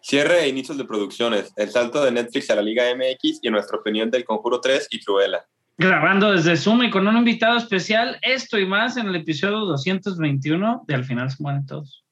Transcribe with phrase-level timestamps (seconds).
[0.00, 3.78] Cierre e inicios de producciones, el salto de Netflix a la Liga MX y nuestra
[3.78, 5.44] opinión del Conjuro 3 y Cruella.
[5.78, 10.84] Grabando desde Zoom y con un invitado especial, esto y más en el episodio 221
[10.86, 12.02] de Al final se mueren todos.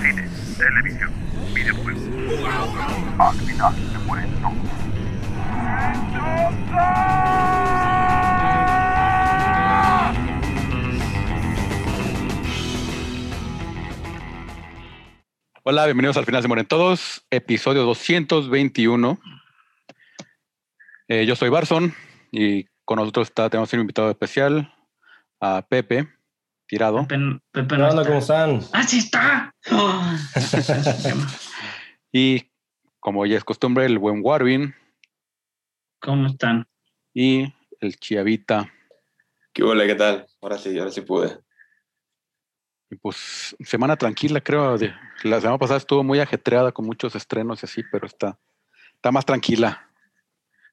[0.00, 1.12] Cine, televisión,
[1.54, 2.02] videojuegos.
[3.18, 4.82] Al final se mueren todos.
[15.64, 19.20] Hola, bienvenidos al final se mueren todos, episodio 221.
[21.08, 21.94] Eh, yo soy Barson
[22.32, 24.74] y con nosotros está, tenemos un invitado especial,
[25.40, 26.08] a Pepe,
[26.66, 27.06] tirado.
[27.06, 28.02] Pepe, Pepe ¿Qué no onda?
[28.02, 28.08] está.
[28.08, 28.60] ¿Cómo están?
[28.72, 29.54] ¡Ah, sí está!
[29.70, 30.02] Oh.
[32.14, 32.50] Y
[33.00, 34.74] como ya es costumbre, el buen Warvin
[35.98, 36.66] ¿Cómo están?
[37.14, 37.50] y
[37.80, 38.70] el Chiavita.
[39.54, 40.26] ¿Qué hubo, qué tal?
[40.42, 41.38] Ahora sí, ahora sí pude.
[42.92, 44.76] Y pues semana tranquila, creo.
[44.76, 48.38] de- la semana pasada estuvo muy ajetreada con muchos estrenos y así, pero está,
[48.96, 49.88] está más tranquila.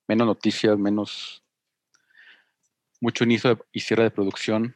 [0.05, 1.41] Menos noticias, menos
[2.99, 4.75] mucho inicio de- y cierre de producción.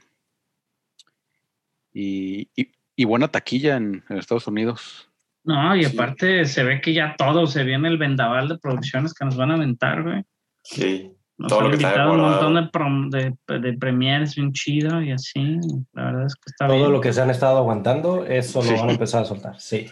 [1.93, 5.09] Y, y- y buena taquilla en, en Estados Unidos.
[5.43, 5.93] No, y Sí.
[5.93, 9.51] aparte se ve que ya todo, se viene el vendaval de producciones que nos van
[9.51, 10.23] a aventar, güey.
[10.63, 15.11] Sí, Nos Todo han lo que invitado un montón de, prom- de, bien chido y
[15.11, 15.57] así.
[15.93, 16.91] La verdad es que está Todo bien.
[16.91, 18.71] lo que se han estado aguantando, eso Sí.
[18.71, 19.59] lo van a empezar a soltar.
[19.59, 19.87] Sí.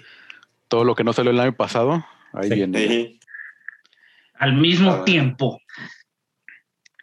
[0.68, 2.56] Todo lo que no salió el año pasado, ahí Sí.
[2.56, 2.88] viene.
[2.88, 3.20] sí.
[4.36, 5.60] Al mismo tiempo.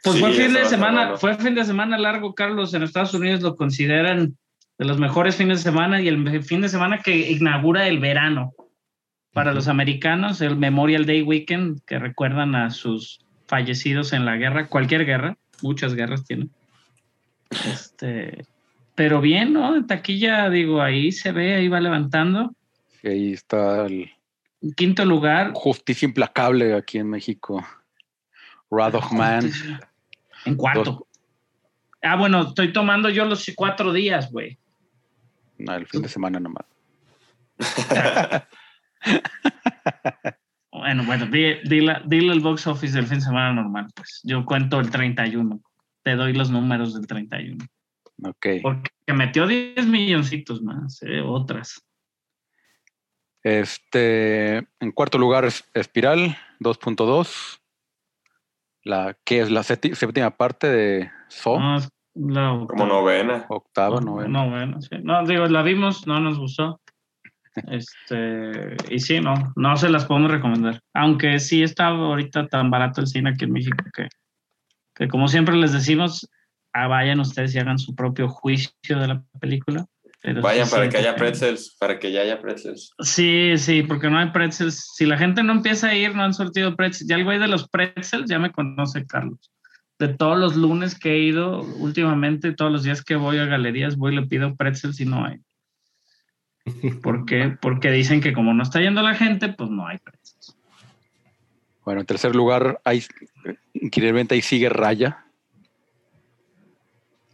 [0.02, 1.18] Pues Sí, fue fin de semana, bueno.
[1.18, 2.72] fue fin de semana largo, Carlos.
[2.74, 4.36] En Estados Unidos lo consideran
[4.78, 8.54] de los mejores fines de semana y el fin de semana que inaugura el verano.
[9.32, 14.68] Para los americanos, el Memorial Day Weekend, que recuerdan a sus fallecidos en la guerra,
[14.68, 16.50] cualquier guerra, muchas guerras tienen.
[17.50, 18.46] Este,
[18.94, 19.74] pero bien, ¿no?
[19.74, 22.54] En taquilla, digo, ahí se ve, ahí va levantando.
[23.02, 24.10] Y ahí está el
[24.60, 27.66] En quinto lugar, Justicia Implacable aquí en México.
[28.68, 29.50] Of Man.
[30.44, 31.06] En cuarto.
[32.02, 34.58] Ah, bueno, estoy tomando yo los cuatro días, güey.
[35.56, 36.66] No, el fin de semana nomás.
[40.78, 44.20] Bueno, bueno, di- dile, dile el box office del fin de semana normal, pues.
[44.24, 45.60] Yo cuento el 31.
[46.02, 47.64] Te doy los números del 31.
[48.24, 48.46] Ok.
[48.62, 51.84] Porque metió 10 milloncitos más, eh, otras.
[53.42, 57.60] Este, en cuarto lugar es Espiral 2.2.
[58.84, 61.58] La que es la séptima parte de So,
[62.14, 63.46] No, Como novena.
[63.48, 64.28] octava, no, novena.
[64.44, 64.96] no, bueno, sí.
[65.02, 66.80] No, digo, la vimos, no nos gustó.
[67.70, 70.80] Este, y sí, no, no se las podemos recomendar.
[70.94, 74.08] Aunque sí está ahorita tan barato el cine aquí en México que,
[74.94, 76.28] que como siempre les decimos,
[76.72, 79.86] ah, vayan ustedes y hagan su propio juicio de la película.
[80.20, 82.92] Pero Vayan sí para que haya pretzels, para que ya haya pretzels.
[82.98, 84.92] Sí, sí, porque no hay pretzels.
[84.96, 87.08] Si la gente no empieza a ir, no han sortido pretzels.
[87.08, 89.52] Ya el güey de los pretzels ya me conoce, Carlos.
[89.98, 93.96] De todos los lunes que he ido últimamente, todos los días que voy a galerías,
[93.96, 95.38] voy y le pido pretzels y no hay.
[97.02, 97.56] ¿Por qué?
[97.60, 100.56] Porque dicen que como no está yendo la gente, pues no hay pretzels.
[101.84, 103.02] Bueno, en tercer lugar, hay,
[103.72, 105.24] increíblemente ahí sigue Raya.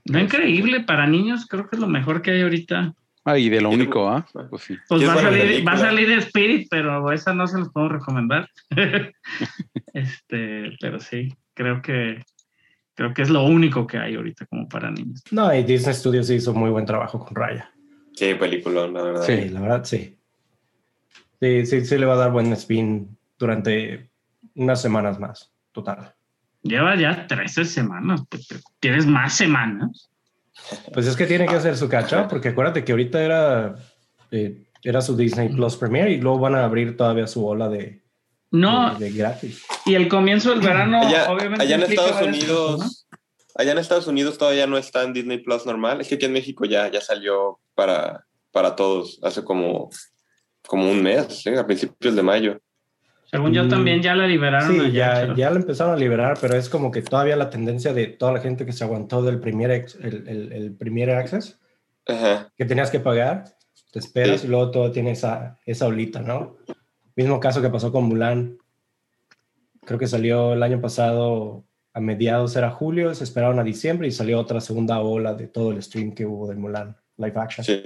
[0.05, 2.95] No increíble para niños, creo que es lo mejor que hay ahorita.
[3.25, 4.27] Ah, y de lo único, ¿ah?
[4.51, 4.77] Pues sí.
[4.87, 7.73] Pues Sí, es va a, salir, va a salir Spirit, pero esa no se los
[7.73, 8.51] puedo recomendar.
[9.95, 12.23] este, pero sí, creo que
[12.95, 15.23] creo que es lo único que hay ahorita como para niños.
[15.31, 17.71] No, y Disney Studios hizo muy buen trabajo con Raya.
[18.15, 19.23] Sí, película, la verdad.
[19.27, 19.49] Sí.
[19.49, 20.17] La verdad, sí.
[21.41, 24.09] Sí, sí, sí le va a dar buen spin durante
[24.55, 25.53] unas semanas más.
[25.73, 26.15] Total.
[26.63, 28.23] Lleva ya 13 semanas,
[28.81, 30.09] ¿tienes más semanas?
[30.95, 33.75] Pues es que tiene que hacer su catch porque acuérdate que ahorita era,
[34.31, 38.03] eh, era su Disney Plus Premiere y luego van a abrir todavía su ola de,
[38.51, 39.63] No, de, de gratis.
[39.85, 41.65] y el comienzo del verano, Allá, obviamente.
[41.65, 42.65] allá en Estados varias cosas, ¿no?
[42.77, 43.07] Unidos,
[43.57, 46.01] allá en Estados Unidos todavía no está en Disney Plus normal.
[46.01, 49.91] Es que aquí en México ya, ya salió para, para todos hace como,
[50.67, 51.51] como un mes, ¿sí?
[51.51, 52.61] a principios de mayo.
[53.25, 56.39] Según yo Mm, también ya la liberaron Sí, allá, ya, ya lo empezaron a liberar,
[56.41, 59.41] pero es como que todavía la tendencia de toda la gente que se aguantó del
[59.41, 61.59] primer, ex- el, el, el primer access,
[62.07, 62.53] Ajá.
[62.57, 63.45] que tenías que pagar,
[63.93, 64.47] te esperas Sí.
[64.47, 66.57] y luego todo tiene esa, esa olita, ¿no?
[67.17, 68.57] Mismo caso que pasó con Mulan.
[69.85, 74.11] Creo que salió el año pasado a mediados, era julio, se esperaron a diciembre y
[74.13, 77.65] salió otra segunda ola de todo el stream que hubo de Mulan, live action.
[77.65, 77.83] Sí,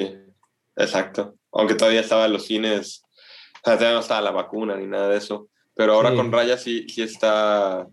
[0.76, 1.36] exacto.
[1.52, 5.19] Aunque todavía estaban los cines, o sea, todavía no estaba la vacuna ni nada de
[5.19, 5.48] eso.
[5.75, 6.16] Pero ahora Sí.
[6.16, 7.86] con Raya sí, sí está,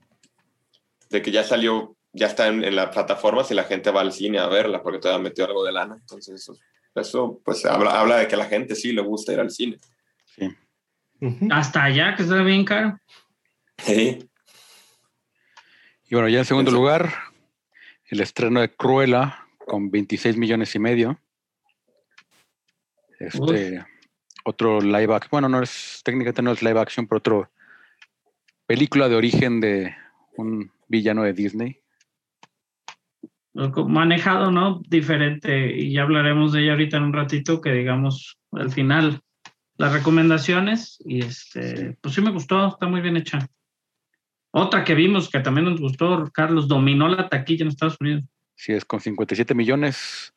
[1.09, 4.11] de que ya salió, ya está en, en las plataformas y la gente va al
[4.11, 5.95] cine a verla porque todavía metió algo de lana.
[5.99, 6.57] Entonces eso
[6.95, 9.77] Eso pues habla, habla de que a la gente sí le gusta ir al cine.
[10.25, 10.49] Sí.
[11.51, 12.97] Hasta allá, que está bien caro.
[13.77, 14.29] Sí.
[16.09, 17.13] Y bueno, ya en segundo lugar,
[18.07, 21.19] el estreno de Cruella con 26 millones y medio.
[23.19, 23.83] Este,
[24.43, 27.49] otro live action, bueno, no es, técnicamente no es live action, pero otro
[28.65, 29.95] película de origen de
[30.37, 31.79] un villano de Disney.
[33.53, 34.81] Manejado, ¿no?
[34.87, 35.75] Diferente.
[35.75, 39.21] Y ya hablaremos de ella ahorita en un ratito, que digamos al final
[39.77, 41.01] las recomendaciones.
[41.05, 43.47] Y este, pues sí me gustó, está muy bien hecha.
[44.51, 48.23] Otra que vimos que también nos gustó, Carlos, dominó la taquilla en Estados Unidos.
[48.55, 50.33] Si es con 57 millones,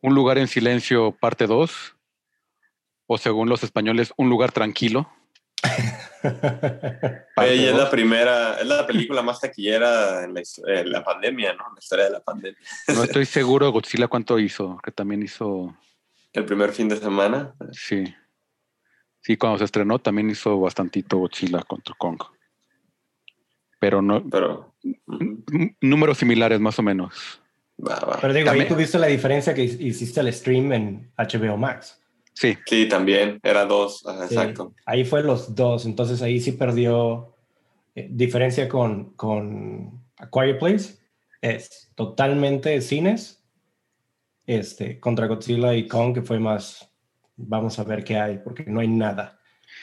[0.00, 1.96] Un lugar en silencio, parte 2.
[3.08, 5.10] O según los españoles, Un lugar tranquilo.
[6.22, 11.68] Ella es la primera, es la película más taquillera en la, en la pandemia, ¿no?
[11.68, 12.58] En la historia de la pandemia.
[12.94, 15.76] No estoy seguro Godzilla cuánto hizo, que también hizo,
[16.32, 17.54] El primer fin de semana.
[17.72, 18.04] sí.
[19.20, 22.22] Sí, cuando se estrenó también hizo bastantito Godzilla contra Kong.
[23.80, 24.74] Pero no, Pero.
[25.80, 27.40] números similares más o menos.
[27.84, 28.18] Va, va.
[28.20, 31.97] Pero digo, ahí También- tuviste la diferencia que hiciste el stream en HBO Max.
[32.40, 33.40] Sí, Sí, también.
[33.42, 34.06] Era dos.
[34.06, 34.72] ajá, Sí, Exacto.
[34.86, 37.34] Ahí fue los dos, entonces ahí sí perdió
[37.96, 40.98] eh, diferencia con, con A Quiet Place.
[41.42, 43.42] Es totalmente cines
[44.46, 46.88] este, contra Godzilla y Kong, que fue más,
[47.36, 49.38] vamos a ver qué hay, porque no hay nada.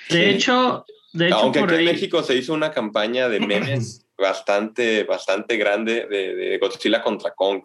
[0.10, 0.36] De Sí.
[0.38, 5.04] hecho, de hecho Aunque por aquí en México se hizo una campaña de memes bastante,
[5.04, 7.62] bastante grande de, de Godzilla contra Kong.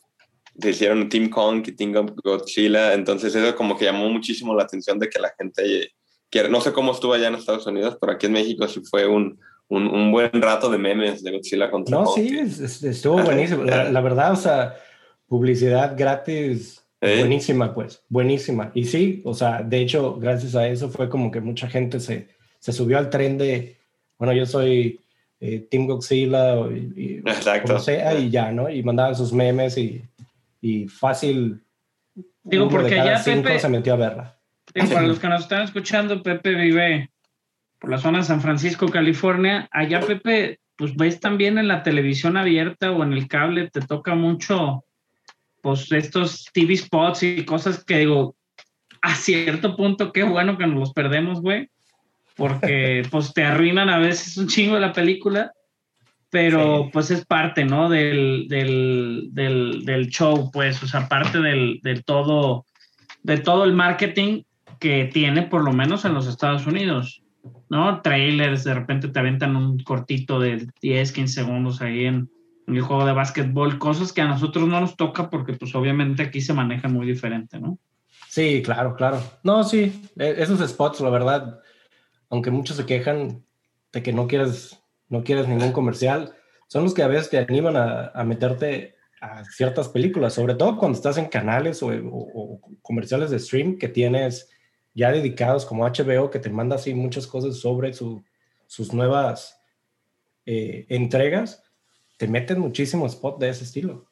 [0.68, 1.92] Hicieron Team Kong y Team
[2.22, 5.92] Godzilla, entonces eso como que llamó muchísimo la atención de que la gente
[6.28, 9.06] quiere, no sé cómo estuvo allá en Estados Unidos, pero aquí en México sí fue
[9.06, 12.14] un, un, un buen rato de memes de Godzilla contra No, Kong.
[12.16, 13.64] sí, es- es- estuvo buenísimo.
[13.64, 14.76] La, la verdad, o sea,
[15.26, 17.20] publicidad gratis, ¿Eh?
[17.20, 18.70] buenísima, pues, buenísima.
[18.74, 22.28] Y sí, o sea, de hecho, gracias a eso fue como que mucha gente se,
[22.58, 23.76] se subió al tren de,
[24.18, 25.00] bueno, yo soy
[25.40, 27.68] eh, Team Godzilla, y, y Exacto.
[27.68, 28.68] como sea, y ya, ¿no?
[28.68, 30.02] Y mandaban sus memes y,
[30.60, 31.62] y fácil.
[32.42, 34.38] Digo, porque ya Pepe- se metió a verla.
[34.74, 37.10] digo, para los que nos están escuchando, Pepe vive
[37.78, 39.68] por la zona de San Francisco, California.
[39.70, 44.14] Allá, Pepe, pues ves también en la televisión abierta o en el cable, te toca
[44.14, 44.84] mucho,
[45.62, 48.36] pues estos TV spots y cosas que digo,
[49.02, 51.70] a cierto punto, qué bueno que nos los perdemos, güey,
[52.36, 55.52] porque pues te arruinan a veces un chingo de la película,
[56.30, 56.90] pero Sí.
[56.92, 57.88] pues es parte, ¿no?
[57.88, 62.64] Del, del, del, del show, pues, o sea, parte del, del todo,
[63.22, 64.42] de todo el marketing
[64.78, 67.22] que tiene, por lo menos en los Estados Unidos,
[67.68, 68.00] ¿no?
[68.00, 72.30] Trailers, de repente te aventan un cortito de 10, 15 segundos ahí en,
[72.66, 76.22] en el juego de básquetbol, cosas que a nosotros no nos toca porque pues obviamente
[76.22, 77.78] aquí se maneja muy diferente, ¿no?
[78.28, 79.20] Sí, claro, claro.
[79.42, 81.58] No, sí, e- esos spots, la verdad,
[82.30, 83.42] aunque muchos se quejan
[83.92, 84.79] de que no quieres,
[85.10, 86.34] no quieres ningún comercial,
[86.68, 90.96] son los que a veces te animan a, meterte a ciertas películas, sobre todo cuando
[90.96, 94.48] estás en canales o, comerciales de stream que tienes
[94.94, 98.24] ya dedicados como HBO, que te manda así muchas cosas sobre su-
[98.66, 99.60] sus nuevas
[100.46, 101.62] eh, entregas,
[102.16, 104.06] te meten muchísimo spot de ese estilo.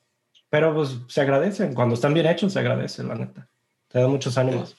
[0.50, 3.49] Pero pues se agradecen, cuando están bien hechos se agradece, la neta.
[3.89, 4.77] Te da muchos ánimos.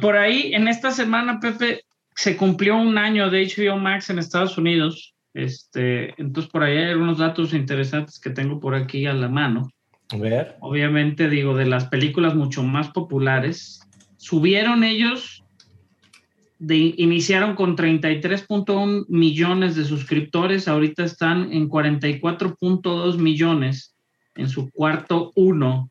[0.00, 1.84] Por ahí, en esta semana, Pepe,
[2.14, 5.14] se cumplió un año de HBO Max en Estados Unidos.
[5.34, 9.70] Este, entonces, por ahí hay algunos datos interesantes que tengo por aquí a la mano.
[10.10, 10.56] A ver.
[10.60, 13.80] Obviamente, digo, de las películas mucho más populares.
[14.16, 15.44] Subieron ellos,
[16.58, 23.94] de, iniciaron con 33.1 millones de suscriptores, ahorita están en 44.2 millones
[24.34, 25.90] en su cuarto uno.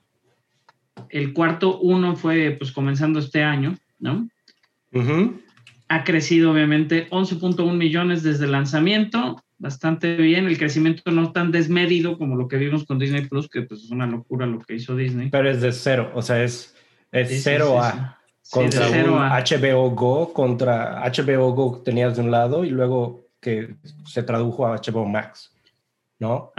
[1.09, 4.27] El cuarto uno fue pues comenzando este año, ¿no?
[4.91, 5.39] Ujú.
[5.89, 12.17] Ha crecido obviamente 11.1 millones desde el lanzamiento, bastante bien, el crecimiento no tan desmedido
[12.17, 14.95] como lo que vimos con Disney Plus, que pues es una locura lo que hizo
[14.95, 15.29] Disney.
[15.29, 16.75] Pero es de cero, o sea, es,
[17.11, 17.99] es Sí, sí, cero sí, a sí.
[18.41, 19.43] Sí, contra cero un a.
[19.43, 24.75] HBO Go, contra HBO Go tenías de un lado y luego que se tradujo a
[24.75, 25.55] HBO Max,
[26.19, 26.51] ¿no?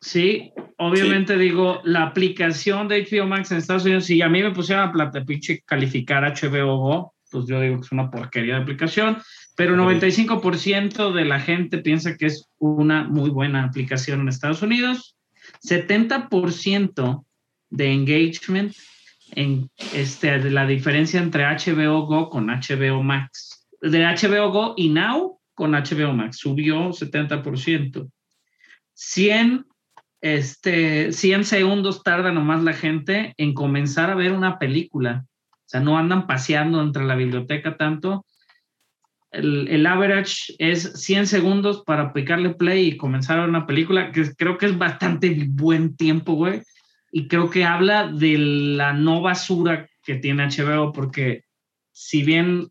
[0.00, 4.52] Sí, obviamente digo, la aplicación de HBO Max en Estados Unidos, si a mí me
[4.52, 8.62] pusieran a plata pinche calificar HBO Go, pues yo digo que es una porquería de
[8.62, 9.18] aplicación,
[9.56, 15.16] pero 95% de la gente piensa que es una muy buena aplicación en Estados Unidos.
[15.62, 17.24] 70%
[17.70, 18.74] de engagement
[19.32, 23.68] en este, de la diferencia entre HBO Go con HBO Max.
[23.80, 28.10] De HBO Go y Now con HBO Max subió 70%.
[28.94, 29.66] 100,
[30.20, 35.24] este, 100 segundos tarda nomás la gente en comenzar a ver una película
[35.68, 38.24] sea, no andan paseando entre la biblioteca tanto.
[39.30, 44.56] El, el average es 100 segundos para picarle play y comenzar una película, que creo
[44.56, 46.62] que es bastante buen tiempo, güey.
[47.12, 51.44] Y creo que habla de la no basura que tiene HBO, porque
[51.92, 52.68] si bien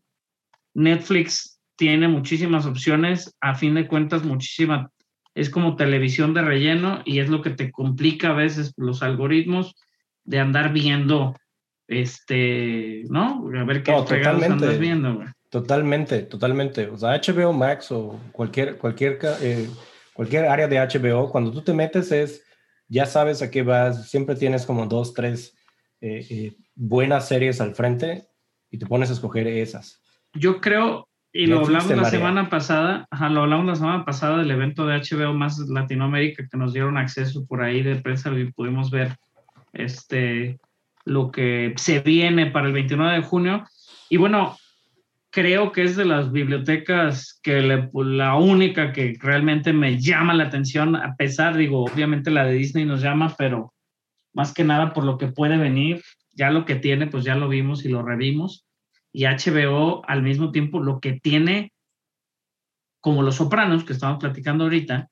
[0.74, 4.90] Netflix tiene muchísimas opciones, a fin de cuentas, muchísima,
[5.34, 9.76] es como televisión de relleno y es lo que te complica a veces los algoritmos
[10.24, 11.36] de andar viendo,
[11.88, 13.48] este, ¿no?
[13.58, 14.06] A ver qué No,
[14.50, 15.28] andas viendo, güey.
[15.50, 16.86] Totalmente, totalmente.
[16.88, 19.66] O sea, HBO Max o cualquier, cualquier, eh,
[20.12, 22.44] cualquier área de HBO, cuando tú te metes es,
[22.86, 25.56] ya sabes a qué vas, siempre tienes como dos, tres
[26.02, 28.28] eh, eh, buenas series al frente
[28.70, 30.02] y te pones a escoger esas.
[30.34, 34.50] Yo creo, y lo hablamos la semana pasada, ajá, lo hablamos la semana pasada del
[34.50, 38.90] evento de HBO más Latinoamérica que nos dieron acceso por ahí de prensa y pudimos
[38.90, 39.16] ver
[39.72, 40.58] este
[41.08, 43.64] lo que se viene para el 29 de junio.
[44.08, 44.56] Y bueno,
[45.30, 50.96] creo que es de las bibliotecas que la única que realmente me llama la atención,
[50.96, 53.74] a pesar, digo, obviamente la de Disney nos llama, pero
[54.32, 57.48] más que nada por lo que puede venir, ya lo que tiene, pues ya lo
[57.48, 58.68] vimos y lo revimos
[59.12, 61.72] y HBO al mismo tiempo lo que tiene,
[63.00, 65.10] como Los Sopranos, que estamos platicando ahorita,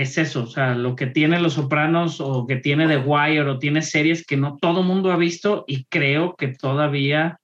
[0.00, 3.58] es eso, o sea, lo que tiene Los Sopranos o que tiene The Wire o
[3.58, 7.38] tiene series que no todo mundo ha visto y creo que todavía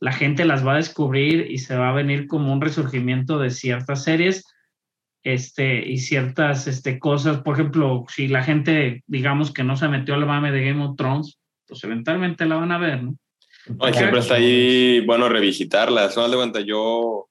[0.00, 3.50] la gente las va a descubrir y se va a venir como un resurgimiento de
[3.50, 4.44] ciertas series
[5.22, 7.42] este, y ciertas este, cosas.
[7.42, 10.96] Por ejemplo, si la gente, digamos, que no se metió al mame de Game of
[10.96, 13.16] Thrones, pues eventualmente la van a ver, ¿no?
[13.76, 16.16] No, siempre está ahí, bueno, revisitarlas.
[16.16, 17.27] No, de cuenta, yo,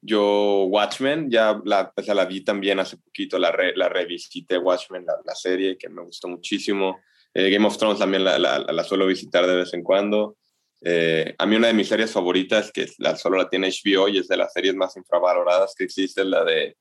[0.00, 5.04] yo Watchmen, ya la, sea, la vi también hace poquito, la, re- la revisité Watchmen,
[5.04, 7.00] la, la serie, que me gustó muchísimo.
[7.34, 10.36] Eh, Game of Thrones también la, la, suelo visitar de vez en cuando.
[10.82, 14.18] Eh, a mí una de mis series favoritas, que la, solo la tiene HBO y
[14.18, 16.76] es de las series más infravaloradas que existe, la de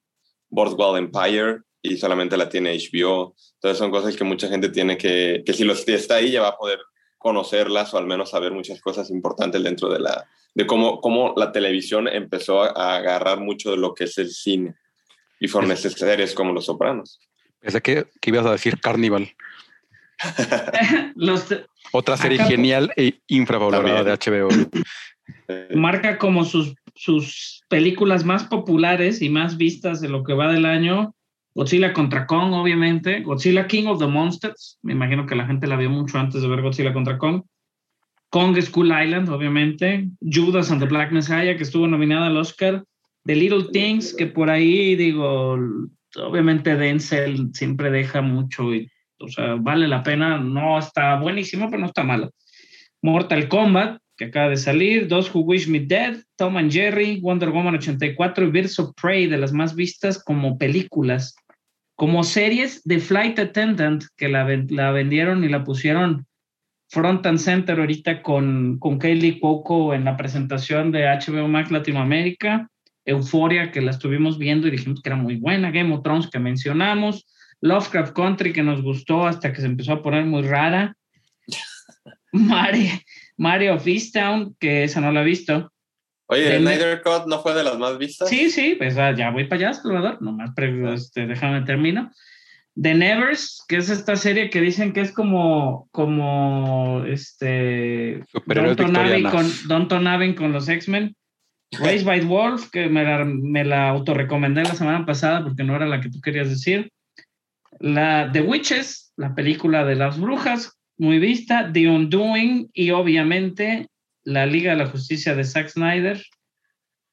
[0.50, 3.36] Boardwalk Empire y solamente la tiene HBO.
[3.56, 6.42] Entonces son cosas que mucha gente tiene que, que si lo, si está ahí ya
[6.42, 6.80] va a poder
[7.18, 11.52] conocerlas o al menos saber muchas cosas importantes dentro de la de cómo, cómo la
[11.52, 14.74] televisión empezó a, agarrar mucho de lo que es el cine
[15.40, 17.20] y fueron esas series como Los Sopranos.
[17.60, 19.30] Pensé que, que ibas a decir Carnival.
[21.16, 21.56] Los,
[21.92, 24.48] Otra serie Acá- genial e infravalorada de HBO.
[25.76, 30.66] Marca como sus, sus películas más populares y más vistas de lo que va del
[30.66, 31.14] año.
[31.58, 33.22] Godzilla contra Kong, obviamente.
[33.22, 34.78] Godzilla King of the Monsters.
[34.84, 37.42] Me imagino que la gente la vio mucho antes de ver Godzilla contra Kong.
[38.30, 40.08] Kong School Island, obviamente.
[40.22, 42.84] Judas and the Black Messiah, que estuvo nominada al Oscar.
[43.26, 45.58] The Little Things, que por ahí, digo,
[46.18, 48.88] obviamente Denzel siempre deja mucho y,
[49.18, 50.38] o sea, vale la pena.
[50.38, 52.30] No está buenísimo, pero no está malo.
[53.02, 57.50] Mortal Kombat, que acaba de salir, Those Who Wish Me Dead, Tom and Jerry, Wonder
[57.50, 61.36] Woman 84 y Birds of Prey, de las más vistas como películas.
[61.98, 66.28] Como series de Flight Attendant, que la, ven- la vendieron y la pusieron
[66.90, 72.70] front and center ahorita con, con Kaylee Cuoco en la presentación de HBO Max Latinoamérica,
[73.04, 76.38] Euphoria, que la estuvimos viendo y dijimos que era muy buena, Game of Thrones, que
[76.38, 77.26] mencionamos,
[77.62, 80.96] Lovecraft Country, que nos gustó hasta que se empezó a poner muy rara,
[82.32, 82.92] Mario,
[83.38, 85.74] Mario of Easttown, que esa no la he visto.
[86.30, 88.30] Oye, el Snyder Cut no fue de las más vistas.
[88.30, 90.22] Sí, sí, pues ya voy para allá, Salvador.
[90.22, 92.12] Nomás pre- este, déjame termino.
[92.80, 99.64] The Nevers, que es esta serie que dicen que es como, como este Abbey victorianas.
[99.88, 101.16] con Abbey con los X-Men.
[101.80, 105.86] Raised by Wolf, que me la, me la autorrecomendé la semana pasada porque no era
[105.88, 106.92] la que tú querías decir.
[107.80, 111.72] La The Witches, la película de las brujas, muy vista.
[111.72, 113.88] The Undoing y obviamente
[114.28, 116.22] la Liga de la Justicia de Zack Snyder.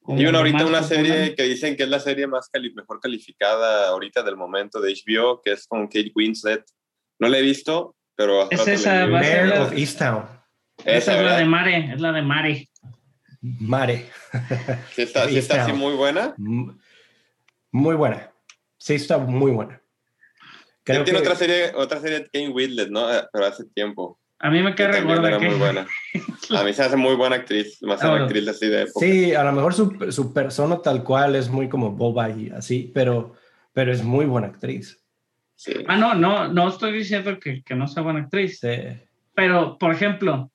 [0.08, 0.84] Y una ahorita una popular.
[0.84, 4.92] serie que dicen que es la serie más cali- mejor calificada ahorita del momento de
[4.92, 6.64] HBO, que es con Kate Winslet.
[7.20, 8.50] No la he visto, pero...
[8.50, 10.24] Es esa, va a ser la- of Easttown.
[10.84, 11.38] Esa es la ¿verdad?
[11.38, 12.68] de Mare, es la de Mare.
[13.40, 14.10] Mare.
[14.94, 16.34] Sí está, sí está así muy buena.
[17.70, 18.32] Muy buena.
[18.76, 19.80] Sí, está muy buena.
[20.82, 23.10] Creo tiene que- otra serie, otra serie de Kate Winslet, ¿no?
[23.14, 24.18] Eh, Pero hace tiempo.
[24.44, 25.86] A mí me recuerda era que muy buena.
[26.58, 28.24] A mí se hace muy buena actriz, más Ah, bueno.
[28.26, 29.00] actriz así de época.
[29.06, 32.90] Sí, a lo mejor su, su persona tal cual es muy como boba y así,
[32.94, 33.34] pero,
[33.72, 35.02] pero es muy buena actriz.
[35.56, 35.72] Sí.
[35.88, 38.58] Ah, no, no, no estoy diciendo que, que no sea buena actriz.
[38.60, 38.68] Sí.
[39.34, 40.50] Pero, por ejemplo,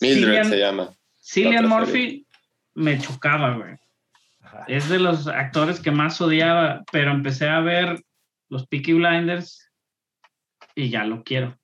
[0.00, 0.90] Mildred Cillian- se llama.
[1.20, 2.24] Cillian Murphy
[2.74, 3.74] me chocaba, güey.
[4.40, 4.64] Ajá.
[4.68, 8.00] Es de los actores que más odiaba, pero empecé a ver
[8.48, 9.68] los Peaky Blinders
[10.76, 11.58] y ya lo quiero.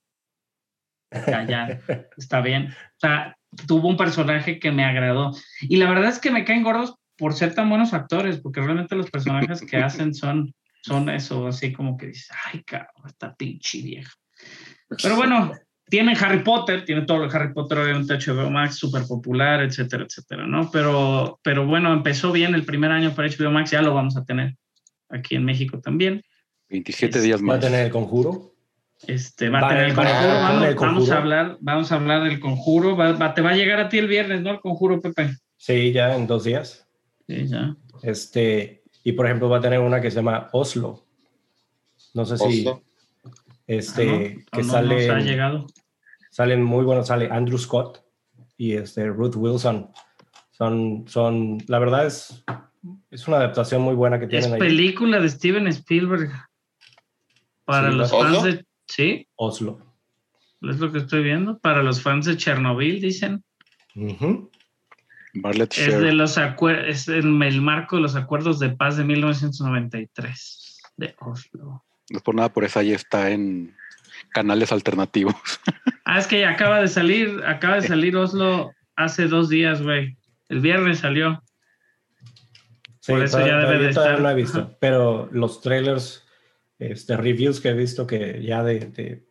[1.27, 1.79] Ya, ya,
[2.17, 2.67] está bien.
[2.67, 3.35] O sea,
[3.67, 5.31] tuvo un personaje que me agradó.
[5.61, 8.95] Y la verdad es que me caen gordos por ser tan buenos actores, porque realmente
[8.95, 13.81] los personajes que hacen son, son eso, así como que dices, ay, cabrón, esta pinche
[13.81, 14.11] vieja.
[15.01, 15.53] Pero bueno,
[15.87, 20.47] tienen Harry Potter, tiene todo el Harry Potter, obviamente HBO Max, súper popular, etcétera, etcétera,
[20.47, 20.69] ¿no?
[20.71, 24.25] Pero, pero bueno, empezó bien el primer año para HBO Max, ya lo vamos a
[24.25, 24.55] tener
[25.09, 26.21] aquí en México también.
[26.69, 27.59] 27 Es- días ¿Va a más.
[27.59, 28.52] tener el conjuro?
[29.07, 32.95] Este, va a tener el conjuro, va vamos, a hablar, vamos a hablar del conjuro,
[32.95, 34.51] va- va- te va a llegar a ti el viernes, ¿no?
[34.51, 35.35] El conjuro, Pepe.
[35.57, 36.87] Sí, ya en dos días.
[37.27, 37.75] Sí, ya.
[38.01, 41.05] Este, y por ejemplo, va a tener una que se llama Oslo.
[42.13, 42.83] No sé si Oslo.
[43.67, 44.19] este, Ah, ¿no?
[44.19, 45.07] que No, no, sale.
[45.07, 45.67] nos ha llegado.
[46.31, 48.03] salen muy buenos, sale Andrew Scott
[48.57, 49.89] y este Ruth Wilson.
[50.51, 52.43] Son, son, la verdad es,
[53.11, 54.59] es una adaptación muy buena que Es tienen ahí.
[54.59, 56.31] película de Steven Spielberg.
[57.65, 58.41] Para Sí, los ¿Oslo?
[58.41, 58.65] fans de...
[58.95, 59.79] Sí, Oslo.
[60.61, 61.57] es lo que estoy viendo.
[61.57, 63.43] Para los fans de Chernobyl, dicen.
[63.95, 64.51] Ujú.
[65.33, 70.81] Bartlett Es de los es en el marco de los acuerdos de paz de 1993
[70.97, 71.83] de Oslo.
[72.11, 73.75] No es por nada, por eso ahí está en
[74.29, 75.35] canales alternativos.
[76.05, 80.17] Ah, es que ya acaba de salir, acaba de salir Oslo hace dos días, güey.
[80.49, 81.41] El viernes salió.
[82.99, 84.19] Sí, Por eso ya debe de estar.
[84.19, 86.22] no he visto, pero los trailers,
[86.91, 89.27] este, reviews que he visto que ya de, de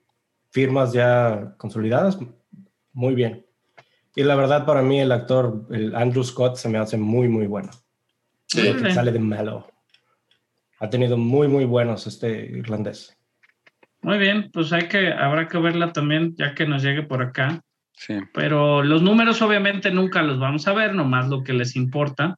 [0.51, 2.19] firmas ya consolidadas,
[2.93, 3.47] muy bien.
[4.15, 7.47] Y la verdad para mí el actor, el Andrew Scott, se me hace muy, muy
[7.47, 7.71] bueno.
[8.47, 8.73] Sí.
[8.75, 9.67] Que sale de malo.
[10.79, 13.17] Ha tenido muy, muy buenos este irlandés.
[14.03, 17.63] Muy bien, pues hay que, habrá que verla también, ya que nos llegue por acá.
[17.93, 18.15] Sí.
[18.35, 22.37] Pero los números obviamente nunca los vamos a ver, nomás lo que les importa.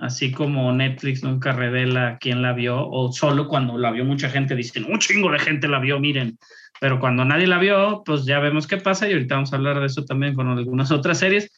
[0.00, 4.56] Así como Netflix nunca revela quién la vio, o solo cuando la vio mucha gente
[4.56, 6.38] dicen, un chingo de gente la vio, miren.
[6.80, 9.78] Pero cuando nadie la vio, pues ya vemos qué pasa y ahorita vamos a hablar
[9.78, 11.50] de eso también con algunas otras series.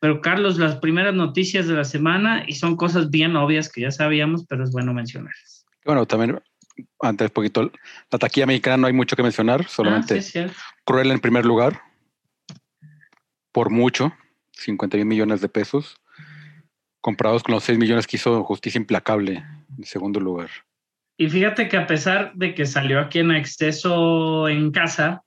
[0.00, 3.90] Pero Carlos, las primeras noticias de la semana y son cosas bien obvias que ya
[3.92, 5.64] sabíamos, pero es bueno mencionarlas.
[5.84, 6.40] Bueno, también
[7.00, 7.70] antes poquito,
[8.10, 10.56] la taquilla mexicana no hay mucho que mencionar, Ah, solamente sí, cierto.
[10.84, 11.80] Cruel en primer lugar,
[13.52, 14.12] por mucho,
[14.52, 15.96] 51 millones de pesos,
[17.06, 19.44] comprados con los 6 millones que hizo Justicia Implacable
[19.78, 20.50] en segundo lugar.
[21.16, 25.22] Y fíjate que a pesar de que salió aquí en exceso en casa,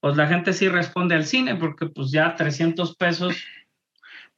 [0.00, 3.36] pues la gente sí responde al cine, porque pues ya 300 pesos,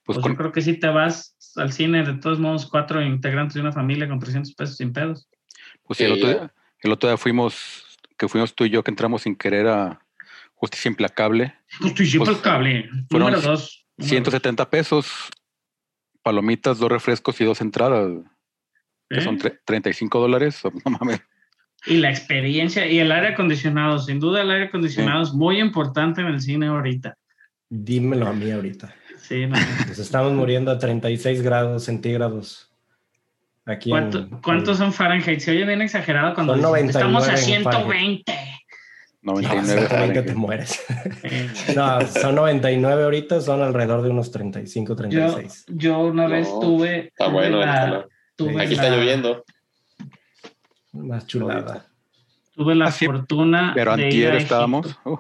[0.05, 3.00] Pues pues con- yo creo que sí te vas al cine, de todos modos, cuatro
[3.00, 5.31] integrantes de una familia con 300 pesos sin pedos.
[5.85, 7.87] Pues sí, el, otro día, el otro día fuimos,
[8.18, 9.98] que fuimos tú y yo, que entramos sin querer a
[10.57, 11.55] Justicia Implacable,
[11.96, 12.90] siempre Pues, cable.
[13.09, 13.87] fueron Número dos.
[13.96, 15.11] número 170 pesos,
[16.22, 18.11] palomitas, dos refrescos y dos entradas,
[19.11, 19.22] que ¿Eh?
[19.22, 20.61] son tre- 35 dólares.
[20.85, 21.20] No mames.
[21.85, 26.20] Y la experiencia y el aire acondicionado, sin duda el aire acondicionado es muy importante
[26.20, 27.16] en el cine ahorita.
[27.68, 28.94] Dímelo a mí ahorita.
[29.18, 29.56] Sí, no.
[29.88, 32.70] Nos estamos muriendo a 36 grados centígrados.
[33.64, 35.40] Aquí en- ¿Cuánto- ¿Cuántos son Fahrenheit?
[35.40, 37.37] Se oye bien exagerado cuando Son estamos a
[39.22, 39.74] 99 en 120.
[39.74, 40.85] No, 99 120 te mueres.
[41.76, 45.64] No, son 99 ahorita, son alrededor de unos 35, Yo, 36.
[45.68, 46.98] yo una vez No, tuve.
[47.06, 48.06] Está tuve bueno la-
[48.37, 49.44] tuve Aquí está la- lloviendo.
[50.92, 51.87] Más chulada.
[52.54, 54.87] Tuve la Ah, sí, fortuna Pero de ir, antier a estábamos.
[54.87, 55.18] Egipto, uh,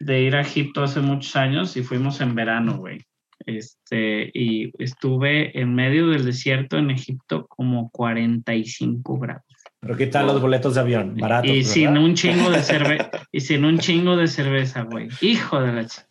[0.00, 3.04] de ir a Egipto hace muchos años y fuimos en verano, güey.
[3.46, 9.44] Este, y estuve en medio del desierto en Egipto como 45 grados.
[9.84, 11.14] Pero ¿qué tal los boletos de avión?
[11.16, 11.50] Baratos.
[11.50, 11.70] y ¿verdad?
[11.70, 15.08] sin un chingo de cerveza, y sin un chingo de cerveza, güey.
[15.20, 16.06] Hijo de la ch-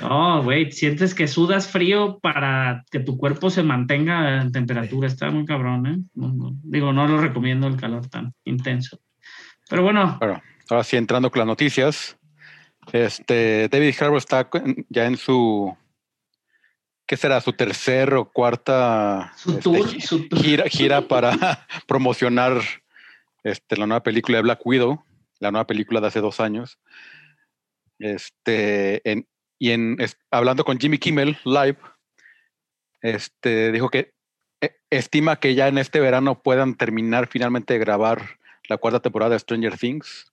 [0.00, 5.06] No, güey, sientes que sudas frío para que tu cuerpo se mantenga en temperatura.
[5.06, 5.98] Está muy cabrón, ¿eh?
[6.14, 6.50] No, no.
[6.64, 8.98] Digo, no lo recomiendo el calor tan intenso.
[9.70, 12.18] Pero bueno, Bueno, ahora sí, entrando con las noticias.
[12.92, 14.48] Este, David Harbour está
[14.88, 15.74] ya en su.
[17.12, 17.42] ¿Qué será?
[17.42, 20.40] Su tercer o cuarta su este, tour, su tour.
[20.42, 21.32] gira, gira para
[21.86, 22.62] promocionar
[23.44, 25.04] este, la nueva película de Black Widow,
[25.38, 26.78] la nueva película de hace dos años.
[27.98, 31.76] Este, en- y en, es- hablando con Jimmy Kimmel Live,
[33.02, 34.14] este, dijo que
[34.62, 38.38] eh, estima que ya en este verano puedan terminar finalmente de grabar
[38.70, 40.32] la cuarta temporada de Stranger Things.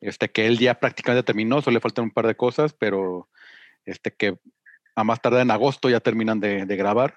[0.00, 3.28] Este, que él ya prácticamente terminó, solo le faltan un par de cosas, pero
[3.84, 4.38] este, que
[5.00, 7.14] a más tardar en agosto ya terminan de, de grabar.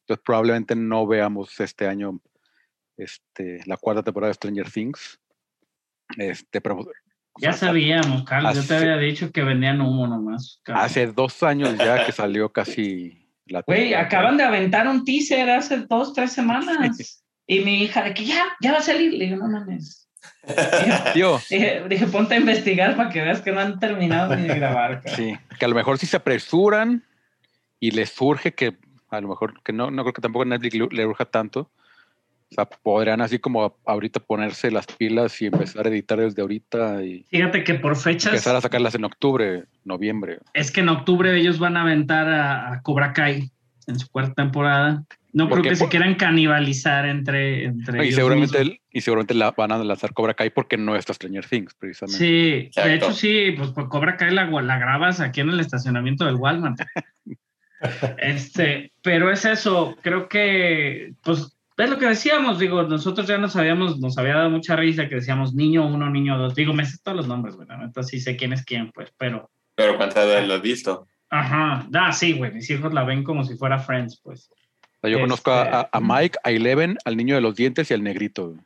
[0.00, 2.20] Entonces probablemente no veamos este año
[2.96, 5.18] este, la cuarta temporada de Stranger Things.
[6.18, 6.80] Este, pero
[7.38, 8.54] Ya o sea, sabíamos, Carlos.
[8.54, 10.60] Yo te hace- había dicho que vendían humo nomás.
[10.62, 10.84] cabrón.
[10.84, 15.78] Hace dos años ya que salió casi la Güey, acaban de aventar un teaser hace
[15.78, 17.22] dos, tres semanas.
[17.46, 19.12] Y mi hija, de que ya, ya va a salir.
[19.14, 20.08] Le digo, no mames.
[21.14, 24.54] Tío, Dije, dije, ponte a investigar para que veas que no han terminado ni de
[24.54, 25.02] grabar.
[25.02, 25.16] cara.
[25.16, 27.04] sí, que a lo mejor sí se apresuran
[27.82, 28.76] y les surge que
[29.10, 31.68] a lo mejor, que no, no creo que tampoco a Netflix le, urja tanto.
[32.50, 37.02] O sea, podrían así como ahorita ponerse las pilas y empezar a editar desde ahorita
[37.02, 40.38] y Fíjate que por fechas, empezar a sacarlas en octubre, noviembre.
[40.54, 43.50] es que en octubre ellos van a aventar a, a Cobra Kai
[43.88, 45.04] en su cuarta temporada.
[45.32, 45.68] No ¿Por creo qué?
[45.70, 48.78] que se quieran canibalizar entre, entre y ellos seguramente, mismos.
[48.92, 52.18] y seguramente la van a lanzar Cobra Kai porque no está Stranger Things, precisamente.
[52.18, 56.24] Sí, de hecho sí, pues por Cobra Kai la, la grabas aquí en el estacionamiento
[56.26, 56.78] del Walmart.
[58.18, 63.56] este, pero es eso, creo que, pues, es lo que decíamos, digo, nosotros ya nos
[63.56, 66.98] habíamos, nos había dado mucha risa que decíamos niño uno, niño dos, digo, me sé
[67.02, 70.46] todos los nombres, güey, entonces sí sé quién es quién, pues, pero, Pero ¿cuántas veces
[70.48, 71.06] lo has visto?
[71.30, 74.50] ajá, ah, sí, güey, mis hijos la ven como si fuera Friends, pues.
[74.50, 74.54] O
[75.00, 77.90] sea, yo Este- conozco a, a- a Mike, a Eleven, al niño de los dientes
[77.90, 78.50] y al negrito.
[78.50, 78.60] güey.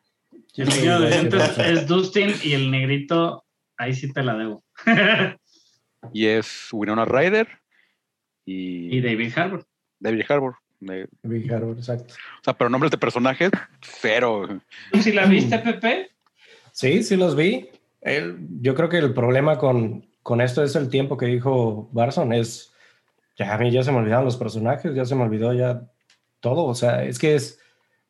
[0.57, 3.45] El niño de dientes es Dustin y el negrito,
[3.79, 4.63] ahí sí te la debo.
[6.13, 7.49] Y es Winona Ryder
[8.47, 9.67] y, y David Harbour.
[10.01, 10.55] David Harbour.
[10.81, 12.13] De- Big Harbor, exacto.
[12.15, 14.47] o sea, pero nombres de personajes, cero.
[14.93, 16.11] ¿Tú sí la viste, Pepe?
[16.73, 17.71] Sí, sí los vi.
[18.03, 22.33] El- yo creo que el problema con, con esto es el tiempo que dijo Barson.
[22.35, 22.73] Es,
[23.39, 25.83] ya a mí ya se me olvidaron los personajes, ya se me olvidó ya
[26.41, 26.65] todo.
[26.67, 27.59] O sea, es que es,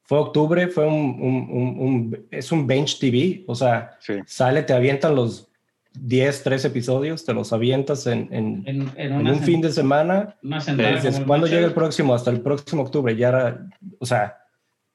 [0.03, 3.44] fue octubre, fue un, un- un- un- es un bench TV.
[3.46, 4.14] O sea, Sí.
[4.27, 5.49] sale, te avientan los
[5.98, 10.37] 10, 3 episodios, te los avientas en, en- En, en un fin de semana.
[10.42, 11.46] ¿Cuándo Macho.
[11.46, 12.14] llega el próximo?
[12.14, 13.14] Hasta el próximo octubre.
[13.16, 13.66] Ya era,
[13.98, 14.37] o sea,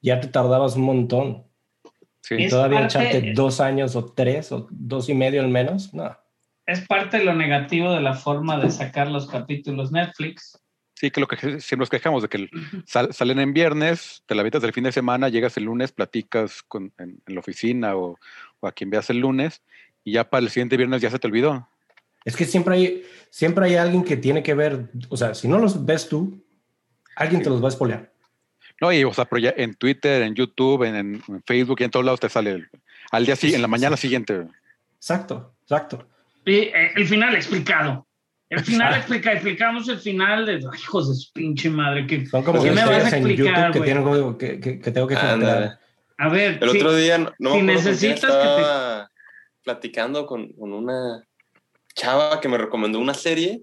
[0.00, 1.44] ya te tardabas un montón.
[2.20, 2.36] Sí.
[2.36, 5.92] Y Es todavía parte- echarte dos años o tres o dos y medio al menos,
[5.92, 6.16] no.
[6.66, 10.56] Es parte de lo negativo de la forma de sacar los capítulos Netflix.
[10.94, 12.48] Sí, que lo que siempre nos quejamos de que
[12.86, 16.62] sal- salen en viernes, te la avientas el fin de semana, llegas el lunes, platicas
[16.62, 18.16] con, en, en la oficina o,
[18.60, 19.62] o a quien veas el lunes
[20.04, 21.68] y ya para el siguiente viernes ya se te olvidó.
[22.24, 25.58] Es que siempre hay, siempre hay alguien que tiene que ver, o sea, si no
[25.58, 26.44] los ves tú,
[27.16, 27.44] alguien Sí.
[27.44, 28.12] te los va a espolear.
[28.80, 31.90] No, y o sea, pero ya en Twitter, en YouTube, en, en Facebook y en
[31.90, 32.68] todos lados te sale el-
[33.10, 34.46] al día siguiente, en la mañana siguiente.
[34.96, 36.06] Exacto, exacto.
[36.44, 38.06] Y eh, el final explicado.
[38.48, 42.06] El final explica, explicamos el final de ay, hijos de su pinche madre.
[42.06, 45.06] Que, Son como ¿Qué me vas a explicar, YouTube que, tienen que, que, que tengo
[45.06, 45.78] que filtrar.
[46.18, 49.01] a ver, El sí, otro día, no, no si necesitas que te- estaba
[49.62, 51.26] platicando con, con una
[51.94, 53.62] chava que me recomendó una serie,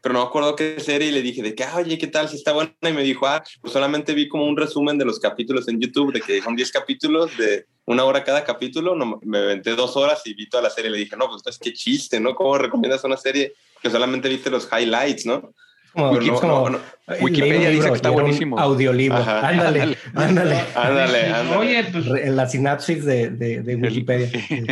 [0.00, 2.28] pero no me acuerdo qué serie y le dije de que, ah, oye, ¿qué tal?
[2.28, 2.72] Si está buena.
[2.82, 6.12] Y me dijo, ah, pues solamente vi como un resumen de los capítulos en YouTube,
[6.12, 8.94] de que son 10 capítulos de una hora cada capítulo.
[8.94, 10.90] No, me aventé dos horas y vi toda la serie.
[10.90, 12.34] Le dije, no, pues es que chiste, ¿no?
[12.34, 15.52] ¿Cómo recomiendas una serie que solamente viste los highlights, no?
[15.92, 16.80] Como, no- como, no- no.
[17.20, 18.58] Wikipedia un dice que libro está buenísimo.
[18.58, 19.18] Audiolibro.
[19.18, 19.48] Ajá.
[19.48, 20.60] Ándale, ándale.
[20.76, 21.56] Ándale, ándale.
[21.56, 24.28] Oye, pues la sinapsis de, de, de Wikipedia.
[24.48, 24.64] sí.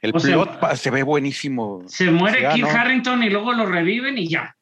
[0.00, 1.82] El O sea, plot se ve buenísimo.
[1.86, 2.70] se muere Kit ¿no?
[2.70, 4.54] Harrington y luego lo reviven y ya.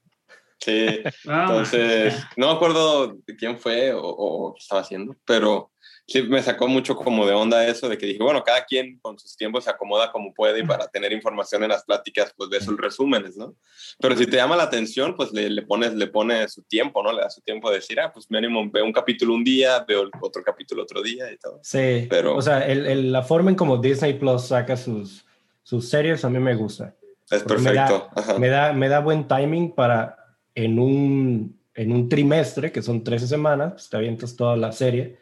[0.59, 1.73] Sí, Vamos.
[1.73, 5.71] Entonces, no me acuerdo quién fue o, o qué estaba haciendo, pero
[6.09, 9.19] sí me sacó mucho como de onda eso de que dije, bueno, cada quien con
[9.19, 12.61] sus tiempos se acomoda como puede y para tener información en las pláticas, pues ve
[12.61, 13.55] sus resúmenes, ¿no?
[13.99, 17.13] Pero si te llama la atención, pues le, le pones le pones su tiempo, ¿no?
[17.13, 20.09] Le das su tiempo de decir, ah, pues mínimo veo un capítulo un día, veo
[20.21, 21.59] otro capítulo otro día y todo.
[21.63, 25.25] Sí, Pero- o sea, el, el- la forma en como Disney Plus saca sus,
[25.63, 26.95] sus series a mí me gusta.
[27.29, 28.39] Es Porque me da- perfecto.
[28.41, 30.17] Me da, me da buen timing para
[30.55, 35.19] en un, en un trimestre, que son 13 semanas, pues te avientas toda la serie,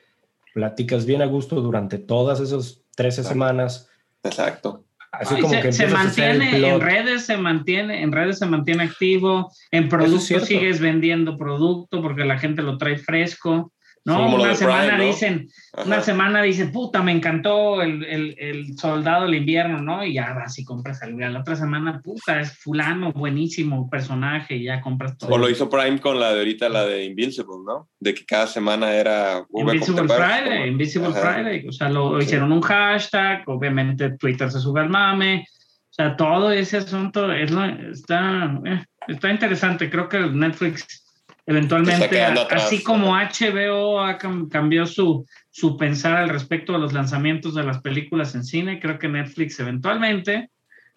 [0.54, 3.28] platicas bien a gusto durante todas esas 13 Exacto.
[3.28, 3.90] semanas.
[4.22, 4.84] Exacto.
[5.12, 8.84] Así Ay, como se, que se mantiene en redes, se mantiene, en redes se mantiene
[8.84, 10.46] activo, en productos cierto.
[10.46, 13.72] sigues vendiendo producto porque la gente lo trae fresco.
[14.06, 15.86] No, Como una semana dicen, Ajá.
[15.86, 20.04] una semana dicen, puta, me encantó el, el, el soldado del invierno, ¿no?
[20.04, 24.64] Y ya vas y compras a la otra semana, puta, es fulano, buenísimo personaje, y
[24.64, 25.30] ya compras todo.
[25.32, 27.88] O lo hizo Prime con la de ahorita, la de Invincible, ¿no?
[27.98, 29.42] De que cada semana era...
[29.54, 30.40] Invisible ¿te acuerdas?
[30.42, 31.20] Friday, Invisible Ajá.
[31.34, 31.68] Friday.
[31.68, 32.26] O sea, lo Sí.
[32.26, 35.46] hicieron un hashtag, obviamente Twitter se sube al mame.
[35.90, 39.88] O sea, todo ese asunto es lo- está, eh, está interesante.
[39.88, 41.03] Creo que Netflix
[41.46, 42.64] eventualmente, atrás.
[42.64, 47.64] así como HBO ha cam- cambió su, su pensar al respecto de los lanzamientos de
[47.64, 50.50] las películas en cine, creo que Netflix eventualmente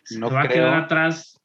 [0.03, 1.39] se va a quedar atrás.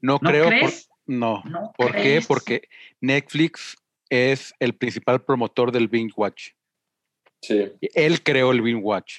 [0.00, 0.44] No, ¿No creo.
[0.44, 0.88] por- crees?
[1.06, 1.42] no.
[1.44, 2.22] ¿No ¿Por qué?
[2.26, 2.62] Porque
[3.00, 3.76] Netflix
[4.08, 6.50] es el principal promotor del binge watch.
[7.42, 7.70] Sí.
[7.94, 9.18] Él creó el binge watch.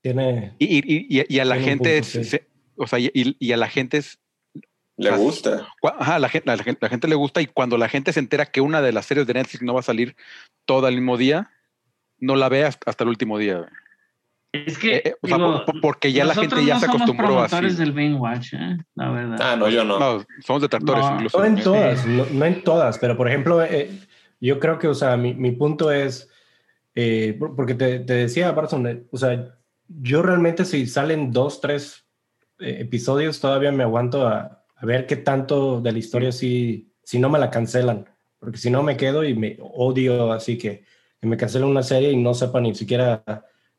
[0.00, 2.24] Tiene, Y, y- y- y a la gente, punto, sí.
[2.24, 4.20] se- o sea, y, y a la gente es
[4.98, 5.68] Le gusta.
[5.98, 8.46] Ajá, la gente, la, gente, la gente le gusta y cuando la gente se entera
[8.46, 10.16] que una de las series de Netflix no va a salir
[10.66, 11.50] todo el mismo día,
[12.18, 13.66] no la ve hasta, hasta el último día.
[14.52, 17.02] Es que, Eh, eh, o sea, por- porque ya la gente ya no se somos
[17.02, 17.50] acostumbró así.
[17.50, 18.76] promotores del binge watch, ¿eh?
[18.96, 19.38] la verdad.
[19.40, 19.98] Ah, no, yo no.
[20.00, 21.38] No, somos detractores No, incluso.
[21.38, 23.90] No en todas, no, no en todas, pero por ejemplo, eh,
[24.40, 26.28] yo creo que, o sea, mi, mi punto es,
[26.94, 29.54] eh, por- porque te, te decía, Barson, eh, o sea,
[29.86, 32.04] yo realmente si salen dos, tres
[32.58, 37.28] episodios, todavía me aguanto a, a ver qué tanto de la historia si, si no
[37.28, 40.84] me la cancelan, porque si no me quedo y me odio así que,
[41.20, 43.22] que me cancelen una serie y no sepa ni siquiera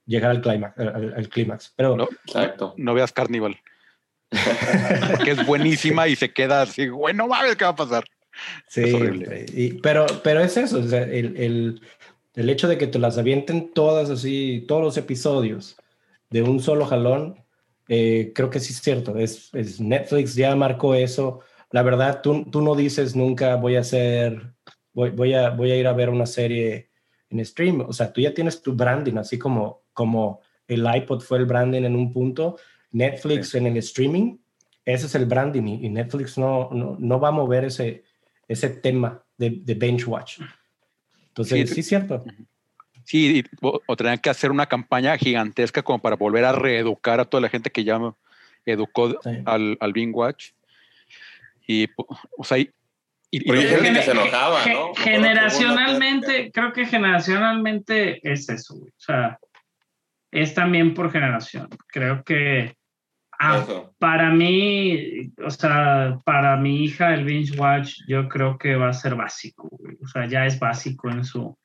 [0.06, 0.78] llegar al clímax.
[0.78, 1.74] Al, al clímax.
[1.76, 2.74] Pero No, Exacto.
[2.78, 3.58] no veas Carnival.
[5.16, 8.04] Porque es buenísima y se queda así, güey, no mames, ¿qué va a pasar?
[8.68, 9.46] Sí, Es horrible.
[9.54, 11.82] y- pero, pero es eso, o sea, el, el-
[12.36, 15.76] el hecho de que te las avienten todas así, todos los episodios
[16.30, 17.36] de un solo jalón,
[17.90, 19.18] eh, creo que sí es cierto.
[19.18, 21.42] Es, es Netflix ya marcó eso.
[21.72, 24.54] La verdad, tú, tú no dices nunca voy a hacer,
[24.94, 26.92] voy, voy, a, voy a ir a ver una serie
[27.30, 27.82] en stream.
[27.82, 31.84] O sea, tú ya tienes tu branding, así como, como el iPod fue el branding
[31.84, 32.58] en un punto,
[32.92, 34.38] Netflix en el streaming,
[34.86, 38.04] ese es el branding y, y Netflix no, no, no va a mover ese,
[38.48, 40.40] ese tema de, de bench watch.
[41.28, 42.24] Entonces, Sí, sí, es cierto.
[43.10, 47.20] Sí, y- o, o tenían que hacer una campaña gigantesca como para volver a reeducar
[47.20, 48.00] a toda la gente que ya
[48.68, 49.32] educó Sí.
[49.46, 50.52] al, al Bing Watch.
[51.66, 51.88] Y,
[52.38, 52.70] o sea, y,
[53.32, 54.94] y- que se enojaba, ¿no?
[54.94, 58.92] Generacionalmente, creo que generacionalmente es eso, güey.
[58.92, 59.40] O sea,
[60.30, 61.68] es también por generación.
[61.88, 62.76] Creo que
[63.40, 63.66] ah,
[63.98, 68.94] para mí, o sea, para mi hija el binge watch, yo creo que va a
[68.94, 69.98] ser básico, güey.
[70.04, 71.58] O sea, ya es básico en su.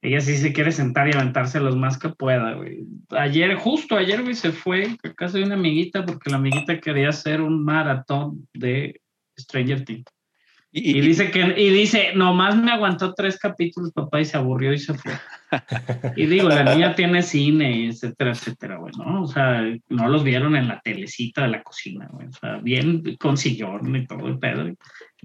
[0.00, 2.84] Ella sí se quiere sentar y aventarse los más que pueda, güey.
[3.10, 7.08] Ayer, justo ayer, güey, se fue a casa de una amiguita porque la amiguita quería
[7.08, 9.00] hacer un maratón de
[9.38, 10.04] Stranger Things.
[10.70, 14.78] y- dice que, y dice, nomás me aguantó tres capítulos, papá, y se aburrió y
[14.78, 15.12] se fue.
[16.16, 19.22] Y digo, la niña tiene cine, etcétera, etcétera, güey, ¿no?
[19.22, 22.26] O sea, no los vieron en la telecita de la cocina, güey.
[22.28, 24.68] O sea, bien con sillón y todo el pedo.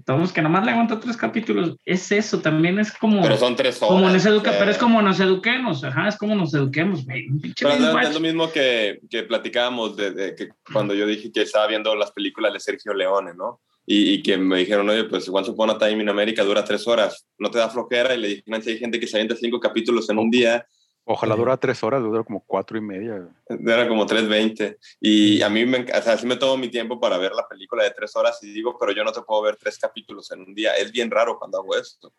[0.04, 1.76] Todos que nomás le aguantó tres capítulos.
[1.84, 3.94] Es eso, también es como, Pero son tres horas.
[3.94, 7.04] como nos educa, o sea, pero es como nos eduquemos, ajá, es como nos eduquemos,
[7.04, 7.26] güey.
[7.58, 11.42] Pero no, es lo mismo que, que platicábamos de, de que cuando yo dije que
[11.42, 13.60] estaba viendo las películas de Sergio Leone, ¿no?
[13.86, 16.86] Y, y que me dijeron, oye, pues Once Upon a Time in America dura tres
[16.88, 18.14] horas, ¿no te da flojera?
[18.14, 20.66] Y le dije, "Nancy, hay gente que se avienta cinco capítulos en un día,
[21.04, 23.28] ojalá dura tres horas, dura como cuatro y media.
[23.48, 24.76] era como 3.20.
[25.00, 27.84] Y a mí, me, o sea, sí me tomo mi tiempo para ver la película
[27.84, 30.54] de tres horas y digo, pero yo no te puedo ver tres capítulos en un
[30.54, 30.74] día.
[30.76, 32.12] Es bien raro cuando hago esto.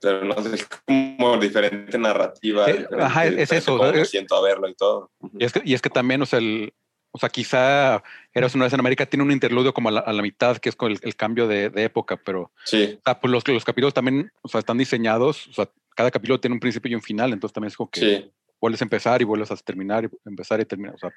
[0.00, 2.68] Pero no sé, es como diferente narrativa.
[2.68, 5.10] Eh, diferente- ajá, es diferente eso, cómo me siento a verlo y todo.
[5.38, 6.74] Y es que, y es que también, o sea, el,
[7.12, 10.12] o sea, quizá Eras una vez en América tiene un interludio como a la, a
[10.12, 13.20] la mitad, que es con el, el cambio de, de época, pero Sí, o sea,
[13.20, 16.60] pues los, los capítulos también, o sea, están diseñados, o sea, cada capítulo tiene un
[16.60, 18.30] principio y un final, entonces también es como que sí.
[18.60, 21.10] vuelves a empezar y vuelves a terminar y empezar y terminar, o sea,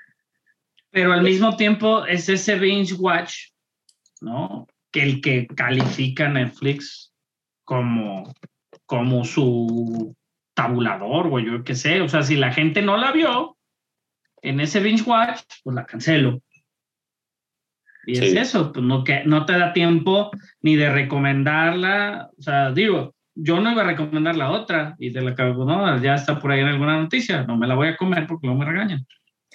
[0.92, 3.52] Pero al mismo tiempo es ese binge watch,
[4.22, 4.68] ¿no?
[4.92, 7.14] Que el que califica Netflix
[7.64, 8.34] como,
[8.86, 10.14] como su
[10.54, 12.02] tabulador, o yo qué sé.
[12.02, 13.55] O sea, si la gente no la vio
[14.50, 16.42] en ese binge watch, pues la cancelo.
[18.08, 18.38] Y es Sí.
[18.38, 20.30] eso, pues no, que, no te da tiempo
[20.62, 22.30] ni de recomendarla.
[22.38, 26.02] O sea, digo, yo no iba a recomendar la otra y de la que no,
[26.02, 27.44] ya está por ahí en alguna noticia.
[27.44, 29.06] No me la voy a comer porque no me regañan.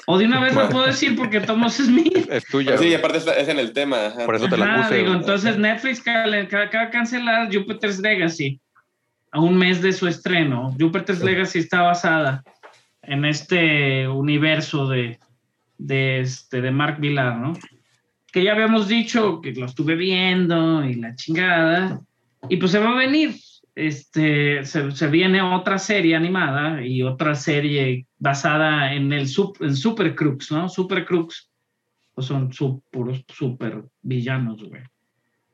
[0.07, 2.11] O de una vez lo puedo decir porque Tomás es mío.
[2.31, 2.71] es tuya.
[2.71, 2.95] Pues sí, güey.
[2.95, 4.07] aparte es en el tema.
[4.07, 4.27] ajá.
[4.27, 4.99] Por eso te la Ajá, puse.
[4.99, 8.61] digo, entonces Netflix acaba de cancelar Jupiter's Legacy
[9.31, 10.75] a un mes de su estreno.
[10.79, 12.43] Jupiter's Legacy está basada
[13.03, 15.19] en este universo de,
[15.79, 17.53] de, este, de Mark Villar, ¿no?
[18.33, 22.01] Que ya habíamos dicho que lo estuve viendo y la chingada.
[22.49, 23.35] Y pues se va a venir.
[23.75, 29.75] Este, se, se viene otra serie animada y otra serie basada en el sup- en
[29.75, 30.69] Super Crooks, ¿no?
[30.69, 31.51] Super Crooks
[32.15, 34.83] pues son su- puros super villanos, güey.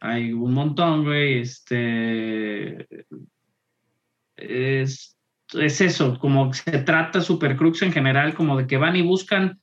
[0.00, 1.38] Hay un montón, güey.
[1.40, 2.86] Este.
[4.36, 5.15] Es,
[5.54, 9.60] es eso, como se trata Super Crooks en general, como de que van y buscan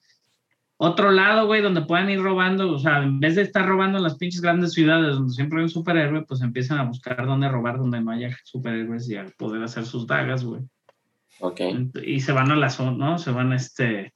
[0.78, 2.72] otro lado, güey, donde puedan ir robando.
[2.72, 5.64] O sea, en vez de estar robando en las pinches grandes ciudades donde siempre hay
[5.64, 9.64] un superhéroe, pues empiezan a buscar dónde robar donde no haya superhéroes y a poder
[9.64, 10.62] hacer sus dagas, güey
[11.40, 11.62] Ok.
[12.04, 13.18] y se van a la zona, ¿no?
[13.18, 14.14] Se van este...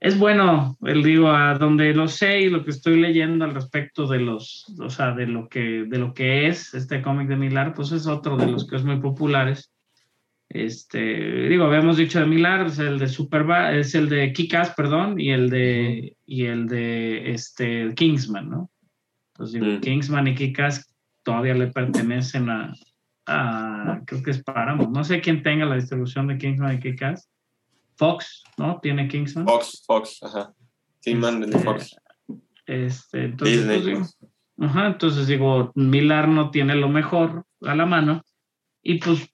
[0.00, 4.06] Es bueno, el digo, a donde lo sé y lo que estoy leyendo al respecto
[4.06, 7.72] de los, o sea, de lo que, de lo que es este cómic de Milar,
[7.72, 9.73] pues es otro de los que es muy populares.
[10.54, 15.18] Este, digo, habíamos dicho de Milar, es el de Superba, es el de Kikas, perdón,
[15.20, 18.70] y el de, y el de este Kingsman, ¿no?
[19.32, 19.80] Entonces digo, Mm.
[19.80, 22.72] Kingsman y Kikas todavía le pertenecen a,
[23.26, 24.94] a, creo que es Paramount.
[24.94, 27.28] No sé quién tenga la distribución de Kingsman y Kikas,
[27.96, 28.78] Fox, ¿no?
[28.80, 29.46] Tiene Kingsman.
[29.46, 30.52] Fox, Fox, ajá.
[31.02, 31.96] Kingman de Este, Fox.
[32.66, 33.80] Este, entonces, Disney.
[33.96, 34.30] pues, digo,
[34.68, 38.22] ajá, entonces digo, Milar no tiene lo mejor a la mano.
[38.84, 39.28] Y pues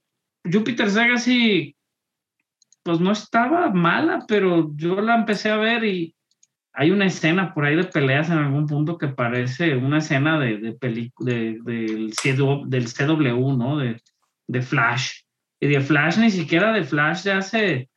[0.44, 1.76] Jupiter Saga sí,
[2.82, 6.14] pues no estaba mala, pero yo la empecé a ver y
[6.72, 10.58] hay una escena por ahí de peleas en algún punto que parece una escena de,
[10.58, 13.76] de, peli- de- del, CW, del CW, ¿no?
[13.78, 14.00] De,
[14.46, 15.22] de Flash.
[15.60, 17.90] Y de Flash ni siquiera de Flash de hace,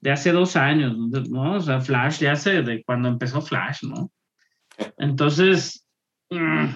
[0.00, 1.54] de hace dos años, ¿no?
[1.54, 4.10] O sea, Flash de hace, de cuando empezó Flash, ¿no?
[4.98, 5.84] Entonces,
[6.30, 6.66] mm,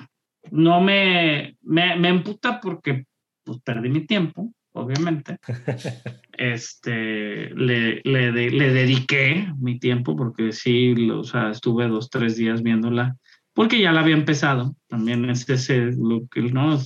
[0.51, 3.05] no me, me, me emputa porque
[3.45, 5.39] pues, perdí mi tiempo, obviamente.
[6.35, 12.11] Este, le, le, de- le dediqué mi tiempo porque sí, lo- o sea, estuve dos,
[12.11, 13.17] tres días viéndola,
[13.55, 14.75] porque ya la había empezado.
[14.89, 16.81] También es ese lo que, ¿no?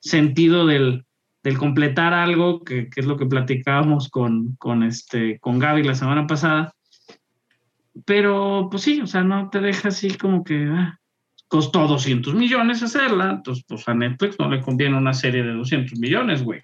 [0.00, 1.04] sentido del,
[1.42, 5.94] del completar algo, que, que es lo que platicábamos con, con, este, con Gaby la
[5.94, 6.74] semana pasada.
[8.04, 10.98] Pero, pues sí, o sea, no te deja así como que ah,
[11.48, 15.98] costó 200 millones hacerla, entonces, pues a Netflix no le conviene una serie de 200
[15.98, 16.60] millones, güey.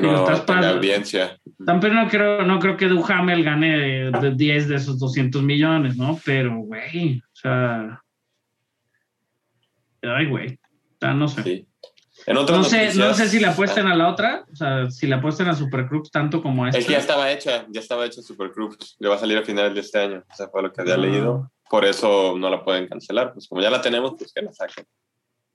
[0.00, 1.38] Que no estás audiencia.
[1.64, 5.96] Tampoco no creo, no creo que Duhamel gane de, de 10 de esos 200 millones,
[5.96, 6.18] ¿no?
[6.24, 8.02] Pero, güey, o sea...
[10.02, 10.58] Ay, güey,
[11.00, 11.42] no sé.
[11.42, 11.68] Sí.
[12.26, 15.16] En No sé, no sé si la apuesten a la otra, o sea, si la
[15.16, 16.78] apuesten a Supercrux tanto como a esta.
[16.78, 18.96] Es que ya estaba hecha, ya estaba hecha Super Cruz.
[18.98, 20.24] Le va a salir a finales de este año.
[20.30, 20.98] Eso fue lo que había Ah.
[20.98, 21.50] leído.
[21.70, 23.32] Por eso no la pueden cancelar.
[23.32, 24.84] Pues como ya la tenemos, pues que la saquen.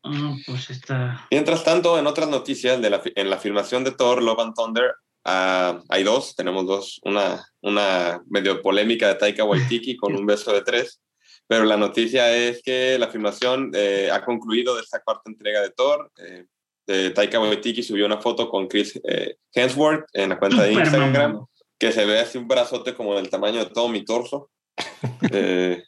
[0.03, 1.27] Ah, pues está.
[1.31, 4.95] Mientras tanto, en otras noticias, de la, en la filmación de Thor, Love and Thunder,
[5.23, 10.51] ah, hay dos, tenemos dos, una, una medio polémica de Taika Waititi con un beso
[10.51, 11.01] de tres,
[11.47, 15.71] pero la noticia es que la filmación eh, ha concluido de esta cuarta entrega de
[15.71, 16.11] Thor.
[16.17, 16.45] Eh,
[16.85, 21.45] de Taika Waititi subió una foto con Chris eh, Hemsworth en la cuenta de Instagram,
[21.79, 24.49] que se ve así un brazote como del tamaño de todo mi torso.
[25.31, 25.83] Eh,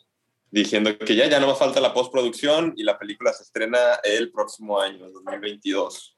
[0.55, 4.31] diciendo que ya, ya no más falta la postproducción y la película se estrena el
[4.31, 6.17] próximo año, 2022,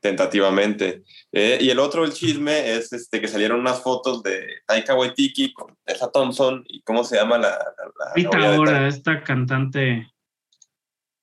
[0.00, 1.02] tentativamente.
[1.32, 5.54] Eh, y el otro, el chisme, es este, que salieron unas fotos de Taika Waititi
[5.54, 8.88] con Tessa Thompson y cómo se llama la, la- la Rita novia de Ora, Taika.
[8.88, 10.12] esta cantante,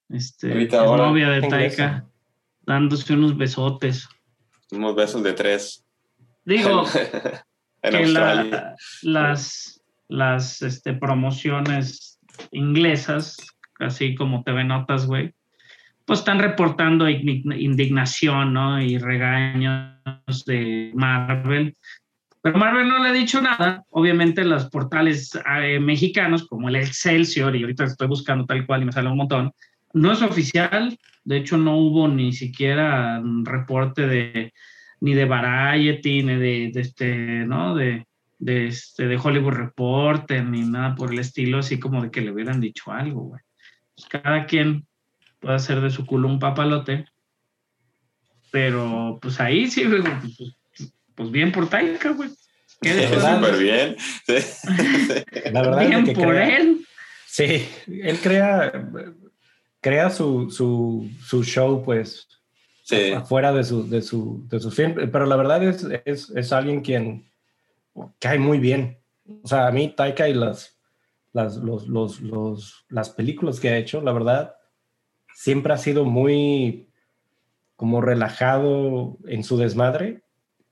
[0.10, 1.48] este, novia de.
[1.48, 2.06] Taika,
[2.65, 4.10] dándose unos besotes.
[4.72, 5.86] Unos besos de tres
[6.43, 6.86] Digo,
[7.84, 12.17] en que la- las, las este, promociones
[12.52, 13.38] inglesas,
[13.80, 15.34] así como TV Notas, güey,
[16.06, 18.82] pues están reportando indignación, ¿no?
[18.82, 21.76] Y regaños de Marvel.
[22.41, 23.84] Pero Marvel no le ha dicho nada.
[23.89, 28.86] Obviamente los portales eh, mexicanos, como el Excelsior, y ahorita estoy buscando tal cual y
[28.86, 29.52] me sale un montón,
[29.91, 30.97] no es oficial.
[31.26, 34.54] De hecho, no hubo ni siquiera un reporte de
[35.02, 37.76] ni de Variety, ni de, de este, ¿no?
[37.76, 38.07] De,
[38.39, 42.32] de, este, de Hollywood Reporter, ni nada por el estilo, así como de que le
[42.32, 43.41] hubieran dicho algo, güey.
[43.95, 44.86] Pues cada quien
[45.39, 47.06] puede hacer de su culo un papalote,
[48.52, 50.56] pero pues ahí sí, güey, pues,
[51.15, 52.30] pues bien por Taika, güey.
[52.82, 53.08] ¿Qué Sí.
[53.08, 53.95] Súper bien.
[54.26, 54.36] Sí.
[55.52, 56.86] La verdad es Bien que por crea, él.
[57.26, 58.71] Sí, él crea,
[59.82, 62.28] crea su, su, su show, pues,
[62.84, 63.12] Sí.
[63.12, 66.80] afuera de su, de su, de su film, pero la verdad es, es, es alguien
[66.80, 67.26] quien
[68.20, 69.00] cae muy bien.
[69.44, 70.80] O sea, a mí Taika y las,
[71.34, 74.56] las, los, los, los, las películas que ha hecho, la verdad,
[75.34, 76.90] siempre ha sido muy
[77.76, 80.24] como relajado en su desmadre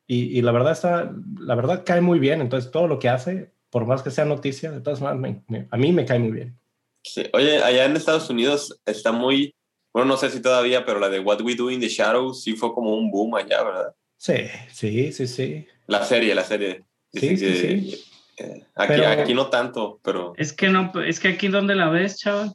[0.08, 2.42] y, y la verdad está, la verdad cae muy bien.
[2.42, 5.68] Entonces todo lo que hace, por más que sea noticia, de todas maneras, me- me-
[5.70, 6.58] a mí me cae muy bien.
[7.04, 7.24] Sí.
[7.34, 9.54] Oye, allá en Estados Unidos está muy,
[9.94, 12.54] bueno, no sé si todavía, pero la de What We Do in the Shadows sí
[12.56, 13.96] fue como un boom allá, ¿verdad?
[14.18, 14.34] Sí,
[14.72, 15.68] sí, sí, sí.
[15.88, 16.84] La serie, la serie.
[17.20, 18.06] Sí, Dicen sí, que, sí.
[18.38, 21.90] eh, aquí, Pero- aquí no tanto, pero Es que no, es que aquí donde la
[21.90, 22.52] ves, chaval.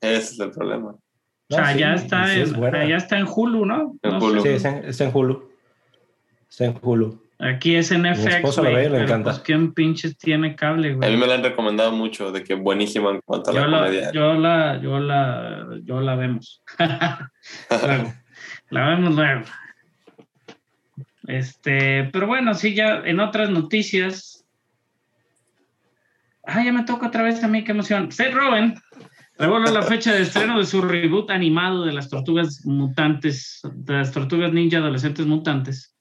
[0.00, 0.90] ese es el problema.
[1.50, 2.86] O sea, No, sí, ya está, sí es en, buena.
[2.88, 3.96] ya está en Hulu, ¿no?
[4.02, 4.26] En No sé.
[4.26, 4.42] Hulu.
[4.42, 5.50] Sí, está en, está en Hulu.
[6.50, 7.22] Está en Hulu.
[7.40, 9.30] Aquí es en FX, esposa la güey, ve y le pero, encanta.
[9.30, 11.10] Pues, ¿quién pinches tiene cable, A güey?
[11.12, 13.78] mí me la han recomendado mucho, de que buenísima en cuanto a la yo, la,
[13.78, 14.12] comedia.
[14.12, 16.62] yo la, yo la, yo la vemos.
[17.70, 18.14] luego.
[18.70, 19.42] La vemos luego.
[21.28, 24.46] Este, pero bueno, sí, ya en otras noticias.
[26.42, 28.10] Ah, ya me toca otra vez a mí, qué emoción.
[28.10, 28.74] Seth Rogen
[29.36, 34.10] reveló la fecha de estreno de su reboot animado de las tortugas mutantes, de las
[34.10, 35.94] tortugas ninja adolescentes mutantes.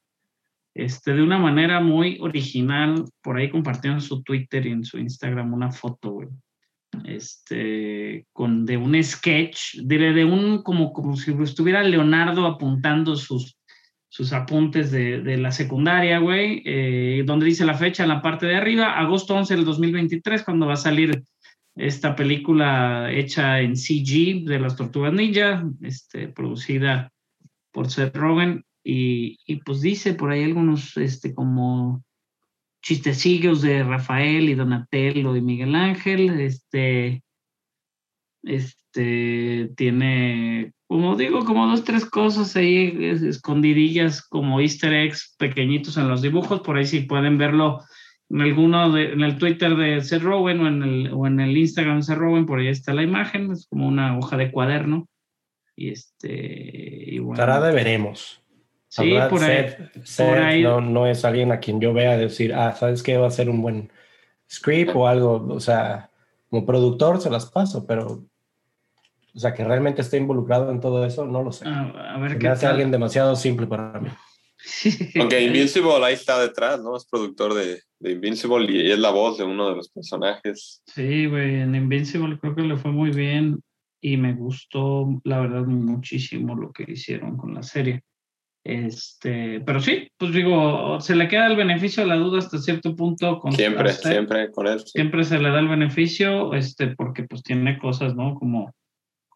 [0.73, 3.03] Este, de una manera muy original.
[3.21, 6.29] Por ahí compartió en su Twitter y en su Instagram una foto, güey
[7.05, 13.56] este, con de un sketch, de, de un, como, como si estuviera Leonardo apuntando sus,
[14.17, 18.47] sus apuntes de, de la secundaria, güey, eh, donde dice la fecha en la parte
[18.47, 21.23] de arriba, agosto 11 del 2023, cuando va a salir
[21.75, 27.13] esta película hecha en CG de las Tortugas Ninja, este, producida
[27.71, 32.03] por Seth Rogen, y, y pues dice por ahí algunos, este, como
[32.81, 37.21] chistecillos de Rafael y Donatello y Miguel Ángel, este,
[38.41, 38.81] este,
[39.75, 46.07] tiene, como digo, como dos, tres cosas ahí es- escondidillas, como easter eggs pequeñitos en
[46.07, 47.79] los dibujos, por ahí si pueden verlo
[48.29, 51.57] en alguno de, en el Twitter de Seth Rowen o en el, o en el
[51.57, 55.07] Instagram de Seth Rowen, por ahí está la imagen, es como una hoja de cuaderno.
[55.75, 57.37] Y este, y bueno.
[57.37, 58.41] Tarada veremos.
[58.89, 59.49] Sí, por ahí.
[59.65, 63.03] Seth- Seth por ahí- No, no es alguien a quien yo vea decir, ah, ¿sabes
[63.03, 63.17] qué?
[63.17, 63.91] Va a ser un buen
[64.51, 65.45] script o algo.
[65.49, 66.09] O sea,
[66.49, 68.23] como productor se las paso, pero,
[69.37, 71.67] o sea, que realmente esté involucrado en todo eso, no lo sé.
[71.67, 72.71] A, a ver Se qué me hace tal.
[72.71, 74.09] alguien demasiado simple para mí.
[75.19, 76.97] Aunque Invincible ahí está detrás, ¿no?
[76.97, 80.81] Es productor de, de Invincible y es la voz de uno de los personajes.
[80.87, 83.59] Sí, güey, en Invincible creo que le fue muy bien
[84.01, 88.01] y me gustó, la verdad, muchísimo lo que hicieron con la serie.
[88.63, 92.95] Este, pero sí, pues digo, se le queda el beneficio de la duda hasta cierto
[92.95, 93.39] punto.
[93.39, 94.79] Con Siempre, siempre con él.
[94.79, 94.91] sí.
[94.95, 98.35] Siempre se le da el beneficio, este, porque pues tiene cosas, ¿no?
[98.35, 98.73] Como,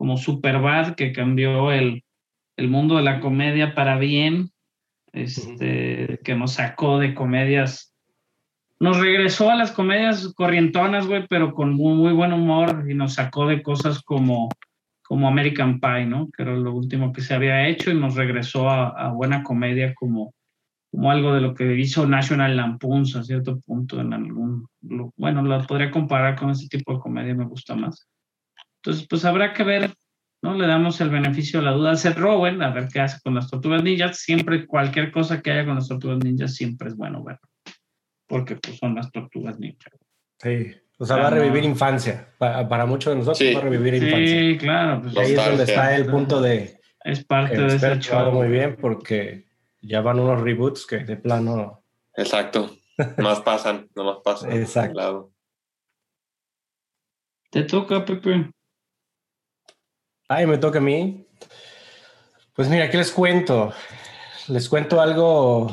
[0.02, 2.04] como Superbad, que cambió el,
[2.58, 4.50] el mundo de la comedia para bien,
[5.14, 7.94] este, que nos sacó de comedias,
[8.80, 13.14] nos regresó a las comedias corrientonas, güey, pero con muy, muy buen humor y nos
[13.14, 14.50] sacó de cosas como,
[15.04, 16.30] como American Pie, ¿no?
[16.36, 19.94] Que era lo último que se había hecho y nos regresó a, a buena comedia
[19.94, 20.34] como,
[20.90, 24.66] como algo de lo que hizo National Lampoon a cierto punto en algún,
[25.16, 28.08] bueno, lo podría comparar con ese tipo de comedia, me gusta más.
[28.84, 29.94] Entonces, pues habrá que ver,
[30.42, 30.56] ¿no?
[30.56, 33.36] Le damos el beneficio de la duda a Seth Rowen, a ver qué hace con
[33.36, 34.18] las tortugas ninjas.
[34.18, 37.42] Siempre, cualquier cosa que haya con las tortugas ninjas, siempre es bueno verlo.
[38.28, 39.94] Porque pues son las tortugas ninjas.
[40.40, 40.72] Sí.
[40.98, 41.38] O sea, va a Ah, no.
[41.38, 42.34] revivir infancia.
[42.38, 43.54] Pa- Para, muchos de nosotros Sí.
[43.54, 44.28] va a revivir infancia.
[44.40, 48.32] Sí, claro, pues ahí es donde está el punto de es parte de ese show.
[48.32, 49.48] muy bien porque
[49.82, 51.84] ya van unos reboots que de plano
[52.16, 52.76] Exacto.
[53.18, 54.52] Nomás pasan, nomás pasan.
[54.54, 55.32] Exacto.
[57.50, 58.52] Te toca, Pepe.
[60.34, 61.26] Ay, me toca a mí.
[62.56, 63.74] Pues mira, ¿qué les cuento?
[64.48, 65.70] Les cuento algo,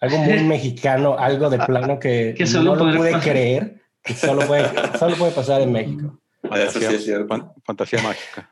[0.00, 3.30] algo muy mexicano, algo de plano que, Que solo no lo pude pasar.
[3.30, 4.64] creer, que solo puede,
[4.98, 6.18] solo puede pasar en México.
[6.70, 8.50] Sí fan- fantasía mágica.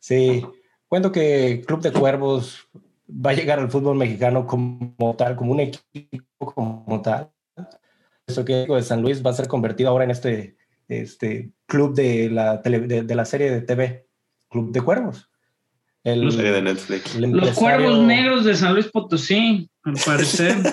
[0.00, 0.44] Sí,
[0.88, 2.66] cuento que Club de Cuervos
[3.08, 7.30] va a llegar al fútbol mexicano como tal, como un equipo como tal.
[8.26, 10.56] Eso que digo de San Luis va a ser convertido ahora en este,
[10.88, 14.05] este club de la, tele- de, de la serie de TV,
[14.48, 15.28] Club de Cuervos.
[16.04, 17.14] El, Los- Serie de Netflix.
[17.16, 20.56] el Los cuervos negros de San Luis Potosí, al parecer.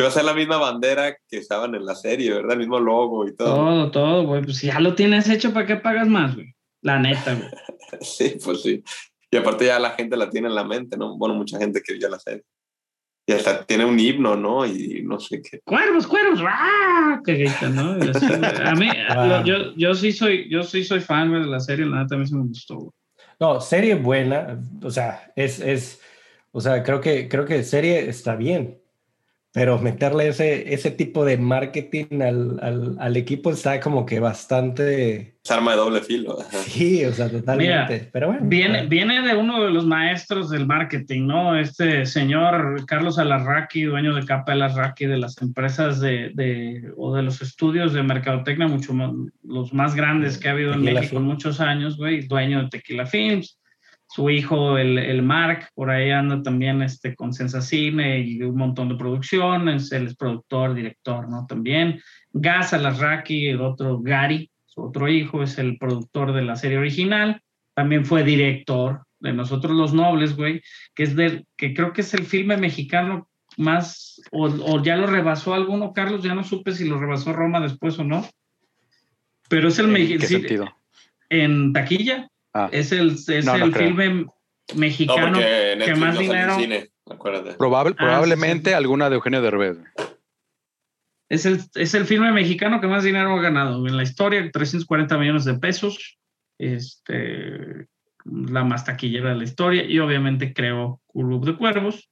[0.00, 2.52] Va a ser la misma bandera que estaban en la serie, ¿verdad?
[2.52, 3.54] El mismo logo y todo.
[3.54, 4.42] todo, todo, güey.
[4.42, 6.54] Pues si ya lo tienes hecho, ¿para qué pagas más, güey?
[6.82, 7.48] La neta, güey.
[8.00, 8.82] Sí, pues sí.
[9.30, 11.16] Y aparte ya la gente la tiene en la mente, ¿no?
[11.16, 12.44] Bueno, mucha gente que vio la serie.
[13.28, 14.64] Y hasta tiene un himno, ¿no?
[14.64, 15.60] Y no sé qué.
[15.60, 17.20] Cuervos, cuervos, ¡ah!
[17.22, 17.92] Que gritan, ¿no?
[18.10, 19.44] Así, a mí, Wow.
[19.44, 22.26] yo, yo sí soy, yo sí soy fan, de la serie, la neta a mí
[22.26, 22.94] sí me gustó.
[23.38, 26.00] No, serie buena, o sea, es, es,
[26.52, 28.78] o sea, creo que, creo que serie está bien,
[29.58, 35.36] pero meterle ese, ese tipo de marketing al, al, al equipo está como que bastante,
[35.44, 36.38] Es arma de doble filo.
[36.66, 38.42] sí, o sea, totalmente, pero bueno.
[38.44, 41.58] Viene, viene de uno de los maestros del marketing, ¿no?
[41.58, 47.22] Este señor Carlos Alarraqui, dueño de Capa Alarraqui, de las empresas de, de- o de
[47.22, 49.10] los estudios de mercadotecnia, mucho más,
[49.42, 51.34] los más grandes que ha habido en Tequila México en Films.
[51.34, 53.58] muchos años, güey, dueño de Tequila Films.
[54.08, 58.88] Su hijo, el, el Mark, por ahí anda también este, con Sensacine y un montón
[58.88, 59.92] de producciones.
[59.92, 61.46] Él es productor, director, ¿no?
[61.46, 62.00] También.
[62.32, 67.42] Gas Alarraqui, el otro Gary, su otro hijo, es el productor de la serie original
[67.78, 70.62] también fue director de Nosotros los Nobles, güey,
[70.96, 75.06] que es de, que creo que es el filme mexicano más, o, o ya lo
[75.06, 78.28] rebasó alguno, Carlos, ya no supe si lo rebasó Roma después o no,
[79.48, 80.76] pero es el ¿En mexicano, qué sentido?
[81.28, 82.28] en taquilla,
[82.64, 83.86] Ah, es el, es No, no el creo.
[83.88, 84.34] filme No,
[84.74, 87.54] mexicano porque que más no dinero, cine, acuérdate.
[87.54, 88.74] probable, Ah, probablemente sí, sí.
[88.74, 89.78] alguna de Eugenio Derbez.
[91.30, 95.18] es el, es el filme mexicano que más dinero ha ganado en la historia, 340
[95.18, 96.18] millones de pesos,
[96.58, 97.86] este,
[98.24, 102.10] la más taquillera de la historia, y obviamente creó Club de Cuervos.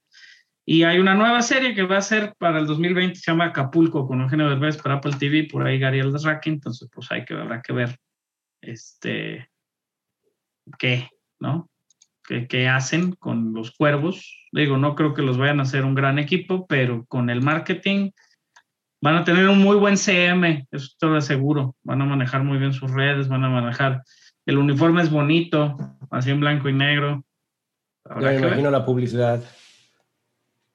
[0.69, 4.07] Y hay una nueva serie que va a ser para el 2020, se llama Acapulco,
[4.07, 7.63] con Eugenio Derbez para Apple TV, por ahí Gary Alderraqui, entonces pues hay que, habrá
[7.63, 7.97] que ver,
[8.61, 9.49] este,
[10.79, 11.09] qué,
[11.41, 11.69] ¿no?
[12.49, 14.47] que hacen con los cuervos.
[14.51, 18.11] Digo, no creo que los vayan a hacer un gran equipo, pero con el marketing
[19.01, 21.77] van a tener un muy buen CM, eso te lo aseguro.
[21.85, 24.03] Van a manejar muy bien sus redes, van a manejar.
[24.45, 25.77] El uniforme es bonito,
[26.11, 27.25] así en blanco y negro.
[28.05, 28.49] Ya Habrá me que ver.
[28.49, 29.45] imagino la publicidad.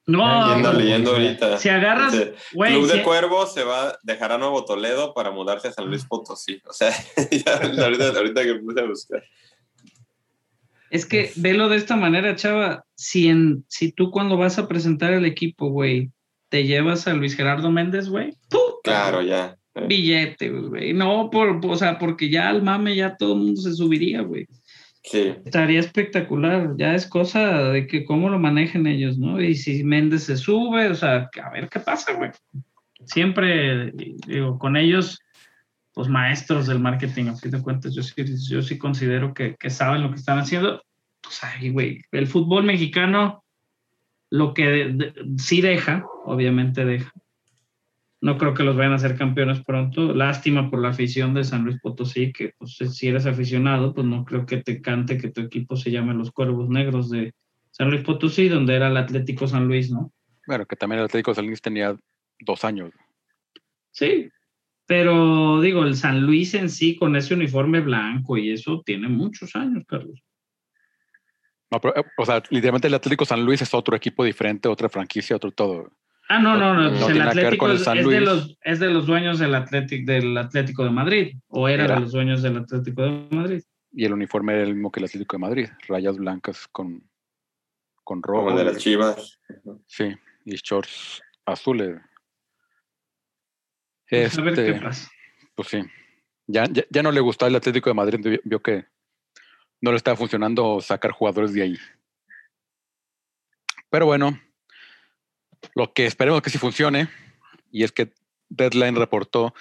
[0.06, 1.58] No, Leyendo, leyendo ahorita.
[1.58, 2.12] si agarras,
[2.50, 6.60] Club de Cuervos se va, dejará Nuevo Toledo para mudarse a San Luis Potosí.
[6.66, 6.90] O sea,
[7.30, 9.22] ya, ahorita, ahorita que puse a buscar.
[10.92, 12.84] Es que velo de esta manera, chava.
[12.94, 16.10] Si, en, si tú cuando vas a presentar el equipo, güey,
[16.50, 18.34] te llevas a Luis Gerardo Méndez, güey.
[18.84, 19.56] Claro, ya.
[19.74, 20.92] Eh, billete, güey.
[20.92, 24.46] No, por, o sea, porque ya al mame ya todo el mundo se subiría, güey.
[25.02, 26.74] Sí, Estaría espectacular.
[26.76, 29.40] Ya es cosa de que cómo lo manejen ellos, ¿no?
[29.40, 32.32] Y si Méndez se sube, o sea, a ver qué pasa, güey.
[33.06, 33.92] Siempre,
[34.26, 35.18] digo, con ellos,
[35.94, 38.14] pues maestros del marketing, a fin de cuentas, yo sí,
[38.48, 40.82] yo sí considero que, que saben lo que están haciendo.
[41.20, 43.44] Pues ahí, güey, el fútbol mexicano,
[44.30, 47.12] lo que de- de- sí deja, obviamente deja.
[48.20, 50.14] No creo que los vayan a ser campeones pronto.
[50.14, 54.24] Lástima por la afición de San Luis Potosí, que pues, si eres aficionado, pues no
[54.24, 57.34] creo que te cante que tu equipo se llame los Cuervos Negros de
[57.72, 60.12] San Luis Potosí, donde era el Atlético San Luis, ¿no?
[60.46, 61.96] Bueno, que también el Atlético San Luis tenía
[62.40, 62.92] dos años.
[63.90, 64.28] Sí,
[64.92, 69.56] pero digo, el San Luis en sí, con ese uniforme blanco y eso, tiene muchos
[69.56, 70.22] años, Carlos.
[71.70, 74.90] No, pero, eh, o sea, literalmente el Atlético San Luis es otro equipo diferente, otra
[74.90, 75.90] franquicia, otro todo.
[76.28, 77.84] Ah, no, no, no, No pues tiene el nada que ver Atlético con el es,
[77.86, 78.20] de Luis.
[78.20, 81.94] los, es de los dueños del Atlético, del Atlético de Madrid, o era, Era.
[81.94, 83.62] de los dueños del Atlético de Madrid.
[83.92, 87.02] Y el uniforme era el mismo que el Atlético de Madrid, rayas blancas con,
[88.04, 88.44] con rojo.
[88.44, 89.40] como el de las chivas.
[89.86, 90.14] Sí,
[90.44, 91.98] y shorts azules.
[94.20, 95.10] Pues, a ver qué Este, pasa.
[95.54, 95.82] pues sí.
[96.46, 98.84] Ya, ya, ya no le gustaba el Atlético de Madrid, vio, que
[99.80, 101.78] no le estaba funcionando sacar jugadores de ahí.
[103.90, 104.38] Pero bueno,
[105.74, 107.08] lo que esperemos que sí funcione,
[107.70, 108.12] y es que
[108.48, 109.54] Deadline reportó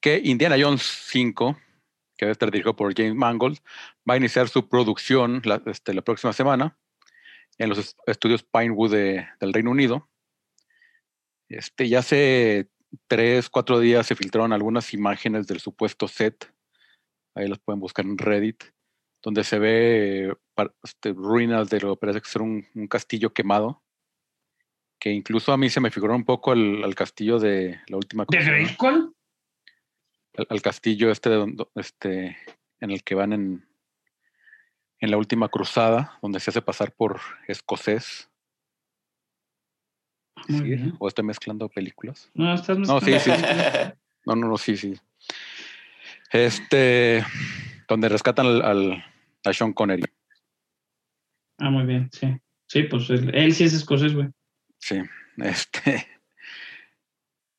[0.00, 1.58] que Indiana Jones 5,
[2.16, 3.58] que debe estar dirigido por James Mangold,
[4.08, 6.76] va a iniciar su producción la, este, la próxima semana
[7.58, 10.08] en los est- estudios Pinewood de- del Reino Unido.
[11.48, 12.68] Este, ya hace
[13.06, 16.52] tres, cuatro días se filtraron algunas imágenes del supuesto set.
[17.34, 18.64] Ahí las pueden buscar en Reddit,
[19.22, 20.36] donde se ve
[20.82, 23.82] este, ruinas de lo que parece que ser un, un castillo quemado.
[25.00, 28.24] Que incluso a mí se me figuró un poco al, al castillo de la última
[28.24, 29.16] ¿De cruzada, Grayskull?
[30.36, 32.36] al, al castillo este, de donde- este
[32.80, 33.68] en el que van en,
[34.98, 38.28] en la última cruzada, donde se hace pasar por escocés.
[40.98, 42.30] ¿O estoy mezclando películas?
[42.34, 43.30] No, estás No, sí, sí.
[43.30, 43.96] mezclando.
[44.24, 44.94] No, no, no, sí, sí.
[46.30, 47.24] Este,
[47.88, 49.04] donde rescatan al, al-
[49.44, 50.04] a Sean Connery.
[51.58, 52.36] Ah, muy bien, sí.
[52.68, 54.28] Sí, pues él, él sí es escocés, güey.
[54.78, 55.00] Sí,
[55.38, 56.06] este.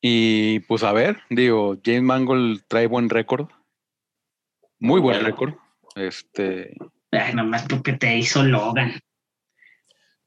[0.02, 3.50] Y pues a ver, digo, James Mangold trae buen récord.
[4.80, 5.56] Muy buen récord.
[5.96, 6.76] Este,
[7.12, 8.94] Ay, nomás porque te hizo Logan.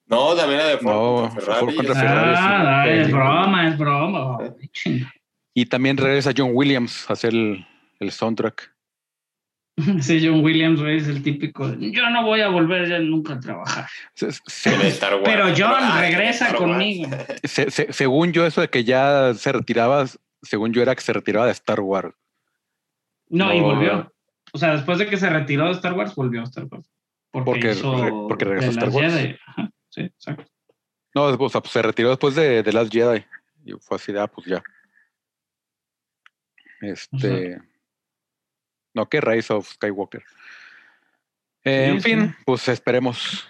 [0.09, 1.61] No, también era de Ford No, contra Ferrari.
[1.67, 2.35] Ford contra Ferrari.
[2.39, 3.13] Ah, es Sí.
[3.13, 4.39] broma, es broma.
[4.73, 5.13] Chinga.
[5.55, 7.67] y también regresa John Williams a hacer el,
[8.01, 8.73] el soundtrack.
[10.01, 11.71] Sí, John Williams, güey, es el típico.
[11.79, 13.87] Yo no voy a volver ya nunca a trabajar.
[14.15, 15.25] Se- se- en Star Wars.
[15.27, 17.11] Pero John Ah, regresa conmigo.
[17.45, 20.07] se- se- según yo, eso de que ya se retiraba,
[20.43, 22.15] según yo era que se retiraba de Star Wars.
[23.29, 24.11] No, y volvió.
[24.53, 26.89] O sea, después de que se retiró de Star Wars, volvió a Star Wars.
[27.31, 29.13] Porque, Porque hizo re- porque regresó a Star Wars.
[29.13, 29.37] Jedi.
[29.97, 30.45] Sí, exacto.
[31.15, 33.25] No, o sea, pues se retiró después de, de Last Jedi.
[33.65, 34.63] Y fue así de, ah, pues ya.
[36.83, 37.59] Este.
[38.93, 40.23] No, que Rise of Skywalker.
[41.65, 42.43] Eh, Sí, en fin, sí.
[42.45, 43.49] pues esperemos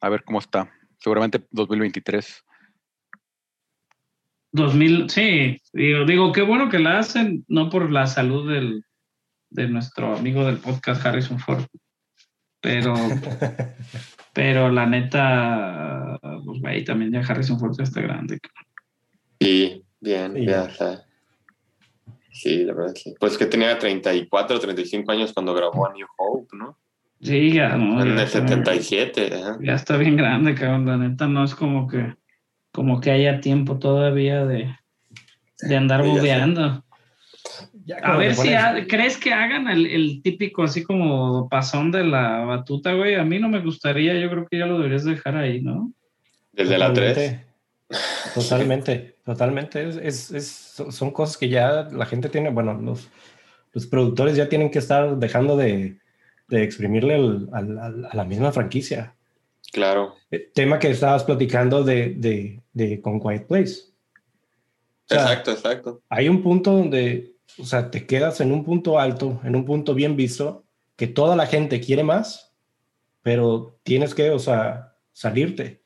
[0.00, 0.72] a ver cómo está.
[0.98, 2.42] Seguramente 2023.
[4.52, 8.84] 2000, sí, digo, digo, qué bueno que la hacen, no por la salud del,
[9.50, 11.64] de nuestro amigo del podcast Harrison Ford,
[12.60, 12.94] pero,
[14.34, 18.38] pero la neta, pues güey, también ya Harrison Ford ya está grande.
[19.40, 20.44] Sí, bien, Sí.
[20.46, 21.04] ya está.
[22.30, 23.14] Sí, la verdad, sí.
[23.18, 26.76] Pues que tenía 34, 35 años cuando grabó a New Hope, ¿no?
[27.22, 29.58] Sí, ya, no, en ya el está- 77, ajá.
[29.62, 32.16] ya está bien grande, cabrón, la neta no es como que,
[32.72, 34.76] como que haya tiempo todavía de,
[35.60, 36.84] de andar Sí, bugueando.
[37.86, 42.04] Ya A ver si ha- crees que hagan el, el típico así como pasón de
[42.04, 43.14] la batuta, güey.
[43.16, 45.92] A mí no me gustaría, yo creo que ya lo deberías dejar ahí, ¿no?
[46.52, 47.40] Desde la 3.
[48.34, 49.16] Totalmente.
[49.24, 49.86] Totalmente.
[49.88, 53.08] Es, es- es- son- cosas que ya la gente tiene, bueno, los,
[53.72, 55.98] los productores ya tienen que estar dejando de,
[56.48, 59.14] de exprimirle al- al- al- a la misma franquicia.
[59.72, 60.14] Claro.
[60.30, 63.72] Eh, Tema que estabas platicando de, de, de con Quiet Place.
[65.04, 66.02] O sea, exacto, exacto.
[66.08, 69.94] hay un punto donde, o sea, te quedas en un punto alto, en un punto
[69.94, 70.64] bien visto,
[70.96, 72.52] que toda la gente quiere más,
[73.22, 75.82] pero tienes que, o sea, salirte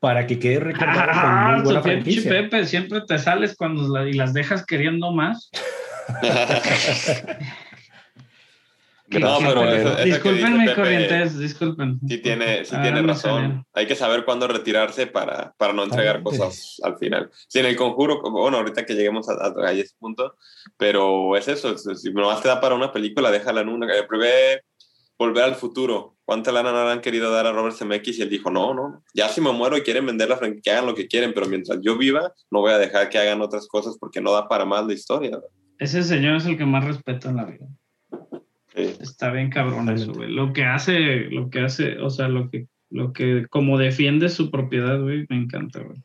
[0.00, 2.30] para que quede recordado con Ah, muy buena franquicia.
[2.30, 5.50] Pepe, siempre te sales cuando la- y las dejas queriendo más.
[9.18, 11.98] No, pero eso- eso Disculpen corrientes, disculpen.
[12.08, 13.40] Sí tiene, sí Ah, tiene razón.
[13.42, 13.64] sabía.
[13.74, 16.38] Hay que saber cuándo retirarse para, para no entregar Totalmente.
[16.46, 17.30] cosas al final.
[17.48, 20.36] Sí, en el conjuro, bueno, ahorita que lleguemos a, a- a ese punto,
[20.76, 23.86] pero es eso, es- si nomás te da para una película, déjala en una.
[23.94, 24.62] Eh, Probé
[25.18, 26.16] Volver al Futuro.
[26.24, 28.18] ¿Cuánta lana no le han querido dar a Robert Zemeckis?
[28.18, 30.70] Y él dijo, no, no, ya si me muero y quieren vender la franquicia, que
[30.70, 33.66] hagan lo que quieren, pero mientras yo viva, no voy a dejar que hagan otras
[33.66, 35.38] cosas porque no da para más la historia.
[35.78, 37.66] Ese señor es el que más respeto en la vida.
[38.74, 38.96] Sí.
[39.00, 40.30] Está bien cabrón eso, güey.
[40.30, 40.98] Lo que hace,
[41.30, 45.36] lo que hace, o sea, lo que, lo que, como defiende su propiedad, güey, me
[45.36, 46.02] encanta, güey.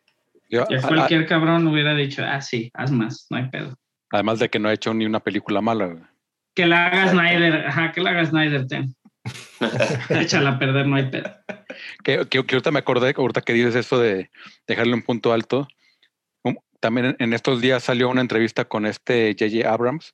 [0.49, 3.75] Yo- Ya a- cualquier cabrón hubiera dicho, ah, sí, haz más, no hay pedo.
[4.11, 5.87] además de que no ha hecho ni una película mala.
[5.87, 6.03] güey.
[6.55, 7.09] Que la haga.
[7.09, 8.95] Snyder, ajá, que la haga Snyder, ten.
[10.09, 11.29] Échala a perder, no hay pedo.
[12.03, 14.29] Que, que, que ahorita me acordé, ahorita que dices eso de
[14.67, 15.67] dejarle un punto alto.
[16.43, 19.69] um, También en- en estos días salió una entrevista con este J.J.
[19.71, 20.13] Abrams.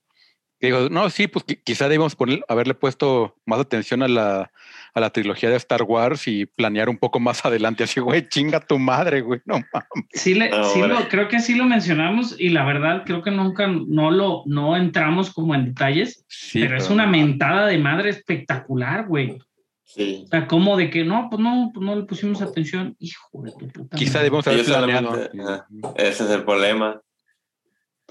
[0.61, 4.51] Que dijo, no, sí, pues qui- quizá debíamos poner, haberle puesto más atención a la,
[4.93, 7.83] a la trilogía de Star Wars y planear un poco más adelante.
[7.83, 9.41] Así, güey, chinga tu madre, güey.
[9.45, 10.07] No mames.
[10.13, 13.31] Sí, le, No, sí lo, creo que sí lo mencionamos y la verdad creo que
[13.31, 18.11] nunca no lo no entramos como en detalles, Sí, pero es una mentada de madre
[18.11, 19.39] espectacular, güey.
[19.83, 20.21] Sí.
[20.25, 22.95] O sea, como de que no, pues no, pues no le pusimos atención.
[22.99, 23.97] Hijo de tu puta.
[23.97, 25.29] Quizá debemos haber planeado.
[25.97, 27.01] Ese es el problema.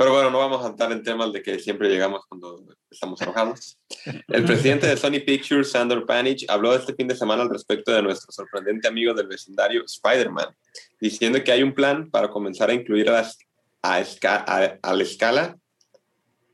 [0.00, 3.78] Pero bueno, no vamos a entrar en temas de que siempre llegamos cuando estamos enojados.
[4.28, 8.00] El presidente de Sony Pictures, Sandor Panich, habló este fin de semana al respecto de
[8.00, 10.56] nuestro sorprendente amigo del vecindario, Spider-Man,
[10.98, 13.36] diciendo que hay un plan para comenzar a incluir a, las-
[13.82, 15.58] a, esca- a- a la escala,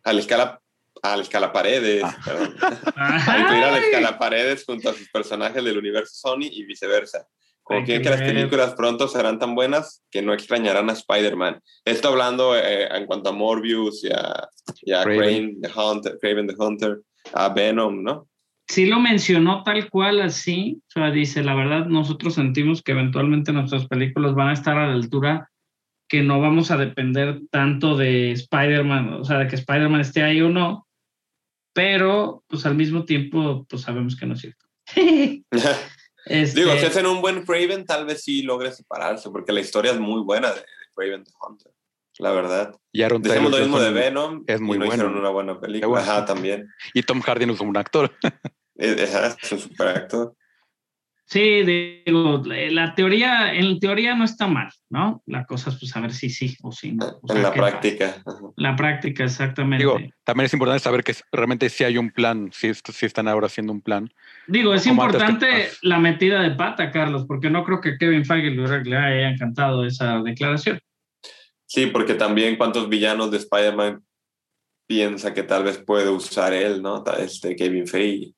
[0.02, 0.60] a la escala,
[1.02, 2.16] a la escala paredes, Ah.
[2.24, 2.56] perdón,
[2.96, 7.28] a incluir a la escala paredes junto a sus personajes del universo Sony y viceversa.
[7.68, 11.60] Qué que las películas pronto serán tan buenas que no extrañarán a Spider-Man.
[11.84, 14.48] Esto hablando eh, en cuanto a Morbius y a,
[14.82, 15.18] y a Kraven.
[15.18, 17.00] Crane the Hunter, Craven the Hunter,
[17.32, 18.28] a Venom, ¿no?
[18.68, 23.52] Sí lo mencionó tal cual así, o sea, dice, la verdad nosotros sentimos que eventualmente
[23.52, 25.50] nuestras películas van a estar a la altura
[26.08, 30.40] que no vamos a depender tanto de Spider-Man, o sea, de que Spider-Man esté ahí
[30.40, 30.86] o no,
[31.72, 34.66] pero pues al mismo tiempo pues sabemos que no es cierto.
[36.26, 39.92] Este, Digo, si hacen un buen Craven, tal vez sí logre separarse, porque la historia
[39.92, 41.72] es muy buena de, de Craven the Hunter,
[42.18, 42.74] la verdad.
[42.92, 45.02] Y Aaron Decimos lo Taylor mismo de Venom es y muy no bueno.
[45.02, 45.86] hicieron una buena película.
[45.88, 46.02] bueno.
[46.10, 46.68] Ajá, también.
[46.94, 48.12] Y Tom Hardy no es un actor.
[48.74, 50.34] Es, es- es un super actor.
[51.28, 55.24] Sí, digo, la teoría, en teoría no está mal, ¿no?
[55.26, 57.18] La cosa es pues saber si sí o si no.
[57.20, 58.22] O sea, en la que- práctica.
[58.24, 58.38] ajá.
[58.56, 59.84] La práctica, exactamente.
[59.84, 63.46] Digo, también es importante saber que realmente sí hay un plan, est- sí están ahora
[63.48, 64.08] haciendo un plan.
[64.46, 65.76] Digo, es antes que importante pasa.
[65.82, 69.84] la metida de pata, Carlos, porque no creo que a Kevin Feige le haya encantado
[69.84, 70.78] esa declaración.
[71.66, 74.00] Sí, porque también cuántos villanos de Spider-Man
[74.86, 77.02] piensa que tal vez puede usar él, ¿no?
[77.18, 78.32] Este Kevin Feige.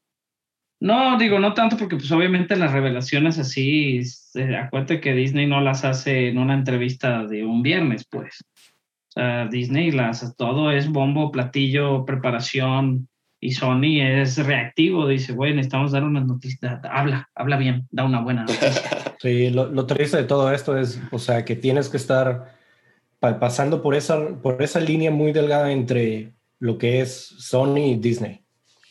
[0.80, 4.00] No, digo, no tanto porque pues obviamente las revelaciones así,
[4.34, 8.44] eh, acuérdate que Disney no las hace en una entrevista de un viernes, pues.
[9.08, 13.08] O sea, Disney las, todo es bombo, platillo, preparación,
[13.40, 18.20] y Sony es reactivo, dice, güey, necesitamos dar unas noticias, habla, habla bien, da una
[18.20, 18.70] buena noticia.
[19.20, 22.54] Sí, lo, lo triste de todo esto es, o sea, que tienes que estar
[23.18, 27.96] pa- pasando por esa, por esa línea muy delgada entre lo que es Sony y
[27.96, 28.42] Disney.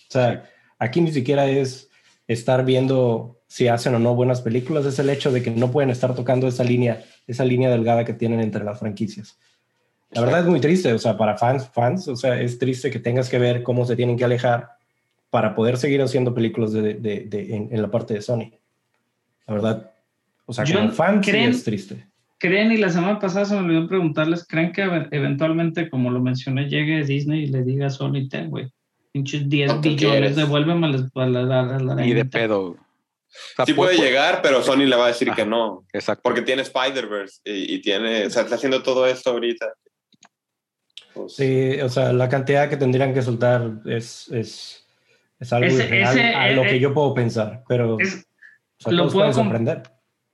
[0.10, 0.44] O sea,
[0.80, 1.90] aquí ni siquiera es
[2.28, 5.90] estar viendo si hacen o no buenas películas, es el hecho de que no pueden
[5.90, 9.40] estar tocando esa línea, esa línea delgada que tienen entre las franquicias.
[10.12, 13.00] La verdad es muy triste, o sea, para fans, fans, o sea, es triste que
[13.00, 14.70] tengas que ver cómo se tienen que alejar
[15.30, 18.52] para poder seguir haciendo películas de, de- de- en, en la parte de Sony.
[19.46, 19.92] La verdad,
[20.46, 22.08] o sea, Yo- como fan sí ¿creen- es triste.
[22.40, 26.22] ¿Creen, y la semana pasada se me olvidó preguntarles, ¿creen que ev- eventualmente, como lo
[26.22, 28.68] mencioné, llegue Disney y le diga a Sony, ten, güey,
[29.18, 32.20] pinches 10 ¿Cuánto billones, devuélveme a la, a la, a la- a la Ni de
[32.22, 32.38] arañita"?
[32.39, 32.61] pedo.
[32.70, 32.78] O
[33.55, 35.36] sea, Sí pu- puede pu- llegar, pero Sony le va a decir Ajá.
[35.36, 35.86] que no.
[35.93, 36.22] Exacto.
[36.24, 39.68] Porque tiene Spider-Verse y, y tiene, o sea, está haciendo todo esto ahorita.
[41.13, 44.88] Pues, Sí, o sea, la cantidad que tendrían que soltar es, es,
[45.39, 48.26] es algo Ese- irreal ese- a lo eh, que yo puedo pensar, pero Es-
[48.80, 49.84] o sea, lo puedo pueden com- sorprender.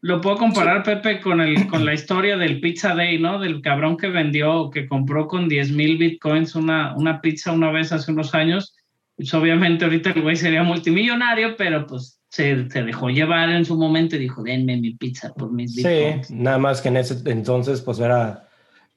[0.05, 3.39] Lo puedo comparar, Pepe, con, el, con la historia del Pizza Day, ¿no?
[3.39, 7.93] Del cabrón que vendió, que compró con 10 mil bitcoins una, una pizza una vez
[7.93, 8.75] hace unos años.
[9.15, 13.77] Pues obviamente ahorita el güey sería multimillonario, pero pues se, se dejó llevar en su
[13.77, 16.31] momento y dijo, denme mi pizza por mis Sí, bitcoins.
[16.31, 18.49] nada más que en ese entonces pues era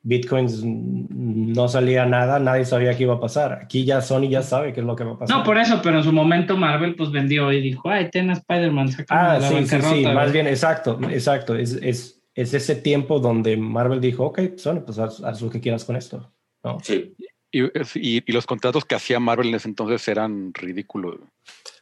[0.06, 3.54] bitcoins no salía nada, nadie sabía qué iba a pasar.
[3.64, 5.36] Aquí ya Sony ya sabe qué es lo que va a pasar.
[5.36, 8.34] No, por eso, pero en su momento Marvel pues vendió y dijo, ay, ten a
[8.34, 10.32] Spider-Man, Ah, sí, sí, sí, más güey".
[10.32, 11.56] bien, exacto, exacto.
[11.56, 15.60] Es, es, es ese tiempo donde Marvel dijo, ok, Sony, pues haz, haz lo que
[15.60, 16.32] quieras con esto.
[16.62, 16.78] ¿no?
[16.82, 17.14] Sí,
[17.50, 21.16] Y, y- y los contratos que hacía Marvel en ese entonces eran ridículos.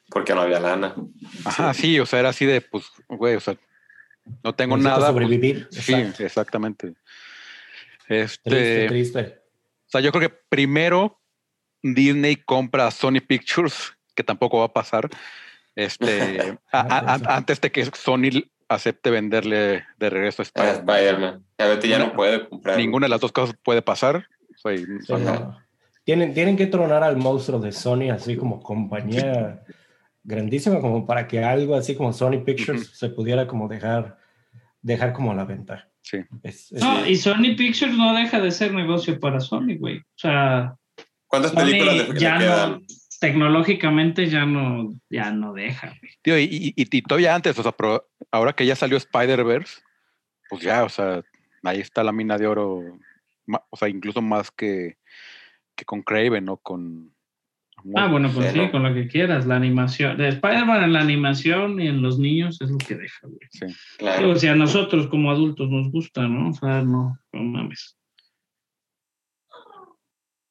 [0.09, 0.95] porque no había lana.
[1.45, 3.57] Ajá, sí, o sea, era así de, pues, güey, o sea,
[4.43, 5.12] no tengo Necesito nada.
[5.12, 5.68] pues, sobrevivir.
[5.70, 6.25] sí, Exacto.
[6.25, 6.95] exactamente.
[8.09, 9.38] Este, Triste, triste.
[9.86, 11.20] O sea, yo creo que primero
[11.82, 15.09] Disney compra a Sony Pictures, que tampoco va a pasar,
[15.74, 16.38] este,
[16.72, 21.44] a- a- a- antes de que Sony acepte venderle de regreso a Spider-Man.
[21.59, 22.76] A Betty ya no puede comprar.
[22.78, 24.26] Ninguna de las dos cosas puede pasar.
[24.57, 25.59] Sí, no.
[26.05, 29.62] Tienen, tienen que tronar al monstruo de Sony así como compañía
[30.22, 34.18] grandísima, como para que algo así como Sony Pictures se pudiera como dejar,
[34.82, 35.88] dejar como a la venta.
[36.05, 36.18] Sí.
[36.44, 39.98] Es- es- No, y Sony Pictures no deja de ser negocio para Sony, güey.
[39.98, 40.76] O sea,
[41.26, 42.70] ¿Cuántas Sony películas le, le ya quedan?
[42.72, 42.80] no,
[43.20, 46.12] tecnológicamente ya no, ya no deja, güey.
[46.22, 49.80] Tío, y, y- y todavía antes, o sea, pero ahora que ya salió Spider-Verse,
[50.50, 51.22] pues ya, o sea,
[51.62, 52.82] ahí está la mina de oro,
[53.70, 54.98] o sea, incluso más que,
[55.74, 57.14] que con Craven o con...
[57.95, 59.47] Ah, bueno, pues Sí, con lo que quieras.
[59.47, 63.26] La animación, de Spider-Man en la animación y en los niños es lo que deja,
[63.26, 63.39] güey.
[63.51, 63.66] Sí.
[63.99, 64.22] Claro.
[64.22, 66.51] Digo, si a nosotros como adultos nos gusta, ¿no?
[66.51, 67.99] O sea, no, no mames.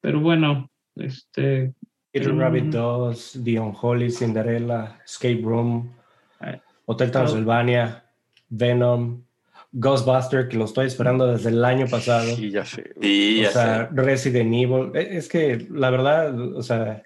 [0.00, 1.72] Pero bueno, este,
[2.12, 2.34] Peter.
[2.36, 5.92] Rabbit 2, The Unholy, Cinderella, Escape Room,
[6.38, 6.60] Ay.
[6.84, 8.04] Hotel Transilvania,
[8.48, 9.22] Venom,
[9.72, 12.36] Ghostbuster, que lo estoy esperando desde el año pasado.
[12.36, 12.92] Sí, ya sé.
[13.00, 13.94] Sí, o ya sea, sé.
[14.02, 14.90] Resident Evil.
[14.94, 17.02] E- Es que la verdad, o sea,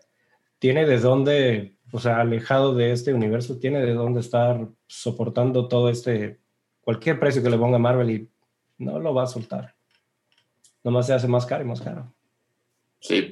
[0.59, 5.89] tiene de dónde, o sea, alejado de este universo, tiene de dónde estar soportando todo
[5.89, 6.39] este,
[6.81, 8.29] cualquier precio que le ponga Marvel y
[8.79, 9.75] no lo va a soltar.
[10.85, 12.13] Nomás se hace más caro y más caro.
[13.01, 13.29] Sí.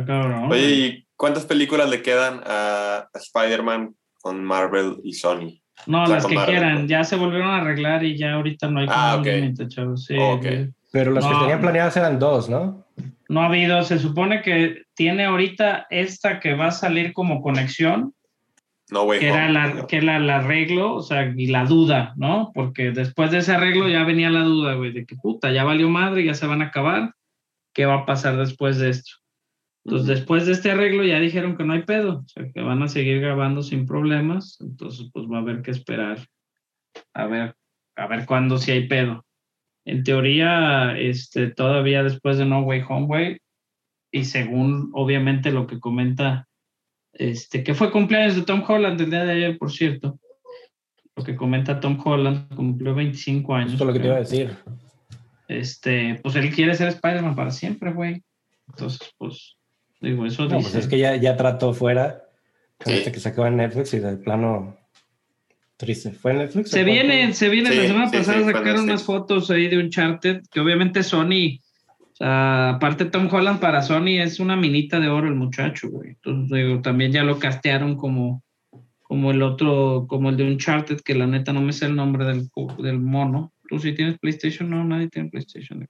[0.51, 5.61] Oye, ¿y cuántas películas le quedan a, a Spider-Man con Marvel y Sony?
[5.87, 6.89] no, o sea, las que Marvel, quieran, pues.
[6.89, 9.27] ya se volvieron a arreglar y ya ahorita no hay Ah, un ok.
[9.27, 10.05] límite, chavos.
[10.05, 10.43] Sí, Ok.
[10.43, 10.71] güey.
[10.93, 11.41] Pero las que No.
[11.41, 12.87] tenían planeadas eran dos, ¿no?
[13.29, 18.15] No ha habido, se supone que tiene ahorita esta que va a salir como conexión,
[18.91, 19.21] No, güey.
[19.21, 22.53] que era la, que era el arreglo, o sea, y la duda, ¿no?
[22.55, 25.89] Porque después de ese arreglo ya venía la duda, güey, de que puta, ya valió
[25.89, 27.13] madre, ya se van a acabar,
[27.75, 29.13] ¿qué va a pasar después de esto?
[29.85, 32.83] Entonces, después de este arreglo ya dijeron que no hay pedo, o sea, que van
[32.83, 36.27] a seguir grabando sin problemas, entonces pues va a haber que esperar
[37.13, 37.57] a ver,
[37.97, 39.26] a ver cuándo si hay pedo.
[39.87, 43.39] En teoría, este, todavía después de No Way Home, güey,
[44.11, 46.47] y según obviamente lo que comenta,
[47.13, 50.19] este, que fue cumpleaños de Tom Holland el día de ayer, por cierto.
[51.15, 53.73] Lo que comenta Tom Holland, cumplió 25 años.
[53.73, 54.55] Esto es lo que te iba a decir.
[55.49, 58.23] Este, pues él quiere ser Spider-Man para siempre, güey.
[58.69, 59.57] Entonces, pues,
[60.01, 60.71] digo, eso No, dice.
[60.71, 62.25] pues es que ya, ya trató fuera
[62.83, 62.99] con Sí.
[62.99, 64.77] este que sacó en Netflix y de plano
[65.77, 66.13] triste.
[66.13, 66.71] ¿Fue en Netflix?
[66.71, 67.33] Se o cuál viene, fue?
[67.35, 70.61] se viene, Sí, la semana sí, pasada sí, sacaron unas fotos ahí de Uncharted, que
[70.61, 71.61] obviamente Sony,
[72.01, 76.11] o sea, aparte Tom Holland para Sony es una minita de oro el muchacho, güey.
[76.11, 78.43] Entonces, digo, también ya lo castearon como,
[79.03, 82.25] como el otro, como el de Uncharted, que la neta no me sé el nombre
[82.25, 82.49] del,
[82.79, 83.53] del mono.
[83.69, 84.71] ¿Tú sí tienes PlayStation?
[84.71, 85.87] No, nadie tiene PlayStation.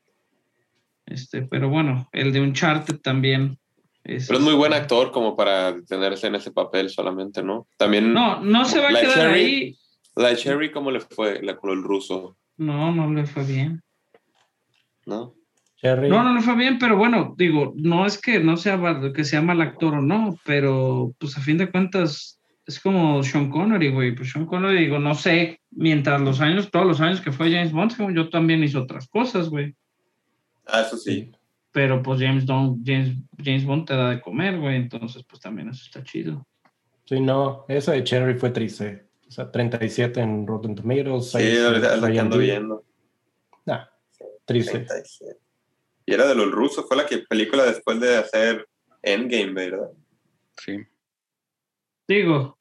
[1.07, 3.59] Este, pero bueno, el de Uncharted también.
[4.07, 7.67] Es, Pero es muy buen actor como para tenerse en ese papel solamente, ¿no?
[7.77, 9.41] También No, no se va a quedar Cherry.
[9.41, 9.79] ahí.
[10.15, 12.37] la de Cherry, ¿cómo le fue la, con el ruso?
[12.57, 13.83] No, no le fue bien.
[15.07, 15.35] ¿No?
[15.77, 16.09] Cherry.
[16.09, 18.81] No, no le fue bien, pero bueno, digo, no es que no sea
[19.15, 23.51] que sea mal actor o no, pero pues a fin de cuentas es como Sean
[23.51, 24.15] Connery, güey.
[24.15, 27.73] Pues Sean Connery, digo, no sé, mientras los años, todos los años que fue James
[27.73, 29.75] Bond, yo también hizo otras cosas, güey.
[30.67, 31.31] Ah, eso sí.
[31.77, 35.69] Pero pues James, Bond, James, James Bond te da de comer, güey, entonces pues también
[35.69, 36.47] eso está chido.
[37.05, 39.11] Sí, no, eso de Cherry fue triste.
[39.29, 41.33] O sea, 37 en Rotten Tomatoes.
[41.33, 42.83] Sí, ahorita es en que ando viendo.
[43.67, 43.85] Nah,
[44.47, 44.87] triste.
[44.87, 45.39] 37.
[46.07, 48.67] Y era de los rusos, fue la que película después de hacer
[49.03, 49.91] Endgame, ¿verdad?
[50.57, 50.79] Sí.
[52.09, 52.59] Digo,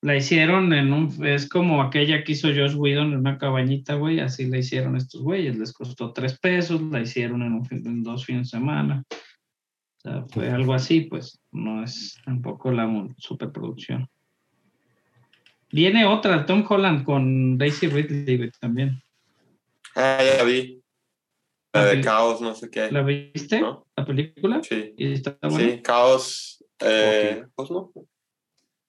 [0.00, 4.20] la hicieron en un, es como aquella que hizo Josh Whedon en una cabañita, güey,
[4.20, 8.24] así la hicieron estos güeyes, les costó tres pesos, la hicieron en, un en dos
[8.24, 9.04] fines de semana.
[9.10, 14.08] O sea, fue algo así, pues, no es tampoco la superproducción.
[15.70, 19.02] Viene otra, Tom Holland con Daisy Ridley güey, también.
[19.96, 20.80] Ah, ya la vi.
[21.74, 22.90] La de peli- Caos, no sé qué.
[22.90, 23.60] ¿La viste?
[23.60, 23.84] ¿No?
[23.96, 24.60] ¿La película?
[24.62, 24.94] Sí.
[24.96, 25.58] ¿Y está buena?
[25.58, 26.64] Sí, Caos.
[26.80, 27.92] Eh, Pues no.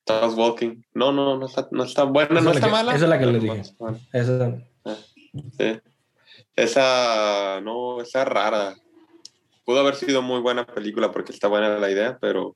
[0.10, 0.82] Charles Walking.
[0.94, 2.96] No, no, no está, no está buena, Esa no está que- mala.
[2.96, 3.62] esa es la que le dije.
[3.80, 3.98] mala.
[4.14, 4.58] Esa-
[5.58, 5.80] Sí.
[6.56, 8.76] Esa, no, esa rara.
[9.64, 12.56] Pudo haber sido muy buena película porque está buena la idea, pero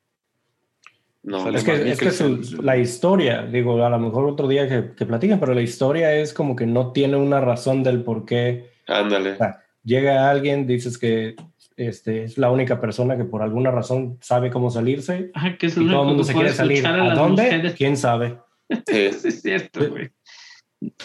[1.22, 1.47] no.
[1.49, 5.06] Es que, es que su- la historia, digo, a lo mejor otro día que, que
[5.06, 9.38] platiquen, pero la historia es como que no tiene una razón del por qué Ándale.
[9.84, 11.36] llega alguien, dices que
[11.78, 15.78] este, es la única persona que por alguna razón sabe cómo salirse Ajá, que es
[15.78, 16.86] y todo el mundo se quiere salir.
[16.86, 17.43] a ¿A dónde?
[17.43, 17.74] mujeres.
[17.76, 18.39] ¿Quién sabe?
[18.69, 18.74] Sí.
[18.88, 20.09] Sí, es cierto, güey.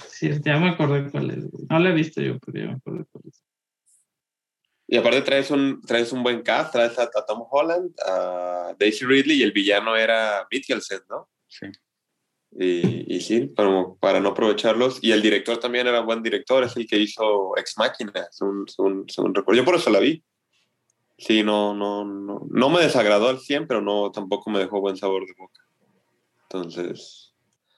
[0.09, 1.67] Sí, ya me acordé cuál es, güey.
[1.69, 3.43] No la he visto yo, pero ya me acordé cuál es.
[4.91, 9.05] Y aparte traes un, traes un buen cast, traes a, a Tom Holland, a Daisy
[9.05, 11.29] Ridley y el villano era Mikkelsen, ¿no?
[11.47, 11.67] Sí.
[12.53, 14.99] Y, y sí, para, para no aprovecharlos.
[15.03, 18.67] Y el director también era un buen director, es el que hizo Ex Machina, según,
[18.67, 19.61] según, según recuerdo.
[19.61, 20.25] Yo por eso la vi.
[21.19, 24.97] Sí, no, no, no, no me desagradó al 100, pero no, tampoco me dejó buen
[24.97, 25.61] sabor de boca.
[26.45, 27.35] Entonces,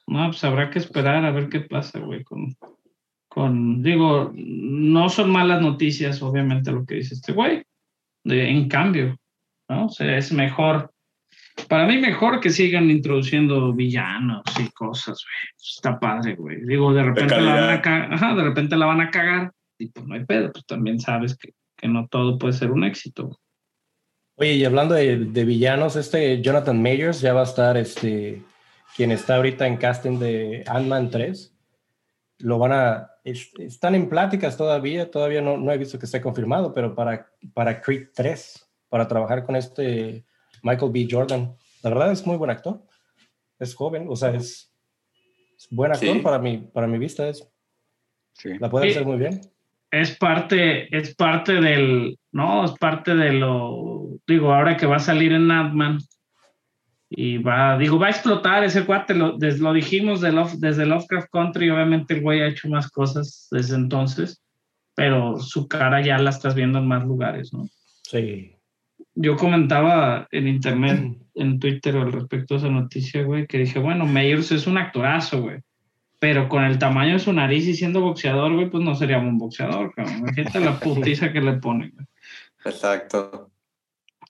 [0.07, 2.55] No, pues habrá que esperar a ver qué pasa, güey, con,
[3.29, 7.63] con, digo, no son malas noticias, obviamente, lo que dice este güey.
[8.25, 9.17] De- en cambio,
[9.69, 9.87] ¿no?
[9.87, 10.93] O sea, es mejor,
[11.69, 15.55] para mí mejor que sigan introduciendo villanos y cosas, güey.
[15.57, 16.61] Está padre, güey.
[16.67, 19.87] Digo, de repente la van a cagar, ajá, de repente la van a cagar y
[19.87, 23.41] pues no hay pedo, pues también sabes que, que no todo puede ser un éxito.
[24.37, 28.43] Oye, y hablando de, de villanos, este Jonathan Majors ya va a estar, este,
[28.97, 31.55] quien está ahorita en casting de Ant-Man 3.
[32.39, 36.21] Lo van a, es- están en pláticas todavía, todavía no, no he visto que esté
[36.21, 40.25] confirmado, pero para, para Creed 3, para trabajar con este
[40.63, 41.07] Michael B.
[41.11, 41.55] Jordan.
[41.83, 42.83] La verdad es muy buen actor.
[43.59, 44.73] Es joven, o sea, es,
[45.57, 46.21] es buen actor Sí.
[46.21, 47.29] para, mi, para mi vista.
[47.29, 47.47] Es,
[48.33, 48.57] Sí.
[48.59, 48.91] la puede Sí.
[48.93, 49.41] hacer muy bien.
[49.91, 55.01] Es parte, es parte del, no, es parte de lo, digo, ahora que va a
[55.01, 55.99] salir en Ant-Man
[57.09, 60.87] y va, digo, va a explotar ese cuate, lo, des- lo dijimos de Love- desde
[60.87, 64.43] Lovecraft Country, obviamente el güey ha hecho más cosas desde entonces,
[64.95, 67.69] pero su cara ya la estás viendo en más lugares, ¿no?
[68.05, 68.55] Sí.
[69.15, 74.07] Yo comentaba en internet, en Twitter al respecto de esa noticia, güey, que dije, bueno,
[74.07, 75.59] Mayors es un actorazo, güey.
[76.21, 79.39] Pero con el tamaño de su nariz y siendo boxeador, güey, pues no sería un
[79.39, 80.19] boxeador, cabrón.
[80.19, 82.07] Imagínate la putiza que le ponen, güey.
[82.65, 83.49] exacto.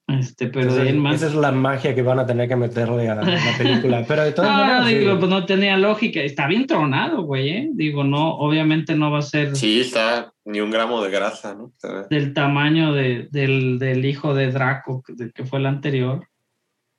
[0.06, 1.14] Este, pero Esa, de ahí en más.
[1.16, 4.04] esa es la magia que van a tener que meterle a la película.
[4.08, 4.94] Pero de todas No, maneras, sí.
[4.98, 6.20] digo, pues no tenía lógica.
[6.20, 7.70] Está bien tronado, güey, ¿eh?
[7.74, 11.72] Digo, no, obviamente no va a ser Sí, está ni un gramo de grasa, ¿no?
[12.10, 16.26] Del tamaño de, del, del hijo de Draco, que, de- que fue el anterior.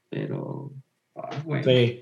[0.10, 0.72] Pero,
[1.18, 1.64] ah, güey.
[1.66, 2.00] Sí.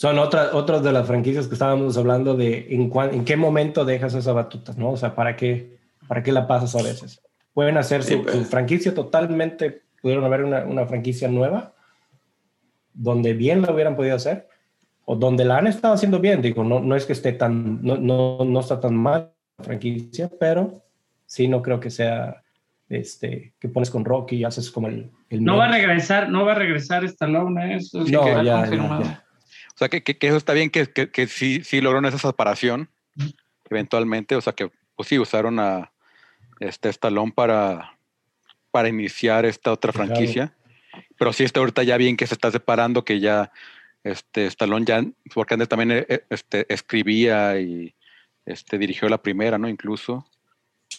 [0.00, 3.84] Son otras otras de las franquicias que estábamos hablando de en, cuán- en qué momento
[3.84, 4.90] dejas esa batuta, ¿no?
[4.92, 5.76] O sea, ¿para qué,
[6.06, 7.20] para qué la pasas a veces?
[7.52, 8.36] Pueden hacer Sí, su, pues.
[8.36, 11.72] su franquicia totalmente, pudieron haber una, una franquicia nueva,
[12.94, 14.46] donde bien la hubieran podido hacer,
[15.04, 17.96] o donde la han estado haciendo bien, digo, no, no es que esté tan, no,
[17.96, 20.84] no, no está tan mal la franquicia, pero
[21.26, 22.44] sí no creo que sea,
[22.88, 25.10] este, que pones con Rocky y haces como el...
[25.28, 27.76] el No va a regresar, no va a regresar Stallone, ¿eh?
[27.78, 29.02] eso es No, que ya, confirmado.
[29.02, 29.24] ya, ya.
[29.78, 32.18] O sea, que, que, que eso está bien, que, que, que sí, sí lograron esa
[32.18, 32.90] separación
[33.70, 34.34] eventualmente.
[34.34, 35.92] O sea, que pues sí usaron a
[36.58, 37.96] este Stallone para,
[38.72, 40.08] para iniciar esta otra Claro.
[40.08, 40.52] franquicia.
[41.16, 43.52] Pero sí está ahorita ya bien que se está separando, que ya
[44.02, 47.94] este Stallone ya, porque antes también eh, eh, este, escribía y
[48.46, 49.68] este, dirigió la primera, ¿no?
[49.68, 50.26] Incluso.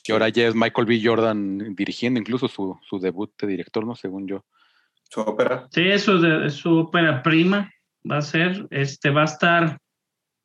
[0.07, 1.01] Y ahora ya es Michael B.
[1.03, 3.95] Jordan dirigiendo incluso su, su debut de director, ¿no?
[3.97, 4.45] Según yo.
[5.09, 5.67] Su ópera.
[5.71, 7.69] Sí, eso es, de- es su ópera prima.
[8.09, 9.77] Va a ser, este, va a estar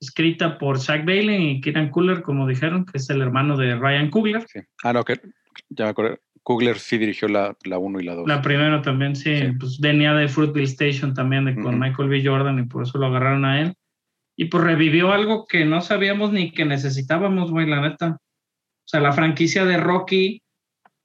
[0.00, 4.11] escrita por Zach Bailey y Kieran Cooler, como dijeron, que es el hermano de Ryan
[4.11, 4.44] Coogler.
[4.48, 4.61] Sí.
[4.82, 5.20] Ah, no, que
[5.70, 6.18] ya me acuerdo.
[6.42, 8.28] Kugler sí dirigió la 1 y la 2.
[8.28, 9.52] La primera también, sí, Sí.
[9.59, 11.78] pues venía de Fruitvale Station también, de, con.
[11.78, 12.22] Michael B.
[12.22, 13.74] Jordan, y por eso lo agarraron a él.
[14.36, 18.18] Y pues revivió algo que no sabíamos ni que necesitábamos, güey, la neta.
[18.18, 20.42] O sea, la franquicia de Rocky,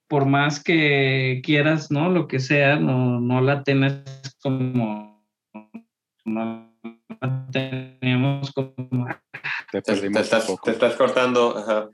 [0.09, 2.09] por más que quieras, ¿no?
[2.09, 4.03] Lo que sea, no, no la tenés
[4.41, 5.18] como.
[6.33, 6.71] No
[7.21, 9.07] la teníamos como.
[9.71, 10.63] Te Te, estás, poco.
[10.65, 11.57] te estás cortando.
[11.57, 11.89] Ajá.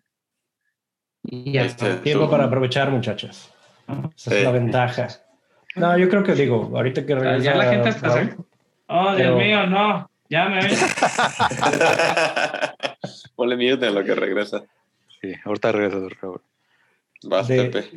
[1.24, 1.96] Y Este.
[1.96, 3.52] Tiempo tú- para aprovechar, muchachos.
[3.88, 4.12] ¿no?
[4.16, 4.44] Esa es Sí.
[4.44, 5.08] la ventaja.
[5.76, 8.08] No, yo creo que digo, ahorita que Ya, regresa ya la gente está.
[8.16, 8.46] Raúl,
[8.88, 10.10] Oh, Dios Pero- mío, no.
[10.30, 10.60] Ya me.
[13.36, 14.64] Ponle mute en lo que regresa.
[15.22, 16.42] Sí, ahorita regresa Raúl.
[17.24, 17.90] Vas, de, Pepe.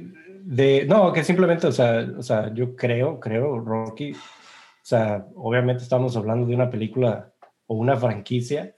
[0.43, 4.15] de- no, que simplemente, o sea, o sea, yo creo, creo, Rocky,
[4.89, 7.33] sea, obviamente estamos hablando de una película
[7.67, 8.75] o una franquicia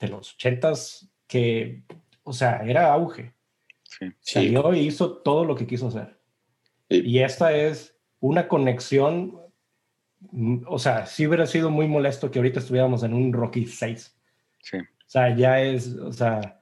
[0.00, 1.82] de los ochentas que,
[2.24, 3.34] o sea, era auge.
[3.84, 4.06] Sí.
[4.20, 4.34] Sí.
[4.34, 6.18] Salió y hizo todo lo que quiso hacer.
[6.90, 7.02] Sí.
[7.04, 9.38] Y esta es una conexión
[10.32, 14.18] mm, o sea, sí hubiera sido muy molesto que ahorita estuviéramos en un Rocky 6.
[14.60, 14.78] Sí.
[14.78, 16.60] O sea, ya es, o sea,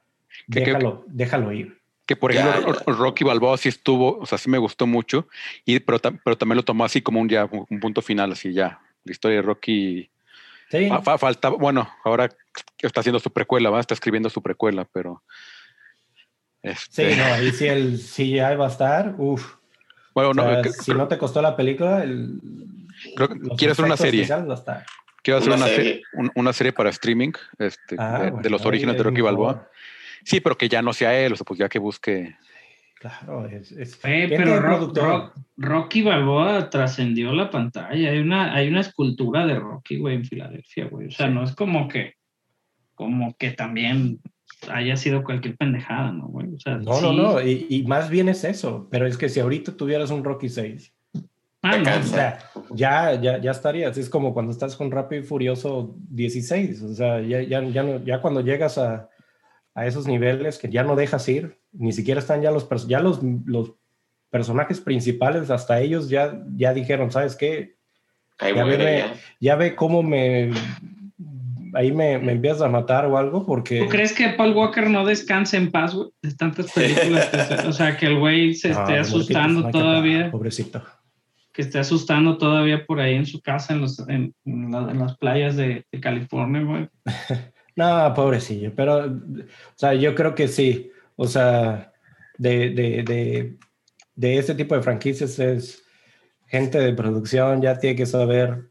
[0.51, 1.81] Que- que- déjalo, déjalo ir.
[2.05, 2.93] Que por ejemplo, ya.
[2.93, 5.27] Rocky Balboa sí estuvo, o sea, sí me gustó mucho,
[5.65, 8.79] y, pero, pero también lo tomó así como un ya, un punto final, así ya.
[9.03, 10.09] La historia de Rocky
[10.69, 12.29] Sí, fa- fa- falta, bueno, ahora
[12.79, 15.23] está haciendo su precuela, va, está escribiendo su precuela, pero.
[16.63, 16.69] sí,
[17.01, 19.55] Este, no, ahí sí el CGI va a estar, uff.
[20.13, 22.39] Bueno, sea, si no te costó la película, el,
[23.15, 24.25] creo que los quiere hacer una serie.
[25.21, 26.03] quiero hacer una una, serie, serie.
[26.13, 29.21] un- una serie para streaming este, Ah, de, bueno, de los orígenes de Rocky.
[29.21, 29.69] Balboa.
[30.25, 32.35] Sí, pero que ya no sea él, o sea, pues ya que busque.
[32.99, 34.59] Claro, es, es Eh, pero
[35.57, 38.09] Rocky Balboa trascendió la pantalla.
[38.11, 41.07] Hay una, hay una escultura de Rocky, güey, en Filadelfia, güey.
[41.07, 42.13] O sea, no es como que,
[42.95, 44.19] como que también
[44.71, 46.53] haya sido cualquier pendejada, ¿no, güey?
[46.55, 47.01] O sea, No, sí.
[47.03, 50.23] no, no, y, y más bien es eso, pero es que si ahorita tuvieras un
[50.23, 50.91] Rocky 6,
[51.61, 52.15] Ah, Te no, o cansa.
[52.15, 52.39] sea,
[52.75, 57.19] ya, ya, ya estarías, es como cuando estás con Rápido y Furioso 16, o sea,
[57.21, 59.09] ya, ya, ya, no- ya cuando llegas a,
[59.75, 63.21] a esos niveles que ya no dejas ir, ni siquiera están ya los, ya los,
[63.45, 63.73] los
[64.29, 67.75] personajes principales, hasta ellos ya, ya dijeron, ¿sabes qué?
[68.39, 69.13] Ahí Ya muere, ve, ya.
[69.39, 70.51] Ya ve cómo me...
[71.73, 73.79] Ahí me, me empiezas a matar o algo porque...
[73.81, 76.07] ¿Tú crees que Paul Walker no descansa en paz, güey?
[76.21, 79.65] De tantas películas que se- O sea, que el güey se Ah, esté asustando no
[79.67, 80.31] hay que todavía.
[80.31, 80.81] pobrecito.
[81.51, 84.99] que esté asustando todavía por ahí en su casa, en, los- en- en la- en
[84.99, 86.87] las playas de, de California, güey.
[87.75, 91.91] No, pobrecillo, pero, o sea, yo creo que sí, o sea,
[92.37, 93.57] de, de, de,
[94.15, 95.83] de este tipo de franquicias es
[96.47, 98.69] gente de producción, ya tiene que saber,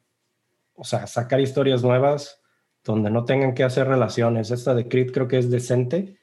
[0.75, 2.41] o sea, sacar historias nuevas
[2.83, 4.51] donde no tengan que hacer relaciones.
[4.51, 6.19] Esta de Creed creo que es decente,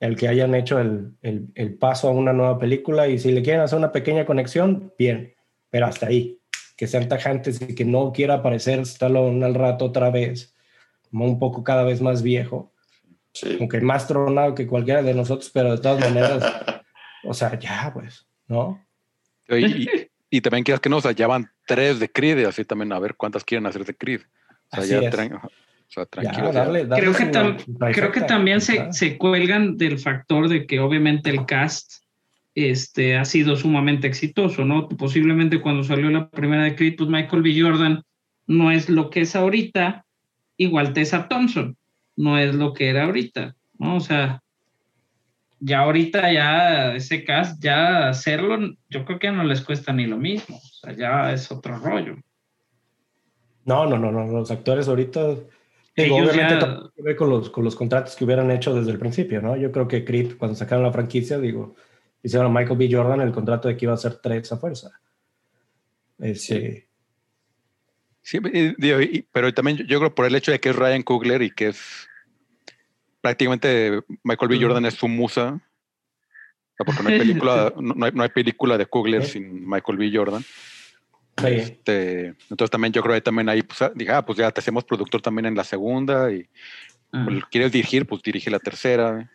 [0.00, 3.42] el que hayan hecho el, el, el paso a una nueva película y si le
[3.42, 5.34] quieren hacer una pequeña conexión, bien,
[5.70, 6.40] pero hasta ahí,
[6.76, 10.53] que sean tajantes y que no quiera aparecer Stallone al rato otra vez,
[11.14, 12.72] como un poco cada vez más viejo
[13.32, 13.56] Sí.
[13.58, 16.42] aunque más tronado que cualquiera de nosotros, pero de todas maneras,
[17.24, 18.84] o sea, ya, pues, ¿no?
[19.48, 19.88] Y, y-
[20.30, 22.92] y también quieras que no, o sea, ya van tres de Creed, y así también
[22.92, 24.20] a ver cuántas quieren hacer de Creed.
[24.20, 25.14] O sea, Así ya es.
[25.32, 25.50] o
[25.88, 26.46] sea, tranquilo.
[26.46, 26.52] ya.
[26.52, 31.30] darle, darle Creo que, tam- creo también se, se cuelgan del factor de que obviamente
[31.30, 32.02] el cast
[32.54, 34.88] este, ha sido sumamente exitoso, ¿no?
[34.88, 37.60] Posiblemente cuando salió la primera de Creed, pues Michael B.
[37.60, 38.02] Jordan
[38.46, 40.03] no es lo que es ahorita,
[40.56, 41.76] igual Tessa Thompson
[42.16, 43.96] no es lo que era ahorita, ¿no?
[43.96, 44.42] O sea,
[45.60, 50.16] ya ahorita ya ese cast, ya hacerlo, yo creo que no les cuesta ni lo
[50.16, 52.16] mismo, o sea, ya es otro rollo.
[53.64, 55.36] No, no, no, no, los actores ahorita,
[55.96, 58.98] digo, obviamente ya- que ver con los, con los contratos que hubieran hecho desde el
[58.98, 59.56] principio, ¿no?
[59.56, 61.74] Yo creo que Creed, cuando sacaron la franquicia, digo,
[62.22, 62.88] hicieron a Michael B.
[62.92, 64.90] Jordan el contrato de que iba a ser tres a fuerza.
[66.18, 66.84] Este, Sí,
[68.78, 71.42] digo, y- pero también yo, yo creo por el hecho de que es Ryan Coogler
[71.42, 72.08] y que es
[73.20, 74.60] prácticamente Michael B.
[74.60, 75.54] Jordan es su musa.
[75.54, 79.32] O sea, porque no hay película, no, no hay, no hay película de Coogler Sí.
[79.32, 80.10] sin Michael B.
[80.12, 80.42] Jordan.
[80.42, 84.50] sí, Este, entonces también yo creo que también ahí pues, ah, dije, ah, pues ya
[84.50, 86.48] te hacemos productor también en la segunda y
[87.10, 89.30] pues, quieres dirigir, pues dirige la tercera.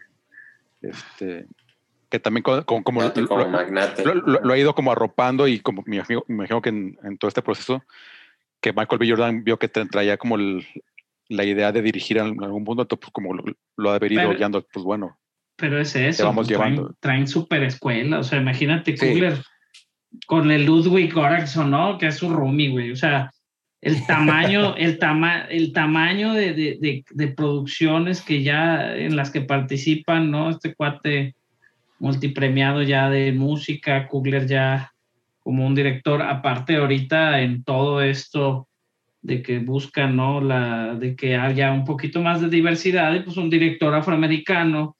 [0.81, 1.45] Este,
[2.09, 4.03] que también co- como, como, Magnate lo, como lo- magnate.
[4.05, 6.97] lo- lo- lo ha ido como arropando y como me imagino, me imagino que en,
[7.03, 7.83] en todo este proceso
[8.61, 9.09] que Michael B.
[9.09, 10.65] Jordan vio que traía como el-
[11.29, 13.43] la idea de dirigir en algún entonces pues como lo,
[13.77, 15.17] lo ha haber ido Pero- guiando, pues bueno.
[15.55, 16.25] Pero es eso.
[16.25, 16.95] vamos pues, traen- llevando.
[16.99, 18.19] Traen, super escuela.
[18.19, 19.05] O sea, imagínate Sí.
[19.07, 19.37] Kugler
[20.25, 21.97] con el Ludwig Göransson, ¿no?
[21.97, 22.91] Que es su roomie, güey.
[22.91, 23.29] O sea,
[23.81, 29.29] el tamaño, el, tama el tamaño de, de, de, de producciones que ya en las
[29.31, 30.49] que participan, ¿no?
[30.49, 31.35] Este cuate
[31.99, 34.93] multipremiado ya de música, Kugler ya
[35.49, 38.67] como un director, aparte ahorita en todo esto
[39.23, 40.41] de que buscan, ¿no?
[40.41, 44.95] La, de que haya un poquito más de diversidad y pues un director afroamericano,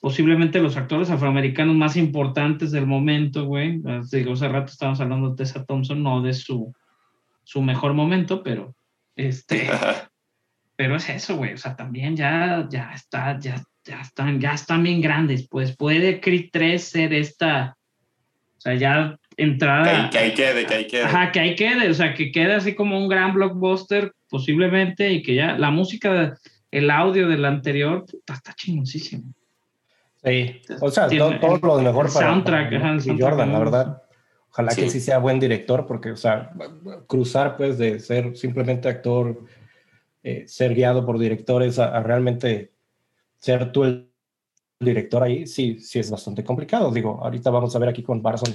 [0.00, 3.80] posiblemente los actores afroamericanos más importantes del momento, güey.
[4.10, 6.74] Digo, hace rato estábamos hablando de Tessa Thompson, no de su,
[7.44, 8.74] su mejor momento, pero
[9.14, 9.70] este,
[10.74, 11.52] pero es eso, güey.
[11.52, 15.46] O sea, también ya, ya está, ya, ya están, ya están bien grandes.
[15.46, 17.76] Pues puede Creed 3 ser esta,
[18.56, 20.04] o sea, ya entrada.
[20.04, 21.02] ahí, que ahí quede, que ahí quede.
[21.02, 25.22] Ajá, que ahí quede, o sea, que quede así como un gran blockbuster posiblemente y
[25.22, 26.38] que ya la música,
[26.70, 29.24] el audio del anterior, puta, está chingoncísimo.
[30.24, 30.60] sí.
[30.80, 33.02] O sea, Tiene todo, todo lo mejor el para, soundtrack, para ajá, el Michael B.
[33.02, 34.02] soundtrack Jordan, la verdad.
[34.50, 34.90] Ojalá que Sí.
[34.90, 36.50] sí sea buen director, porque, o sea,
[37.06, 39.44] cruzar pues de ser simplemente actor,
[40.22, 42.70] eh, ser guiado por directores a, a realmente
[43.38, 44.08] ser tú el
[44.78, 46.90] director ahí, sí, sí es bastante complicado.
[46.92, 48.54] Digo, ahorita vamos a ver aquí con Barson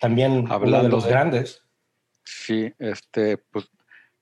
[0.00, 1.62] también uno de Hablando los de- grandes.
[2.24, 3.68] Sí, este, pues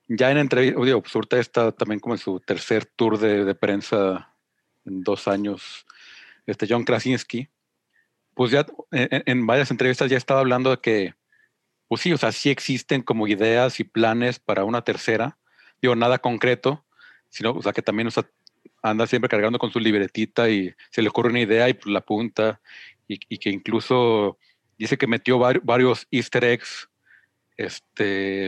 [0.07, 3.55] ya en entrevista, digo, pues ahorita está también como en su tercer tour de, de
[3.55, 4.35] prensa
[4.85, 5.85] en dos años,
[6.45, 7.47] este John Krasinski,
[8.33, 11.13] pues ya en, en, varias entrevistas ya estaba hablando de que,
[11.87, 15.37] pues sí, o sea, sí existen como ideas y planes para una tercera,
[15.81, 16.85] digo, nada concreto,
[17.29, 18.29] sino, o sea, que también o sea,
[18.81, 21.99] anda siempre cargando con su libretita y se le ocurre una idea y pues, la
[21.99, 22.59] apunta,
[23.07, 24.37] y, y que incluso
[24.77, 26.89] dice que metió var, varios easter eggs
[27.57, 28.47] este,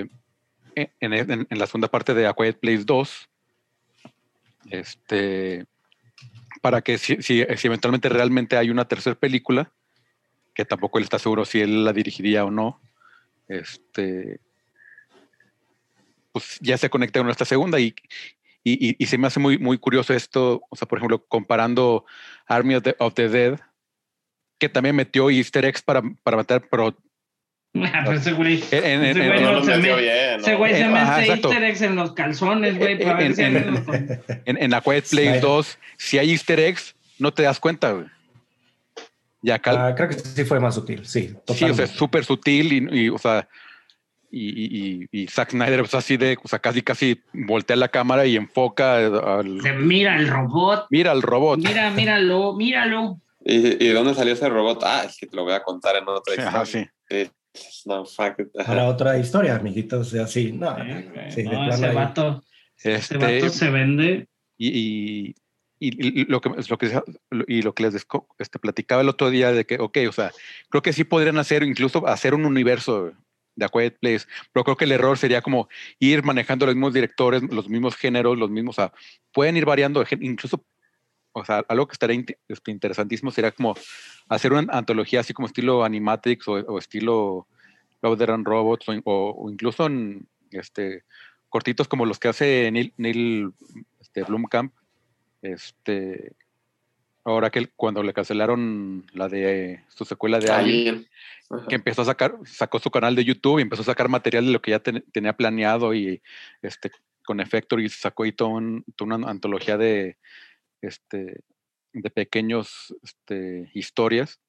[0.75, 3.29] en, en, en, la segunda parte de A Quiet Place 2,
[4.71, 5.65] este,
[6.61, 9.71] para que si, si, si, eventualmente realmente hay una tercera película,
[10.53, 12.81] que tampoco él está seguro si él la dirigiría o no,
[13.47, 14.39] este,
[16.31, 17.93] pues ya se conecta con esta segunda y,
[18.63, 22.05] y, y, se me hace muy, muy curioso esto, o sea, por ejemplo, comparando
[22.47, 23.59] Army of the, of the Dead,
[24.59, 26.95] que también metió easter eggs para, para matar, pero
[28.13, 30.57] ese güey, en, en, ese güey no no se, metió me, bien, ese ¿no?
[30.59, 33.85] güey se mete easter eggs en los calzones, güey, para ver En- si en-
[34.45, 35.41] en, en A Quiet Place Snyder.
[35.41, 38.05] 2, si hay easter eggs, no te das cuenta, güey.
[39.43, 41.35] Y acá, Ah, creo que sí fue más sutil, sí.
[41.53, 43.47] sí, o sea, súper sutil y, y, o sea,
[44.31, 47.89] y, y, y- y Zack Snyder, pues así de, o sea, casi, casi voltea la
[47.89, 51.59] cámara y enfoca al, De, Mira el robot, mira al robot.
[51.59, 53.19] mira, míralo, míralo.
[53.45, 54.81] ¿Y, ¿Y de dónde salió ese robot?
[54.83, 56.47] Ah, es que te lo voy a contar en otra historia.
[56.49, 56.85] Ajá, sí.
[57.09, 57.29] Sí.
[57.85, 58.35] No, fuck.
[58.65, 60.51] Para otra historia, amiguitos, así.
[60.51, 60.75] No,
[61.29, 62.43] Sí, no, ese vato,
[62.77, 64.27] ese Este, vato se vende.
[64.57, 65.35] y, y,
[65.79, 67.01] y- y lo que lo que
[67.47, 70.31] y lo que les desco- este, platicaba el otro día de que ok o sea
[70.69, 73.11] creo que sí podrían hacer incluso hacer un universo
[73.55, 75.67] de A Quiet Place pero creo que el error sería como
[75.99, 78.93] ir manejando los mismos directores los mismos géneros los mismos o sea
[79.33, 80.65] pueden ir variando incluso
[81.37, 83.75] o sea algo que estaría este, interesantísimo sería como
[84.29, 87.47] hacer una antología así como estilo Animatrix o, o estilo
[88.01, 91.03] Love Death and Robots o, incluso en este
[91.49, 93.51] cortitos como los que hace Neil, Neil
[93.99, 94.73] este, Blomkamp.
[95.41, 96.33] Este
[97.23, 101.07] ahora que cuando le cancelaron la de su secuela de Alien,
[101.67, 104.51] que empezó a sacar sacó su canal de YouTube y empezó a sacar material de
[104.51, 106.21] lo que ya ten- tenía planeado y
[106.61, 106.91] este
[107.25, 110.17] con efecto y sacó ahí toda un- una antología de
[110.87, 111.41] este
[111.93, 114.39] de pequeños este, historias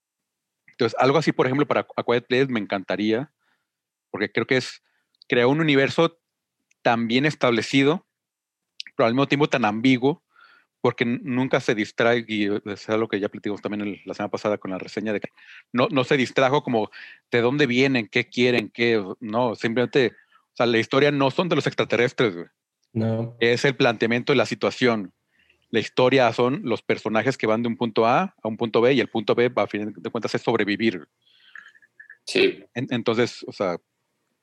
[0.69, 3.33] entonces algo así por ejemplo para A Quiet Place me encantaría
[4.11, 4.83] porque creo que es
[5.29, 6.19] crear un universo
[6.83, 8.07] tan bien establecido
[8.97, 10.23] pero al mismo tiempo tan ambiguo
[10.87, 14.57] porque nunca se distrae, y es algo que ya platicamos también el- la semana pasada
[14.57, 15.31] con la reseña, de que
[15.73, 16.91] no, no se distrajo como
[17.33, 20.13] de dónde vienen, qué quieren, qué, no, simplemente,
[20.53, 22.47] o sea, la historia no son de los extraterrestres, güey.
[22.93, 25.13] No, es el planteamiento de la situación.
[25.71, 28.93] La historia son los personajes que van de un punto A a un punto B
[28.95, 31.09] y el punto B, a fin de cuentas, es sobrevivir.
[32.25, 32.65] Sí.
[32.75, 33.79] En- entonces, o sea,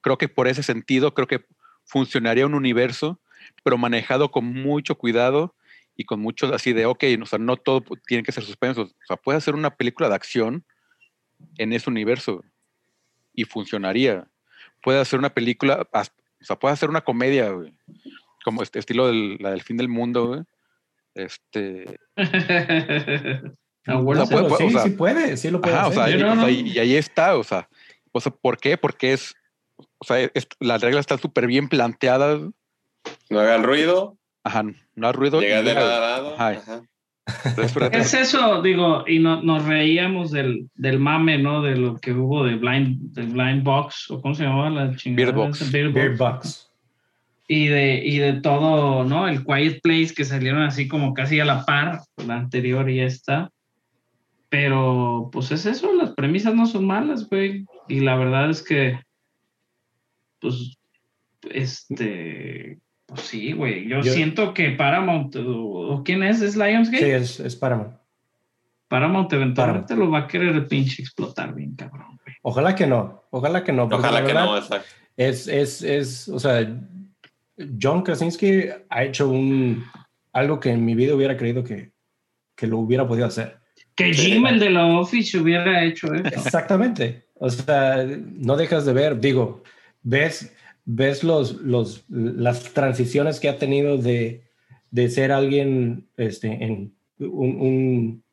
[0.01, 1.45] creo que por ese sentido, creo que
[1.85, 3.21] funcionaría un universo,
[3.63, 5.55] pero manejado con mucho cuidado
[5.95, 8.83] y con mucho así de, ok, o sea, no todo tiene que ser suspenso.
[8.83, 10.65] O sea, puede hacer una película de acción
[11.57, 12.43] en ese universo
[13.33, 14.27] y funcionaría.
[14.81, 16.03] Puede hacer una película, o
[16.45, 17.73] sea, puede hacer una comedia, güey,
[18.43, 20.41] como este estilo del, la del fin del mundo, güey.
[21.15, 21.99] Este,
[23.85, 25.89] Abuelo, O sea, puede- sí, puede- o sea, sí puede, sí lo puede Ajá, o
[25.91, 26.03] hacer.
[26.05, 26.49] sea, Yo y, no, o sea, no.
[26.49, 27.67] y- y ahí está, o sea,
[28.11, 28.77] o sea, ¿por qué?
[28.77, 29.35] Porque es,
[29.77, 32.41] o sea, es- las reglas están súper bien planteadas,
[33.29, 34.63] No haga ruido, ajá,
[34.95, 35.41] no hay ruido.
[35.41, 36.33] llega y de lado a lado.
[36.35, 36.49] Ajá.
[36.51, 36.81] Ajá.
[37.93, 41.61] es eso, digo, y no, nos reíamos del, del mame, ¿no?
[41.61, 45.31] De lo que hubo de Blind, de Blind Box, o cómo se llamaba la chingada.
[45.31, 45.61] Beard Box.
[45.61, 45.71] esa?
[45.71, 46.69] Beard Beard Box.
[47.47, 49.27] Y de, y de todo, ¿no?
[49.27, 53.51] El Quiet Place que salieron así como casi a la par, la anterior y esta.
[54.49, 57.65] Pero, pues es eso, las premisas no son malas, güey.
[57.87, 58.99] Y la verdad es que,
[60.39, 60.77] pues,
[61.51, 63.87] este, pues sí, güey.
[63.89, 67.03] Yo, Yo- siento que Paramount, o, o quién es, es Lionsgate.
[67.03, 67.95] Sí, es, es Paramount.
[68.87, 72.35] Paramount eventualmente lo va a querer pinche explotar bien, cabrón, güey.
[72.43, 73.85] Ojalá que no, ojalá que no.
[73.85, 74.87] Ojalá que no, exacto.
[75.17, 76.59] Es, es, es, o sea,
[77.81, 79.83] John Krasinski ha hecho un,
[80.31, 81.91] algo que en mi vida hubiera creído que,
[82.55, 83.57] que lo hubiera podido hacer.
[83.95, 86.27] Que Jim, el de la Office, hubiera hecho eso.
[86.27, 87.27] Exactamente.
[87.35, 89.63] O sea, no dejas de ver, digo,
[90.01, 90.51] ves,
[90.85, 94.43] ves los, los, las transiciones que ha tenido de,
[94.89, 97.29] de ser alguien, este, en un,
[97.61, 98.23] un,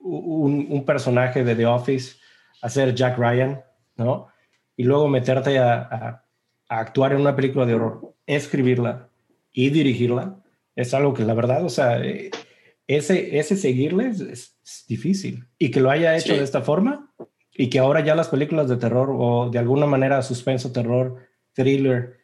[0.00, 2.16] un, un personaje de The Office
[2.60, 3.62] a ser Jack Ryan,
[3.96, 4.28] ¿no?
[4.76, 6.24] Y luego meterte a, a-
[6.70, 9.08] a actuar en una película de horror, escribirla
[9.52, 10.42] y dirigirla,
[10.76, 12.30] es algo que la verdad, o sea, eh,
[12.86, 15.44] ese, ese seguirle es, es- es difícil.
[15.58, 16.38] Y que lo haya hecho Sí.
[16.38, 17.12] de esta forma
[17.52, 21.16] y que ahora ya las películas de terror o de alguna manera suspenso terror
[21.54, 22.18] thriller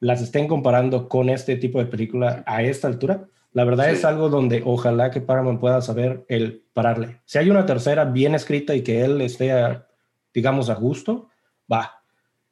[0.00, 3.92] las estén comparando con este tipo de película a esta altura, la verdad Sí.
[3.94, 7.20] es algo donde ojalá que Paramount pueda saber el pararle.
[7.24, 9.86] Si hay una tercera bien escrita y que él esté, a-
[10.34, 11.28] digamos, a gusto,
[11.72, 12.02] va.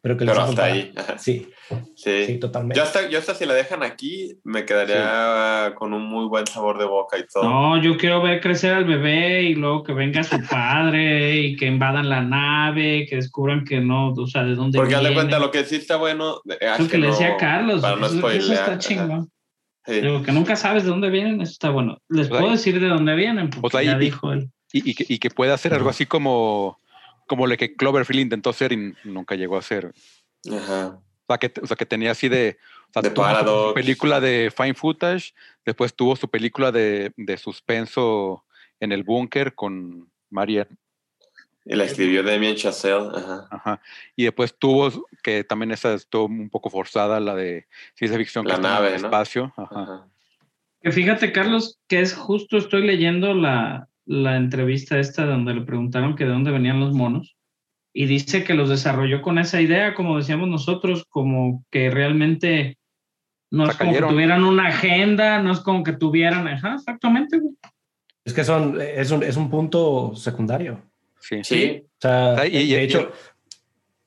[0.03, 0.93] Pero que le Pero hasta ahí.
[1.19, 1.49] Sí,
[1.95, 2.25] Sí.
[2.27, 2.77] sí, totalmente.
[2.77, 6.79] Yo hasta, yo hasta si la dejan aquí, me quedaría con un muy buen sabor
[6.79, 7.45] de boca y todo.
[7.45, 11.67] No, yo quiero ver crecer al bebé y luego que venga su padre y que
[11.67, 15.15] invadan la nave, que descubran que no, o sea, de dónde Porque haz de viene.
[15.23, 16.41] cuenta, lo que sí está bueno.
[16.51, 19.31] eh, Es lo que le no- decía Carlos, Para no eso, eso está chingón.
[19.87, 20.01] Sí.
[20.01, 21.99] Digo, que nunca sabes de dónde vienen, eso está bueno.
[22.09, 24.51] Les sea, puedo decir de dónde vienen, porque o sea, ya y- dijo él.
[24.75, 26.79] Y, y que, y que puede hacer algo así como,
[27.33, 29.91] como lo que Cloverfield intentó hacer y nunca llegó a hacer.
[30.53, 30.99] Ajá.
[30.99, 32.59] O sea, que, o sea, que tenía así de...
[32.91, 35.33] O sea, De tuvo su película de Fine Footage,
[35.65, 38.45] después tuvo su película de, de suspenso
[38.81, 40.69] en el búnker con Marian,
[41.65, 43.09] Y la escribió Damien Chazelle.
[43.15, 43.49] Ajá.
[43.51, 43.81] ajá.
[44.15, 48.51] Y después tuvo, que también esa estuvo un poco forzada, la de ciencia ficción que
[48.51, 49.09] La está en nave, el ¿no?
[49.09, 49.55] espacio.
[49.57, 49.83] Ajá.
[49.83, 50.09] Ajá.
[50.83, 56.15] Que fíjate, Carlos, que es justo, estoy leyendo la, la entrevista esta donde le preguntaron
[56.17, 57.35] que de dónde venían los monos
[57.95, 62.77] y dice que los desarrolló con esa idea, como decíamos nosotros, como que realmente
[63.51, 67.55] no es como que tuvieran una agenda, no es como que tuvieran, ajá, exactamente, güey.
[68.25, 70.81] Es que son, es un, es un punto secundario.
[71.21, 71.41] Sí.
[71.43, 71.83] Sí.
[71.85, 73.11] O sea, y- y- de hecho,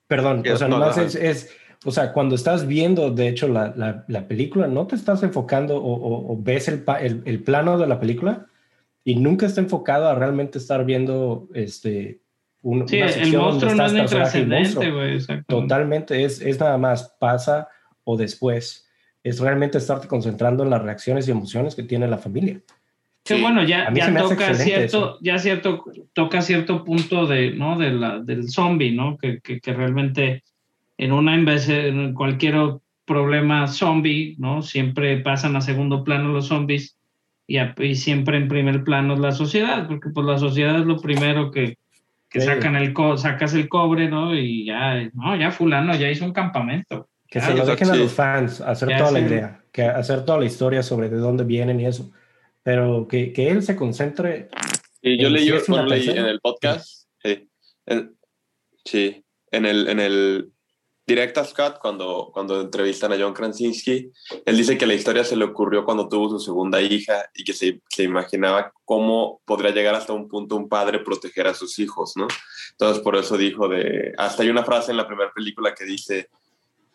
[0.08, 3.28] perdón, y- o sea, no, nomás no, es, es- o sea, cuando estás viendo, de
[3.28, 7.22] hecho, la, la, la película, no te estás enfocando o, o- o ves el, el,
[7.26, 8.48] el plano de la película
[9.08, 12.20] y nunca está enfocado a realmente estar viendo este,
[12.64, 15.62] un, Sí, una el sección donde monstruo no es trascendente, güey, exacto.
[15.62, 17.70] Totalmente, es, es nada más pasa
[18.04, 18.90] o después.
[19.24, 22.62] Es realmente estarte concentrando en las reacciones y emociones que tiene la familia.
[23.24, 23.42] Que Sí.
[23.42, 25.20] bueno, ya, ya se me hace toca cierto, eso.
[25.22, 25.84] ya cierto,
[26.14, 27.78] toca cierto punto de, ¿no?
[27.78, 29.18] De la, del zombie, ¿no?
[29.18, 30.44] Que, que, que realmente
[30.98, 32.56] en una vez en cualquier
[33.06, 34.64] problema zombie, ¿no?
[34.64, 36.98] Siempre pasan a segundo plano los zombies
[37.48, 40.86] y, a- y siempre en primer plano es la sociedad, porque pues la sociedad es
[40.86, 41.78] lo primero que,
[42.30, 42.48] que Sí.
[42.48, 44.36] sacan el co sacas el cobre, ¿no?
[44.36, 47.10] Y ya, no, ya fulano ya hizo un campamento.
[47.28, 50.40] Que se lo dejen a los fans hacer Ya toda la idea, que hacer toda
[50.40, 52.12] la historia sobre de dónde vienen y eso.
[52.64, 54.50] Pero que, que él se concentre.
[55.02, 57.48] Y yo Eh, leí, bueno, leí en el podcast, sí,
[57.86, 58.16] en,
[58.84, 60.52] sí, en el, en el
[61.08, 64.12] Director's Cut, cuando, cuando entrevistan a John Krasinski,
[64.44, 67.54] él dice que la historia se le ocurrió cuando tuvo su segunda hija y que
[67.54, 72.14] se, se imaginaba cómo podría llegar hasta un punto un padre proteger a sus hijos,
[72.16, 72.28] ¿no?
[72.72, 76.30] Entonces por eso dijo de, hasta hay una frase en la primera película que dice,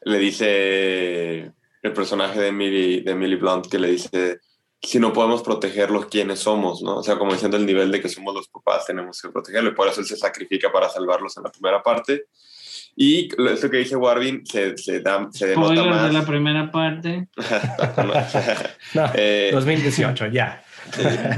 [0.03, 4.41] le dice el personaje de Emily, de Emily Blunt que le dice,
[4.83, 6.83] si no podemos protegerlos, ¿quiénes somos?
[6.83, 6.97] ¿no?
[6.99, 9.75] O sea, como diciendo el nivel de que somos los papás, tenemos que protegerlo y
[9.75, 12.27] por eso él se sacrifica para salvarlos en la primera parte.
[12.97, 16.03] Y lo- esto que dice Warvin se, se, da, se denota Spoiler más.
[16.07, 17.29] de la primera parte.
[18.95, 20.63] No, Eh, 2018, ya.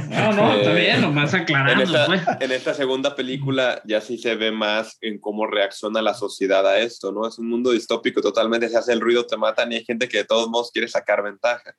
[0.09, 1.85] No, no, está Eh, bien, nomás en, aclarando.
[2.07, 2.21] pues.
[2.21, 6.67] esta, en esta segunda película ya sí se ve más en cómo reacciona la sociedad
[6.67, 7.29] a esto, ¿no?
[7.29, 10.19] Es un mundo distópico totalmente, se hace el ruido, te matan y hay gente que
[10.19, 11.75] de todos modos quiere sacar ventaja.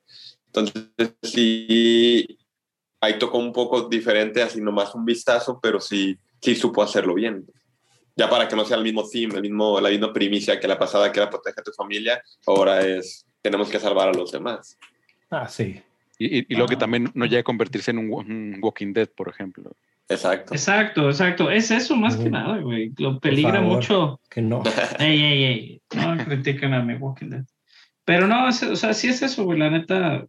[0.46, 0.84] Entonces,
[1.22, 2.38] sí,
[3.00, 7.44] ahí tocó un poco diferente, así nomás un vistazo, pero sí, sí supo hacerlo bien.
[8.16, 10.78] Ya para que no sea el mismo theme, el mismo, la misma primicia que la
[10.78, 14.78] pasada, que era protege a tu familia, ahora es tenemos que salvar a los demás.
[15.30, 15.82] Ah, sí.
[16.18, 19.08] Y, y, y lo que también no llega a convertirse en un, un Walking Dead,
[19.08, 19.72] por ejemplo.
[20.08, 20.54] Exacto.
[20.54, 21.50] Exacto, exacto.
[21.50, 22.92] Es eso más que nada, güey.
[22.98, 23.76] Lo peligra favor.
[23.76, 24.20] mucho.
[24.30, 24.62] Que no.
[24.98, 25.82] Ey, ey, ey.
[25.96, 27.44] No critiquen a mi Walking Dead.
[28.04, 29.58] Pero no, es- o sea, sí es eso, güey.
[29.58, 30.24] La neta.
[30.24, 30.28] O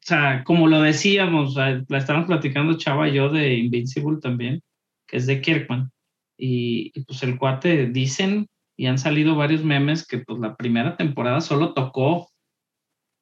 [0.00, 4.62] sea, como lo decíamos, la estábamos platicando Chava y yo de Invincible también,
[5.06, 5.90] que es de Kirkman.
[6.38, 8.46] Y, y, pues el cuate dicen,
[8.76, 12.30] y han salido varios memes, que pues la primera temporada solo tocó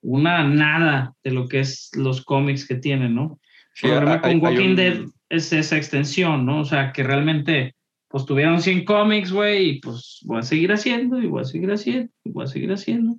[0.03, 3.41] una nada de lo que es los cómics que tienen, ¿no?
[3.75, 4.99] Sí, el problema hay- con Walking un- Dead
[5.31, 6.61] es esa extensión, ¿no?
[6.61, 7.75] O sea, que realmente,
[8.09, 11.71] pues tuvieron 100 cómics, güey, y pues voy a seguir haciendo, y voy a seguir
[11.73, 13.17] haciendo, y voy a seguir haciendo.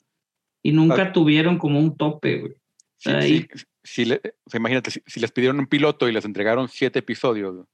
[0.63, 1.11] Y nunca Ah.
[1.13, 2.53] tuvieron como un tope, güey.
[2.97, 3.47] Sí, sí,
[3.83, 6.99] sí le- o sea, imagínate, si, si les pidieron un piloto y les entregaron siete
[6.99, 7.65] episodios,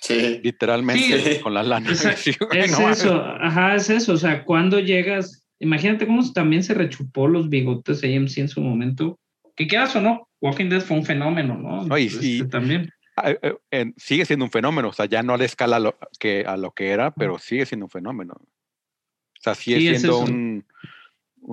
[0.00, 0.40] Sí.
[0.42, 1.40] literalmente Sí.
[1.40, 1.90] con la lana.
[2.12, 4.14] Esa- Sí, güey, Es no eso, ajá, es eso.
[4.14, 9.18] O sea, cuando llegas, imagínate cómo también se rechupó los bigotes AMC en su momento.
[9.56, 11.84] Que quieras o no, Walking Dead fue un fenómeno, ¿no?
[11.84, 12.90] No, y- Este, y- también.
[13.16, 15.98] Ah, eh, eh, sigue siendo un fenómeno, o sea, ya no a la escala lo-
[16.18, 18.34] que, a lo que era, pero sigue siendo un fenómeno.
[18.38, 20.32] O sea, sigue Sí, es siendo eso.
[20.32, 20.64] un,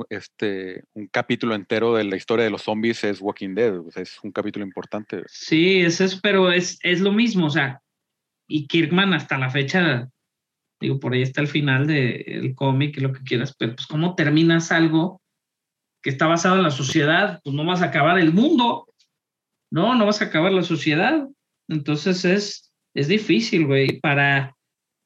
[0.10, 4.04] este, un capítulo entero de la historia de los zombies, es Walking Dead, o sea,
[4.04, 5.24] es un capítulo importante.
[5.28, 7.82] Sí, es eso, pero es, es lo mismo, o sea,
[8.48, 10.10] y Kirkman hasta la fecha
[10.80, 14.16] Digo, por ahí está el final del cómic y lo que quieras, pero pues cómo
[14.16, 15.22] terminas algo
[16.04, 18.88] que está basado en la sociedad, pues no vas a acabar el mundo,
[19.72, 21.28] no, no vas a acabar la sociedad.
[21.68, 24.56] Entonces es, es difícil, güey, para,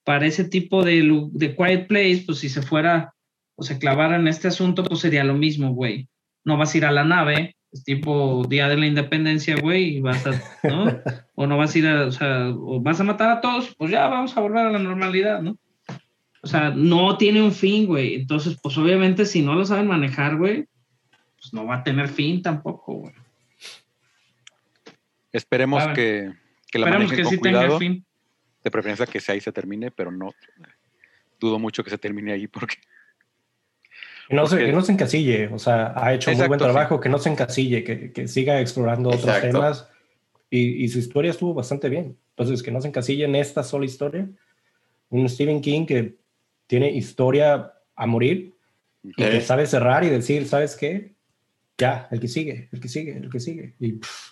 [0.04, 3.14] para ese tipo de, de quiet place, pues si se fuera
[3.56, 6.10] o se clavara en este asunto, pues sería lo mismo, güey.
[6.44, 10.02] No vas a ir a la nave, es tipo Día de la Independencia, güey, y
[10.02, 10.32] vas a,
[10.68, 10.86] ¿no?
[11.36, 13.92] o no vas a ir a, o sea, o vas a matar a todos, pues
[13.92, 15.58] ya vamos a volver a la normalidad, ¿no?
[16.44, 18.16] O sea, no tiene un fin, güey.
[18.16, 20.68] Entonces, pues obviamente si no lo saben manejar, güey,
[21.36, 23.14] pues no va a tener fin tampoco, güey.
[25.32, 25.96] Esperemos ver.
[25.96, 26.34] que,
[26.72, 27.80] que la Esperemos que con sí tenga cuidado.
[27.80, 28.06] fin.
[28.64, 30.32] De preferencia que sea ahí se termine, pero no
[31.40, 32.76] dudo mucho que se termine ahí porque
[34.32, 36.66] Que no, se, Porque- que no se encasille, o sea, ha hecho muy buen Exacto,
[36.66, 36.72] sí.
[36.72, 39.48] trabajo, que no se encasille, que, que siga explorando otros Exacto.
[39.48, 39.90] temas
[40.50, 42.18] y, y su historia estuvo bastante bien.
[42.30, 44.28] Entonces, que no se encasille en esta sola historia.
[45.10, 46.16] Un Stephen King que
[46.66, 48.54] tiene historia a morir
[49.04, 51.14] y que sabe cerrar y decir, ¿sabes qué?
[51.78, 53.74] Ya, el que sigue, el que sigue, el que sigue.
[53.80, 54.32] Y, pff,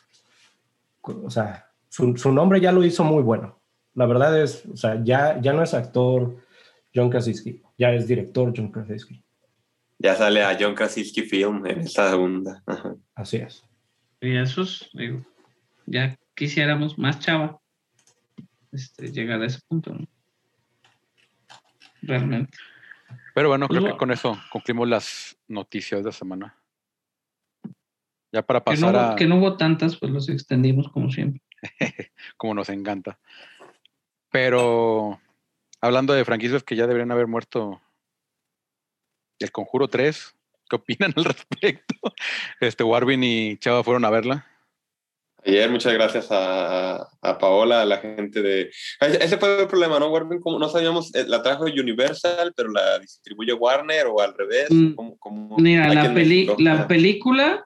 [1.02, 3.60] o sea, su, su nombre ya lo hizo muy bueno.
[3.96, 6.38] La verdad es, o sea, ya, ya no es actor
[6.96, 9.22] John Krasinski, ya es director John Krasinski.
[10.00, 12.64] Ya sale a John Krasinski Film en esta segunda.
[12.66, 12.96] Ajá.
[13.16, 13.64] Así es.
[14.22, 15.26] Y esos, digo,
[15.86, 17.60] ya quisiéramos más chava
[18.72, 20.08] este, llegar a ese punto, ¿no?
[22.02, 22.58] Realmente.
[23.36, 26.56] Pero bueno, creo que con eso concluimos las noticias de la semana.
[28.32, 31.42] Ya para Que no, pasar a que no hubo tantas, pues los extendimos como siempre.
[32.38, 33.20] como nos encanta.
[34.32, 35.20] Pero
[35.82, 37.82] hablando de franquicias que ya deberían haber muerto,
[39.40, 40.36] El Conjuro 3,
[40.70, 41.96] ¿qué opinan al respecto?
[42.60, 44.46] Este Warvin y Chava fueron a verla.
[45.46, 48.70] Ayer, muchas gracias a, a Paola, a la gente de...
[49.00, 50.10] Ese fue el problema, ¿no?
[50.12, 54.70] Warner, como no sabíamos, eh, la trajo Universal, pero la distribuye Warner o al revés.
[54.70, 57.66] Mm, ¿Cómo- cómo- Mira, la, peli- la película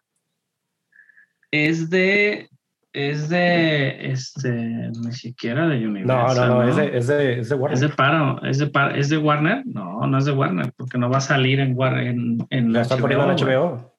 [1.50, 2.48] es de.
[2.94, 4.12] Es de.
[4.12, 4.52] Este.
[4.52, 6.48] Ni siquiera de No, Universal.
[6.50, 7.74] no, no, es de, es de, es de Warner.
[7.74, 9.64] Es de Paro, es de, es de Warner.
[9.66, 12.08] No, no es de Warner, porque no va a salir en Warner.
[12.08, 13.36] En, en La están poniendo en.
[13.36, 13.92] HBO.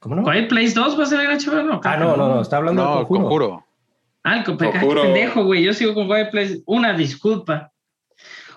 [0.00, 0.24] ¿Cómo no?
[0.24, 1.80] Quiet Place 2 va a salir en HBO, ¿no?
[1.82, 3.28] Ah, no, no, no, está hablando No, del El conjuro.
[3.28, 3.66] Conjuro.
[4.24, 5.02] Ah, el Conjuro.
[5.02, 5.64] pendejo, güey.
[5.64, 6.60] Yo sigo con Quiet Place.
[6.66, 7.70] Una disculpa.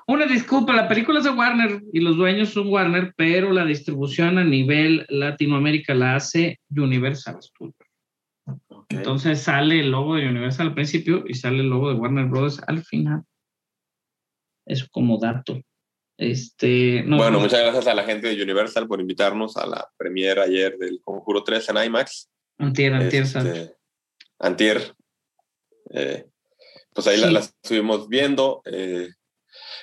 [0.08, 4.38] Una disculpa, la película es de Warner y los dueños son Warner, pero la distribución
[4.38, 7.76] a nivel Latinoamérica la hace Universal Studios.
[8.86, 8.91] Ok.
[8.98, 12.62] Entonces sale el logo de Universal al principio y sale el logo de Warner Bros.
[12.68, 13.24] al final.
[14.66, 15.60] Eso como dato.
[16.18, 19.90] Este, no, bueno, no, muchas gracias a la gente de Universal por invitarnos a la
[19.98, 22.30] premiere ayer del Conjuro 3 en IMAX.
[22.57, 23.76] antier, antier Este,
[24.40, 24.94] antier.
[25.91, 26.26] Eh,
[26.94, 27.34] pues ahí la, Sí.
[27.34, 28.62] la estuvimos viendo.
[28.66, 29.10] eh,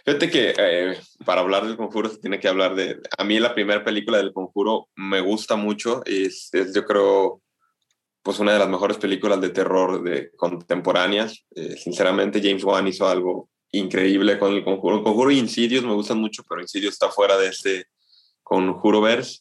[0.07, 2.99] fíjate que eh, para hablar del conjuro se tiene que hablar de...
[3.19, 6.03] A mí la primera película del conjuro me gusta mucho.
[6.07, 7.43] Es, es, yo creo
[8.23, 11.45] pues una de las mejores películas de terror de contemporáneas.
[11.55, 14.97] Eh, sinceramente James Wan hizo algo increíble con el conjuro.
[14.97, 17.87] El conjuro y Insidious me gustan mucho, pero Insidious está fuera de este
[18.43, 19.41] conjuroverse.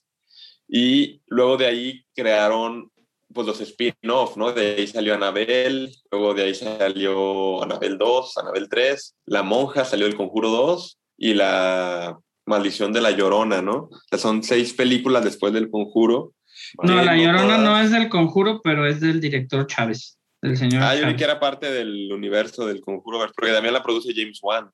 [0.67, 2.91] Y luego de ahí crearon
[3.33, 4.51] pues los spin-off, ¿no?
[4.51, 10.05] De ahí salió Anabel, luego de ahí salió Anabel 2, Anabel 3, La Monja salió
[10.05, 13.89] del Conjuro 2 y La Maldición de la Llorona, ¿no?
[13.91, 16.33] O sea, son seis películas después del Conjuro.
[16.81, 20.83] No, que La Llorona no es del conjuro, pero es del director Chávez, del señor
[20.83, 21.17] Ah, yo Chávez.
[21.17, 24.69] que era parte del universo del Conjuro, porque también la produce James Wan.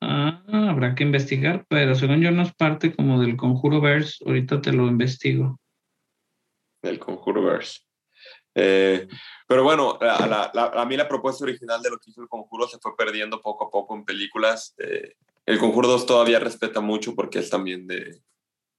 [0.00, 4.22] Ah, habrá que investigar, pero según yo no es parte como del conjuro verse.
[4.26, 5.58] Ahorita te lo investigo.
[6.82, 7.80] del Conjuroverse.
[8.54, 9.08] Eh,
[9.48, 12.28] pero bueno, la- la- la- a mí la propuesta original de lo que hizo el
[12.28, 14.72] Conjuro se fue perdiendo poco a poco en películas.
[14.78, 15.14] Eh,
[15.46, 18.20] el Conjuro 2 todavía respeta mucho porque es también de,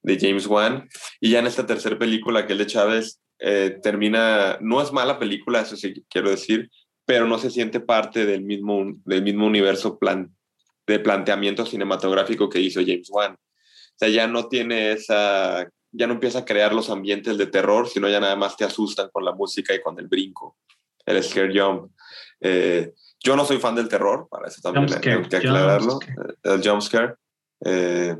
[0.01, 0.87] de James Wan.
[1.19, 5.19] Y ya en esta tercera película, que es de Chávez, eh, termina, no es mala
[5.19, 6.69] película, eso sí quiero decir,
[7.05, 10.35] pero no se siente parte del mismo, del mismo universo plan,
[10.85, 13.33] de planteamiento cinematográfico que hizo James Wan.
[13.33, 17.87] O sea, ya no tiene esa ya no empieza a crear los ambientes de terror,
[17.87, 20.57] sino ya nada más te asustan con la música y con el brinco,
[21.05, 21.91] el scare jump.
[22.39, 26.61] Eh, yo no soy fan del terror, para eso también hay que aclararlo, eh, el
[26.61, 27.15] jump scare.
[27.65, 28.15] Eh,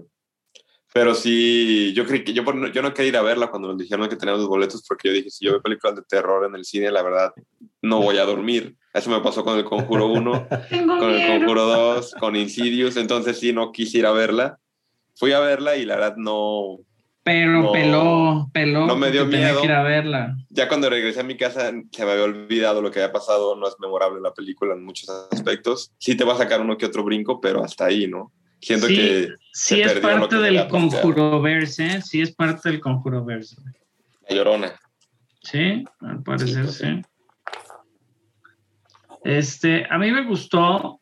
[0.98, 2.44] pero sí, yo creí que yo,
[2.74, 5.14] yo no quería ir a verla cuando nos dijeron que teníamos los boletos, porque yo
[5.14, 7.34] dije, si yo veo películas de terror en el cine, la verdad,
[7.84, 8.76] no voy a dormir.
[8.96, 11.38] Eso me pasó con el Conjuro 1 Tengo con el miedo.
[11.38, 14.58] Conjuro 2, con Insidious, entonces sí, no quise ir a verla.
[15.16, 16.80] Fui a verla y la verdad no,
[17.22, 18.88] Pero No, peló, peló.
[18.88, 19.60] no me dio miedo.
[19.60, 20.36] que ir a verla.
[20.50, 23.68] ya cuando regresé a mi casa se me había olvidado lo que había pasado, no
[23.68, 25.92] es memorable la película en muchos aspectos.
[26.00, 28.32] Sí te va a sacar uno que otro brinco, pero hasta ahí, ¿no?
[28.62, 32.02] Siento Sí, que Sí es parte que del conjuroverse, ¿eh?
[32.02, 33.56] Sí es parte del conjuroverse.
[34.30, 34.80] la llorona.
[35.42, 37.02] Sí, al parecer Sí, sí.
[39.24, 41.02] Este, a mí me gustó,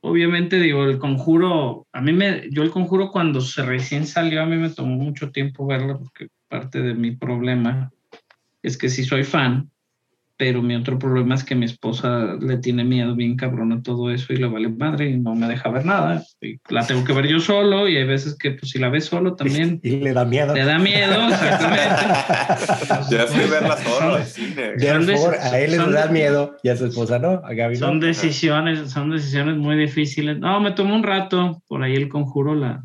[0.00, 4.46] obviamente digo, el conjuro, a mí me, yo el conjuro cuando se recién salió, a
[4.46, 7.90] mí me tomó mucho tiempo verlo porque parte de mi problema
[8.62, 9.70] es que sí soy fan,
[10.36, 14.10] pero mi otro problema es que mi esposa le tiene miedo bien cabrón a todo
[14.10, 16.24] eso y le vale madre y no me deja ver nada.
[16.40, 19.04] Y la tengo que ver yo solo y hay veces que pues si la ves
[19.04, 20.54] solo también Y le da miedo.
[20.54, 22.02] le da miedo, exactamente.
[23.10, 24.78] Ya fui verla solo al cine.
[25.16, 27.40] Son a él le da miedo y a su esposa no.
[27.44, 27.86] A Gaby no.
[27.86, 30.38] Son decisiones, son decisiones muy difíciles.
[30.38, 32.84] No, me tomó un rato, por ahí el conjuro la,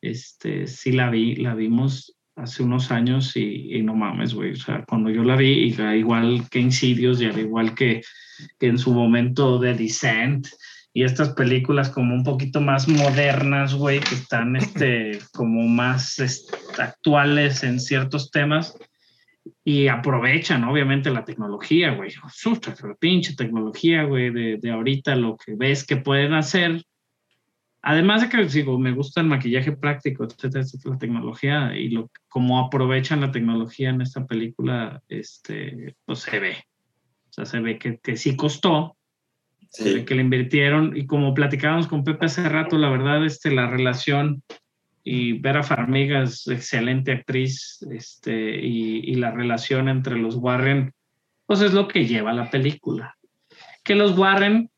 [0.00, 4.52] este, sí la vi, la vimos hace unos años y, y no mames, güey.
[4.52, 8.02] O sea, cuando yo la vi, y al igual que Insidious y al igual que,
[8.58, 10.46] que en su momento de Descent
[10.94, 16.56] y estas películas como un poquito más modernas, güey, que están este, como más este,
[16.78, 18.76] actuales en ciertos temas
[19.64, 22.12] y aprovechan obviamente la tecnología, güey.
[22.22, 26.82] Asusta, la pinche tecnología, güey, de, de ahorita lo que ves que pueden hacer.
[27.82, 32.10] Además de que digo, me gusta el maquillaje práctico, etcétera, etcétera, la tecnología y lo
[32.28, 36.56] cómo aprovechan la tecnología en esta película, este, pues se ve.
[37.30, 38.96] O sea, se ve que, que sí costó,
[39.74, 40.04] Sí.
[40.04, 44.42] que le invirtieron y como platicábamos con Pepe hace rato, la verdad, este, la relación
[45.02, 50.92] y Vera Farmiga es excelente actriz este, y, y la relación entre los Warren,
[51.46, 53.16] pues es lo que lleva la película.
[53.82, 54.70] Que los Warren,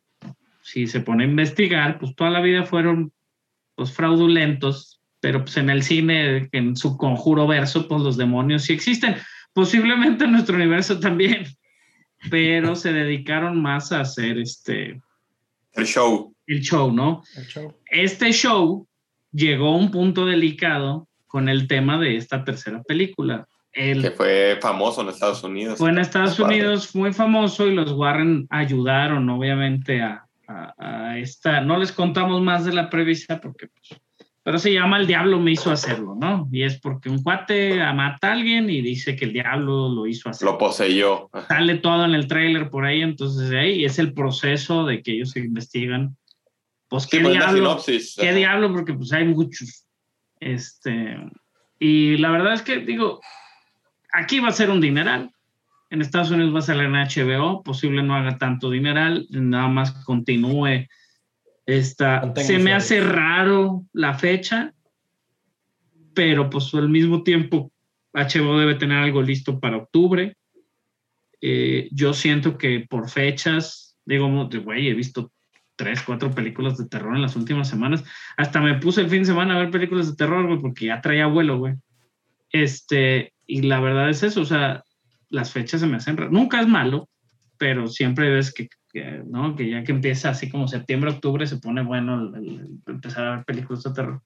[0.64, 3.12] si se pone a investigar, pues toda la vida fueron
[3.74, 8.72] pues fraudulentos, pero pues en el cine, en su conjuro verso, pues los demonios sí
[8.72, 9.16] existen.
[9.52, 11.44] Posiblemente en nuestro universo también,
[12.30, 15.02] pero se dedicaron más a hacer este,
[15.74, 16.34] El show.
[16.46, 17.22] el show, ¿no?
[17.36, 17.76] El show.
[17.90, 18.88] este show
[19.32, 23.46] llegó a un punto delicado con el tema de esta tercera película.
[23.70, 25.76] El, que fue famoso en Estados Unidos.
[25.76, 26.38] fue en Estados.
[26.38, 32.40] Unidos muy famoso y los Warren ayudaron obviamente a, a- a esta, no les contamos
[32.42, 34.00] más de la prevista porque, pues,
[34.42, 36.48] pero se llama El Diablo me hizo hacerlo, ¿no?
[36.52, 40.28] Y es porque un cuate mata a alguien y dice que el diablo lo hizo
[40.28, 41.30] hacer Lo poseyó.
[41.48, 45.34] sale todo en el tráiler por ahí, entonces ahí es el proceso de que ellos
[45.36, 46.16] investigan.
[46.88, 47.82] Pues Sí, qué pues la diablo,
[48.20, 49.86] qué diablo, porque pues hay muchos.
[50.40, 51.16] Este,
[51.78, 53.20] y la verdad es que digo,
[54.12, 55.30] aquí va a ser un dineral.
[55.94, 59.92] En Estados Unidos va a salir en HBO, posible no haga tanto dineral, nada más
[59.92, 60.88] continúe
[61.66, 62.34] esta.
[62.34, 64.74] Se me hace raro la fecha,
[66.12, 67.70] pero pues al mismo tiempo
[68.12, 70.36] HBO debe tener algo listo para octubre.
[71.40, 74.28] Eh, yo siento que por fechas, digo,
[74.64, 75.30] güey, he visto
[75.76, 78.02] tres, cuatro películas de terror en las últimas semanas.
[78.36, 81.00] Hasta me puse el fin de semana a ver películas de terror, güey, porque ya
[81.00, 81.74] traía vuelo, güey.
[82.50, 84.82] Este, y la verdad es eso, o sea,
[85.34, 86.32] las fechas se me hacen raras.
[86.32, 87.08] Nunca es malo,
[87.58, 89.54] pero siempre ves que, que, ¿no?
[89.56, 93.36] que ya que empieza así como septiembre, octubre, se pone bueno el- el- empezar a
[93.36, 94.20] ver películas de terror.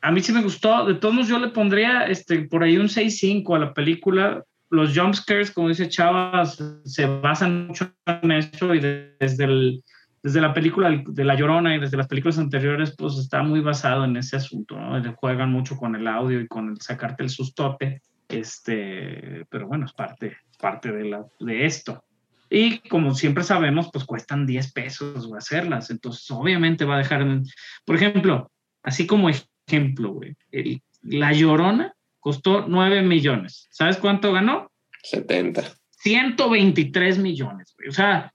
[0.00, 0.86] A mí sí me gustó.
[0.86, 4.44] De todos modos, yo le pondría este, por ahí un 6.5 a la película.
[4.70, 9.82] Los jumpscares, como dice Chava, se- basan mucho en eso y de- desde, el,
[10.22, 14.04] desde la película de La Llorona y desde las películas anteriores, pues está muy basado
[14.04, 14.78] en ese asunto.
[14.78, 15.02] ¿no?
[15.14, 18.02] Juegan mucho con el audio y con el sacarte el sustote.
[18.28, 22.04] Este, pero bueno, es parte, parte de, la, de esto.
[22.50, 25.90] Y como siempre sabemos, pues cuestan 10 pesos hacerlas.
[25.90, 27.44] Entonces, obviamente va a dejar, en-
[27.84, 28.50] por ejemplo,
[28.82, 33.68] así como ejemplo, güey, el- La Llorona costó 9 millones.
[33.70, 34.70] ¿Sabes cuánto ganó?
[35.02, 35.62] 70.
[35.90, 37.88] 123 millones, güey.
[37.88, 38.32] O sea,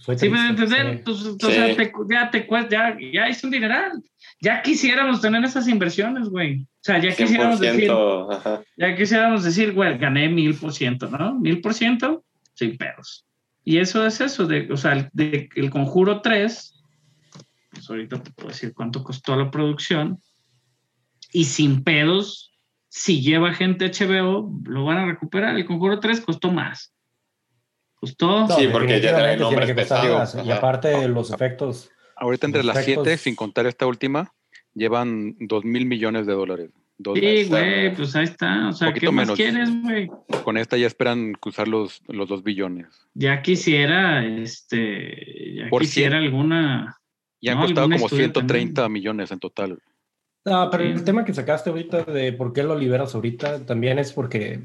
[0.00, 0.34] Fue ¿sí sí.
[0.50, 1.02] Entonces,
[1.40, 1.76] Sí.
[2.10, 3.92] ya te cuesta, ya, ya hice un dineral.
[4.40, 6.62] Ya quisiéramos tener esas inversiones, güey.
[6.62, 8.32] O sea, ya quisiéramos decir, 100%.
[8.32, 8.62] Ajá.
[8.76, 11.34] ya quisiéramos decir, güey, gané mil por ciento, ¿no?
[11.38, 12.24] Mil por ciento,
[12.54, 13.24] sin pedos.
[13.64, 16.82] Y eso es eso, de, o sea, el- de, el Conjuro 3,
[17.70, 20.20] pues ahorita te puedo decir cuánto costó la producción,
[21.32, 22.52] y sin pedos,
[22.88, 25.56] si lleva gente HBO, lo van a recuperar.
[25.56, 26.94] El Conjuro 3 costó más.
[28.00, 28.46] Costó...
[28.46, 30.46] No, Sí, porque ya trae costar pesados, más.
[30.46, 31.90] Y aparte los efectos.
[32.16, 34.32] Ahorita entre las siete, sin contar esta última,
[34.74, 36.70] llevan dos mil millones de dólares.
[37.00, 38.68] Dos- Sí, güey, pues ahí está.
[38.68, 39.36] O sea, ¿qué más menos.
[39.36, 40.10] quieres, güey?
[40.42, 42.86] Con esta ya esperan cruzar los, los dos billones.
[43.14, 46.96] Ya quisiera, este, ya Por quisiera alguna...
[47.40, 49.78] Y han No, costado como estudio 130 millones en total.
[50.44, 50.90] No, pero Sí.
[50.90, 54.58] el tema que sacaste ahorita de por qué lo liberas ahorita también es porque,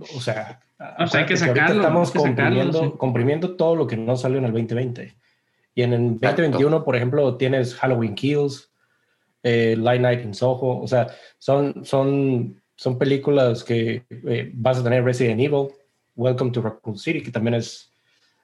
[0.00, 0.60] o sea,
[0.98, 2.92] O sea, hay que sacarlo, estamos hay que sacarlo, comprimiendo, sí.
[2.98, 5.14] comprimiendo todo lo que no salió en el 2020.
[5.74, 8.70] Y en el 2021, por ejemplo, tienes Halloween Kills,
[9.42, 10.80] eh, Light Night in Soho.
[10.80, 11.08] O sea,
[11.38, 15.68] son, son, son películas que eh, vas a tener Resident Evil,
[16.14, 17.88] Welcome to Raccoon City, que también es,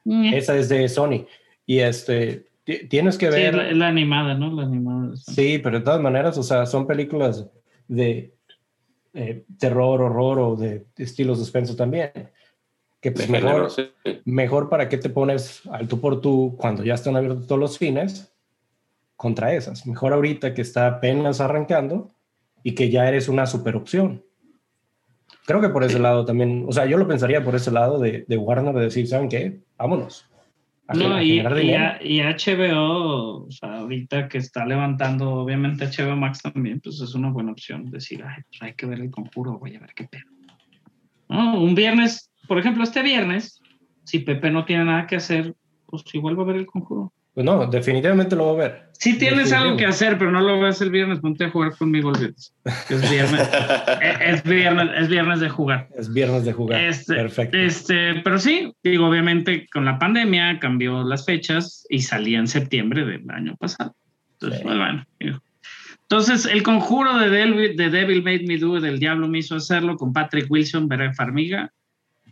[0.04, 0.32] Mm.
[0.32, 1.26] esa es de Sony.
[1.66, 3.54] Y este, ti- tienes que Sí, ver...
[3.54, 4.50] la, la animada, ¿no?
[4.54, 5.14] La animada.
[5.16, 7.44] Sí, pero de todas maneras, o sea, son películas
[7.88, 8.32] de
[9.14, 12.10] eh, terror, horror o de estilos de suspenso también.
[13.00, 14.20] Que pues mejor, género, sí.
[14.24, 17.74] mejor para qué te pones al tú por tú cuando ya están abiertos todos los
[17.76, 18.32] cines
[19.16, 19.86] contra esas.
[19.86, 22.10] Mejor ahorita que está apenas arrancando
[22.62, 24.24] y que ya eres una super opción.
[25.46, 28.24] Creo que por ese lado también, o sea, yo lo pensaría por ese lado de,
[28.28, 29.60] de Warner de decir, ¿saben qué?
[29.78, 30.28] Vámonos.
[30.94, 31.20] No,
[31.74, 37.14] a- y HBO, o sea, ahorita que está levantando, obviamente HBO Max también, pues es
[37.14, 40.04] una buena opción decir, ay, pues hay que ver el conjuro, voy a ver qué
[40.04, 40.24] pedo.
[41.28, 43.60] No, un viernes, por ejemplo, este viernes,
[44.04, 45.54] si Pepe no tiene nada que hacer,
[45.86, 47.12] pues igual va a ver el conjuro.
[47.38, 48.82] Pues no, definitivamente lo voy a ver.
[48.94, 52.10] Si tienes algo que hacer, pero no lo ves el viernes, ponte a jugar conmigo
[52.10, 52.52] el viernes.
[52.90, 53.48] Es viernes,
[54.02, 55.88] es, es viernes, es viernes de jugar.
[55.96, 56.82] Es viernes de jugar.
[56.82, 57.56] Este, Perfecto.
[57.56, 63.04] Este, pero sí, digo, obviamente con la pandemia cambió las fechas y salía en septiembre
[63.04, 63.94] del año pasado.
[64.32, 64.64] Entonces, Sí.
[64.64, 65.06] pues, bueno.
[65.20, 65.40] digo.
[66.10, 69.96] Entonces, el conjuro de Devil, de Devil Made Me Do, del Diablo me hizo hacerlo
[69.96, 71.70] con Patrick Wilson, Vera Farmiga.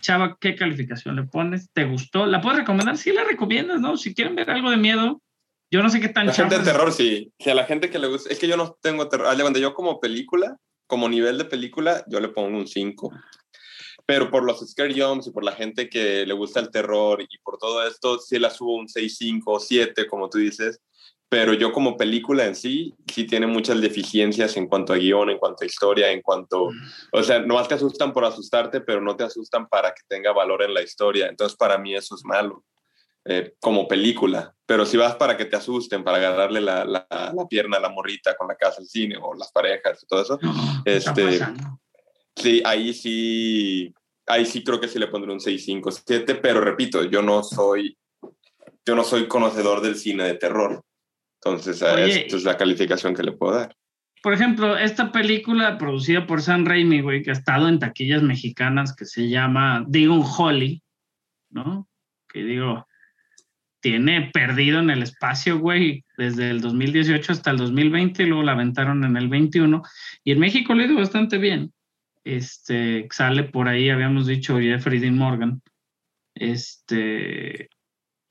[0.01, 1.70] Chava, ¿qué calificación le pones?
[1.73, 2.27] ¿Te gustó?
[2.27, 2.97] ¿La puedes recomendar?
[2.97, 3.97] Sí, la recomiendas, ¿no?
[3.97, 5.23] Si quieren ver algo de miedo,
[5.70, 7.32] yo no sé qué tan La gente de terror, sí.
[7.39, 9.35] Si a la gente que le gusta, es que yo no tengo terror.
[9.40, 10.56] Cuenta, yo como película,
[10.86, 13.12] como nivel de película, yo le pongo un 5.
[14.06, 17.39] Pero por los scare jumps y por la gente que le gusta el terror y
[17.43, 20.81] por todo esto, sí la subo un 6, 5 o 7, como tú dices.
[21.28, 25.39] Pero yo como película en sí, sí tiene muchas deficiencias en cuanto a guion, en
[25.39, 26.69] cuanto a historia, en cuanto...
[27.12, 30.62] O sea, nomás te asustan por asustarte, pero no te asustan para que tenga valor
[30.62, 31.27] en la historia.
[31.28, 32.62] Entonces, para mí eso es malo.
[33.24, 34.55] eh, como película.
[34.66, 37.89] Pero si vas para que te asusten, para agarrarle la, la, la pierna a la
[37.89, 40.55] morrita con la casa al cine o las parejas y todo eso, No,
[40.85, 41.44] ¿qué está Este,
[42.36, 43.93] sí, ahí sí,
[44.27, 47.43] ahí sí creo que sí le pondré un 6, 5, 7, pero repito, yo no
[47.43, 47.97] soy,
[48.85, 50.82] yo no soy conocedor del cine de terror.
[51.47, 53.77] Entonces, Oye, esto es la calificación que le puedo dar.
[54.23, 58.94] por ejemplo, esta película producida por Sam Raimi, güey, que ha estado en taquillas mexicanas,
[58.94, 60.82] que se llama Digo un Holly,
[61.51, 61.89] ¿no?
[62.28, 62.86] Que digo,
[63.81, 68.52] tiene perdido en el espacio, güey, desde el 2018 hasta el 2020, y luego la
[68.52, 69.82] aventaron en el 21,
[70.24, 71.73] y en México le ido bastante bien.
[72.24, 75.62] Este, sale por ahí, habíamos dicho, Jeffrey Dean Morgan.
[76.35, 77.68] Este,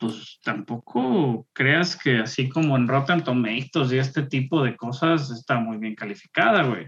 [0.07, 5.59] pues tampoco creas que así como en Rotten Tomatoes y este tipo de cosas está
[5.59, 6.85] muy bien calificada, güey.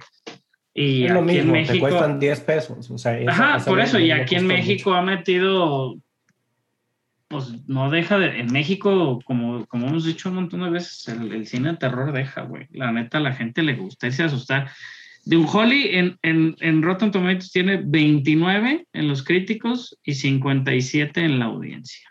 [0.73, 1.79] Y es lo aquí en te México.
[1.79, 2.91] cuestan 10 pesos.
[2.91, 5.97] O sea, esa- Ajá, esa por eso, y aquí en México ha metido,
[7.27, 11.31] pues no deja de, en México, como, como hemos dicho un montón de veces, el,
[11.33, 12.67] el cine de terror deja, güey.
[12.71, 14.69] La neta, a la gente le gusta irse a asustar.
[15.25, 21.19] De un Holly en, en, en Rotten Tomatoes tiene 29 en los críticos y 57
[21.21, 22.09] en la audiencia.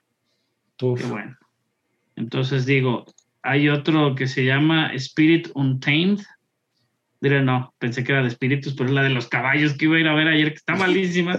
[0.82, 1.01] Uf.
[1.01, 1.36] Qué bueno.
[2.16, 3.05] Entonces digo,
[3.43, 6.20] hay otro que se llama Spirit Untamed.
[7.20, 9.97] Diré, no, pensé que era de espíritus, pero es la de los caballos que iba
[9.97, 11.39] a ir a ver ayer, que está malísima.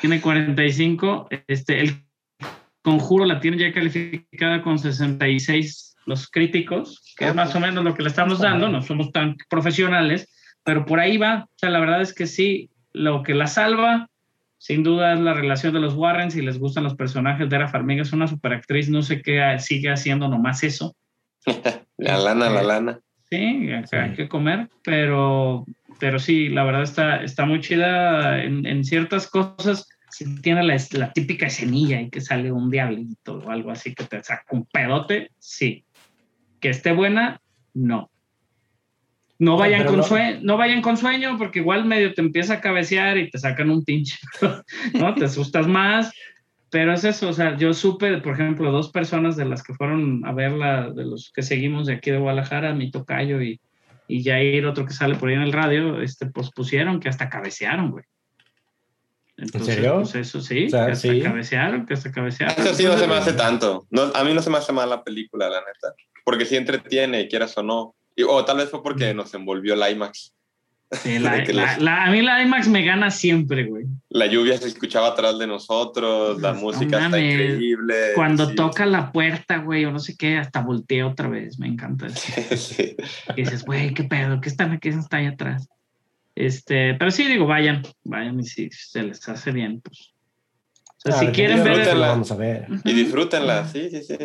[0.00, 1.28] Tiene 45.
[1.46, 2.04] Este, el
[2.82, 7.94] conjuro la tiene ya calificada con 66 los críticos, que es más o menos lo
[7.94, 8.68] que le estamos dando.
[8.68, 10.28] No somos tan profesionales,
[10.64, 11.44] pero por ahí va.
[11.44, 14.10] O sea, la verdad es que sí, lo que la salva,
[14.62, 16.30] sin duda, es la relación de los Warren.
[16.30, 18.88] Si les gustan los personajes de Era Farmiga, es una superactriz.
[18.88, 20.94] No sé qué sigue haciendo nomás eso.
[21.96, 23.00] La lana, la lana.
[23.28, 23.36] Sí,
[23.72, 25.64] hay, que- hay que comer, pero,
[25.98, 29.88] pero sí, la verdad está, está muy chida en, en ciertas cosas.
[30.10, 34.04] Si tiene la, la típica escenilla y que sale un diablito o algo así que
[34.04, 35.84] te saca un pedote, sí.
[36.60, 37.40] Que esté buena,
[37.74, 38.11] no.
[39.42, 42.60] No vayan, con no- sue- no vayan con sueño porque igual medio te empieza a
[42.60, 44.16] cabecear y te sacan un pinche,
[44.94, 45.14] ¿no?
[45.16, 46.12] Te asustas más.
[46.70, 50.24] Pero es eso, o sea, yo supe, por ejemplo, dos personas de las que fueron
[50.24, 53.60] a verla, de los que seguimos de aquí de Guadalajara, mi tocayo y,
[54.08, 57.28] y Jair, otro que sale por ahí en el radio, este, pues pusieron que hasta
[57.28, 58.04] cabecearon, güey.
[59.36, 59.96] Entonces, serio?
[59.96, 61.20] Pues eso sí, O sea, que hasta sí.
[61.20, 62.54] cabecearon, que hasta cabecearon.
[62.58, 63.86] Eso sí no se me hace tanto.
[63.90, 65.94] No, a mí no se me hace mal la película, la neta.
[66.24, 67.94] Porque sí entretiene, quieras o no.
[68.16, 70.32] Y- o tal vez fue porque nos envolvió el IMAX.
[70.90, 71.44] Sí, la- la-
[71.74, 73.86] los- la- a mí la IMAX me gana siempre, güey.
[74.10, 77.32] La lluvia se escuchaba atrás de nosotros, la No música está mames.
[77.32, 77.94] increíble.
[78.14, 78.54] Cuando sí.
[78.54, 82.20] toca la puerta, güey, o no sé qué, hasta voltea otra vez, me encanta eso.
[82.56, 82.94] Sí.
[83.36, 84.90] Y dices, güey, qué pedo, ¿qué están aquí?
[84.90, 85.66] está ahí atrás?
[86.34, 90.12] Este, pero sí, digo, vayan, vayan y si se les hace bien, pues.
[91.04, 91.96] O sea, Ah, si quieren ver.
[91.96, 92.66] la- vamos a ver.
[92.84, 94.16] Y disfrútenla, sí, sí, sí.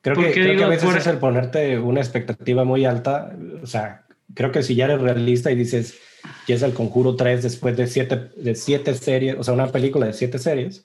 [0.00, 3.36] Creo que, creo que a veces por- es el ponerte una expectativa muy alta.
[3.62, 4.04] O sea,
[4.34, 5.98] creo que si ya eres realista y dices,
[6.46, 10.06] ya es el Conjuro 3 después de siete, de siete series, o sea, una película
[10.06, 10.84] de siete series,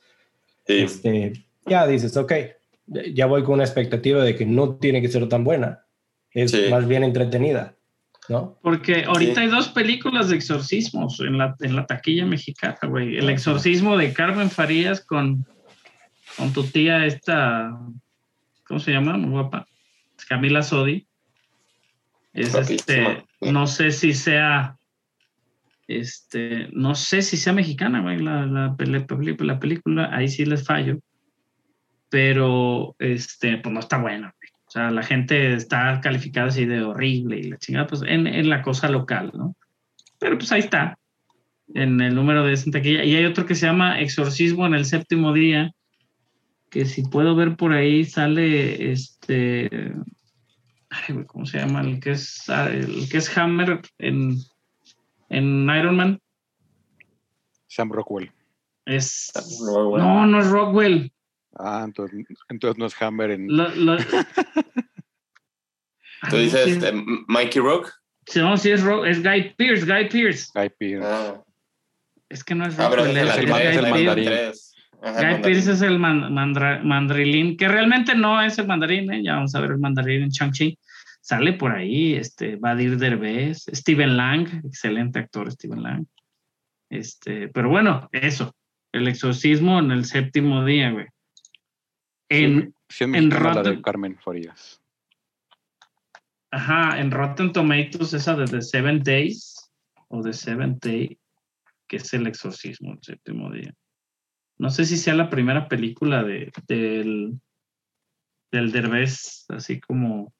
[0.65, 0.80] Sí.
[0.80, 1.34] este,
[1.65, 2.34] ya dices, ok,
[3.14, 5.85] ya voy con una expectativa de que no tiene que ser tan buena.
[6.31, 6.65] Es Sí.
[6.72, 7.76] más bien entretenida,
[8.30, 8.57] ¿no?
[8.61, 9.40] Porque ahorita Sí.
[9.41, 13.18] hay dos películas de exorcismos en la, en la taquilla mexicana, güey.
[13.18, 15.45] El exorcismo de Carmen Farías con,
[16.38, 17.77] con tu tía esta,
[18.65, 19.18] ¿cómo se llama?
[19.18, 19.65] Muy guapa.
[20.27, 21.07] Camila Sodi.
[22.34, 24.77] Es este, no sé si sea,
[25.88, 29.06] este, no sé si sea mexicana, güey, la, la, peli-
[29.40, 30.99] la película, ahí sí les fallo.
[32.10, 34.49] Pero, este, pues no está buena, güey.
[34.68, 38.49] O sea, la gente está calificada así de horrible y la chingada, pues en, en
[38.49, 39.56] la cosa local, ¿no?
[40.18, 40.98] Pero pues ahí está,
[41.76, 43.03] en el número de Santa taquilla.
[43.03, 45.72] Y hay otro que se llama Exorcismo en el séptimo día,
[46.74, 49.94] que si puedo ver por ahí sale este.
[50.90, 51.82] Ay, ¿cómo se llama?
[51.82, 54.38] El que es, ah, el que es Hammer en,
[55.30, 56.20] en Iron Man.
[57.68, 58.32] Sam Rockwell.
[58.86, 59.32] Es.
[59.62, 61.12] No, no es Rockwell.
[61.58, 63.48] Ah, entonces, entonces no es Hammer en.
[63.56, 63.98] Lo- lo-
[66.30, 66.91] Tú Ay, dices este,
[67.28, 67.91] Mikey Rock.
[68.28, 70.48] sí, no, sí es, Ro- es Guy Pierce, Guy Pierce.
[70.56, 71.06] Guy Pearce.
[71.06, 71.44] Ah,
[72.30, 74.26] Es que no es Ah, Rockwell, es el, es, el es el mandarín.
[74.26, 74.73] Tres.
[75.04, 75.42] Ajá, Guy.
[75.42, 79.22] Pearce es el man- mandra- mandrilín, que realmente no es el mandarín, ¿eh?
[79.24, 80.78] ya vamos a ver el mandarín en Shang-Chi.
[81.22, 86.06] Sale por ahí, este, Badir Derbez, Steven Lang, excelente actor Steven Lang.
[86.90, 88.56] Este, pero bueno, eso,
[88.94, 91.08] el exorcismo en el séptimo día, güey.
[92.30, 94.82] En, Sí, en mexicana la de Rotten- Carmen Farías.
[96.52, 99.72] ajá, en Rotten Tomatoes, esa de The Seven Days,
[100.10, 101.18] o The Seventh Day,
[101.88, 103.74] que es el exorcismo, el séptimo día.
[104.64, 107.34] No sé si sea la primera película de, del,
[108.49, 110.34] del Derbez, así como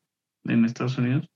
[0.46, 1.28] en Estados Unidos.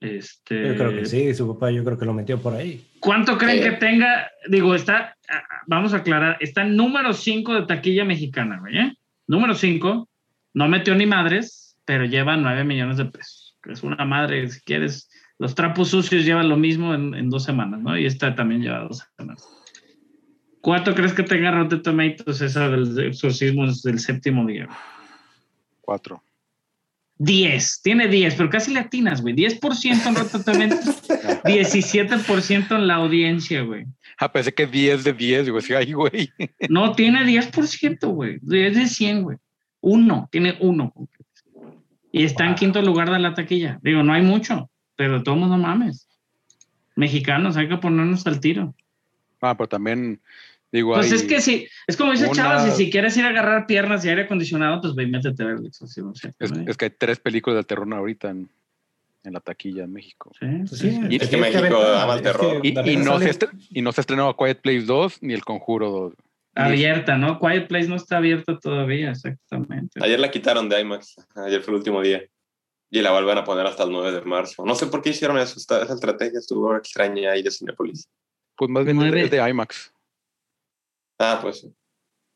[0.00, 2.84] Este, Yo creo que sí, su papá yo creo que lo metió por ahí.
[2.98, 3.70] ¿Cuánto creen Sí.
[3.70, 4.28] que tenga?
[4.48, 8.92] Digo, está, ah, vamos a aclarar, está en número 5 de taquilla mexicana, güey, ¿eh?
[9.28, 10.08] Número 5,
[10.54, 13.56] no metió ni madres, pero lleva 9 millones de pesos.
[13.70, 15.08] Es una madre, si quieres,
[15.38, 17.96] los trapos sucios llevan lo mismo en, en dos semanas, ¿no?
[17.96, 19.48] Y esta también lleva dos semanas.
[20.64, 24.66] ¿Cuánto crees que tenga Rotten Tomatoes esa del exorcismo del séptimo día?
[25.82, 26.22] Cuatro.
[27.18, 29.34] 10, tiene 10, pero casi latinas, güey.
[29.34, 31.08] 10% en Rotten Tomatoes,
[31.44, 33.84] 17% en la audiencia, güey.
[34.18, 35.44] Ah, pensé que 10 de 10.
[35.44, 36.30] Digo, sí, ay, güey.
[36.70, 38.36] No, tiene 10%, güey.
[38.36, 39.36] Es de 100, güey.
[39.82, 40.94] Uno, tiene uno.
[42.10, 43.78] Y está en quinto lugar de la taquilla.
[43.82, 46.08] Digo, no hay mucho, pero todos no mames.
[46.96, 48.74] Mexicanos, hay que ponernos al tiro.
[49.42, 50.22] Ah, pero también,
[50.74, 53.24] digo, Pues hay- es que sí, es como dice una- Chavas, y si quieres ir
[53.24, 56.14] a agarrar piernas y aire acondicionado, pues ve y métete a ver el exorcismo.
[56.14, 58.50] Sí, es, es que hay tres películas de terror ahorita en,
[59.22, 60.30] en la taquilla en México.
[60.38, 61.00] sí, Pues sí.
[61.08, 62.60] Y es que tienes México ama el terror.
[62.62, 63.38] Y, y no se
[63.70, 66.14] y no se estrenó A Quiet Place 2 ni El Conjuro 2.
[66.56, 67.40] Abierta, ¿no?
[67.40, 69.98] Quiet Place no está abierta todavía, exactamente.
[70.04, 71.16] Ayer la quitaron de IMAX.
[71.34, 72.22] Ayer fue el último día.
[72.90, 74.64] Y la vuelven a poner hasta el 9 de marzo.
[74.64, 75.56] No sé por qué hicieron eso.
[75.58, 78.08] Esa estrategia estuvo extraña ahí de Cinepolis.
[78.56, 79.22] Pues más bien Nueve.
[79.24, 79.92] es de IMAX.
[81.18, 81.72] Ah, pues sí.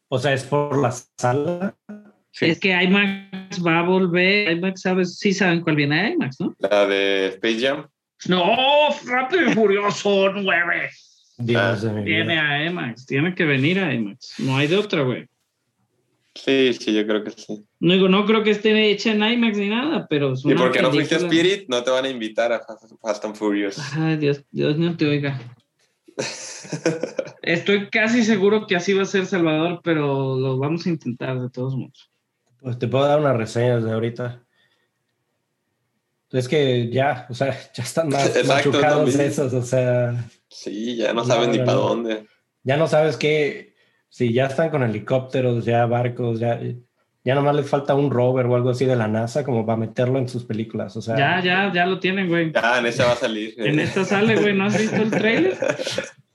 [0.09, 1.77] O sea, es por la sala.
[2.31, 2.47] Sí.
[2.47, 4.51] Es que IMAX va a volver.
[4.53, 5.19] IMAX, ¿sabes?
[5.19, 6.55] Sí saben cuál viene de IMAX, ¿no?
[6.59, 7.87] La de Space Jam.
[8.27, 10.91] No, Rápido y Furioso 9.
[11.39, 12.51] Dios de mi Viene vida.
[12.51, 14.35] a IMAX, tiene que venir a IMAX.
[14.39, 15.27] No hay de otra, güey.
[16.35, 17.65] Sí, sí, yo creo que sí.
[17.81, 20.81] No digo, no creo que esté hecha en IMAX ni nada, pero es Y porque
[20.83, 23.79] no fuiste a película- Spirit, no te van a invitar a Fast- Fast and Furious.
[23.97, 25.41] Ay, Dios, Dios no te oiga.
[27.43, 31.49] Estoy casi seguro que así va a ser Salvador, pero lo vamos a intentar de
[31.51, 32.11] todos modos.
[32.61, 34.45] Pues te puedo dar una reseña desde ahorita.
[36.31, 39.31] Es que ya, o sea, ya están más Exacto, machucados también.
[39.31, 42.27] esos, o sea, Sí, ya no No, saben ni no, para dónde.
[42.63, 43.75] ya no sabes qué,
[44.09, 46.61] si ya están con helicópteros, ya barcos, ya,
[47.29, 50.19] ya nomás les falta un rover o algo así de la NASA como para meterlo
[50.19, 51.15] en sus películas, o sea.
[51.15, 52.53] Ya, ya, ya lo tienen, güey.
[52.55, 53.53] Ya, en ese va a salir.
[53.59, 55.55] En esta sale, güey, ¿no has visto el trailer?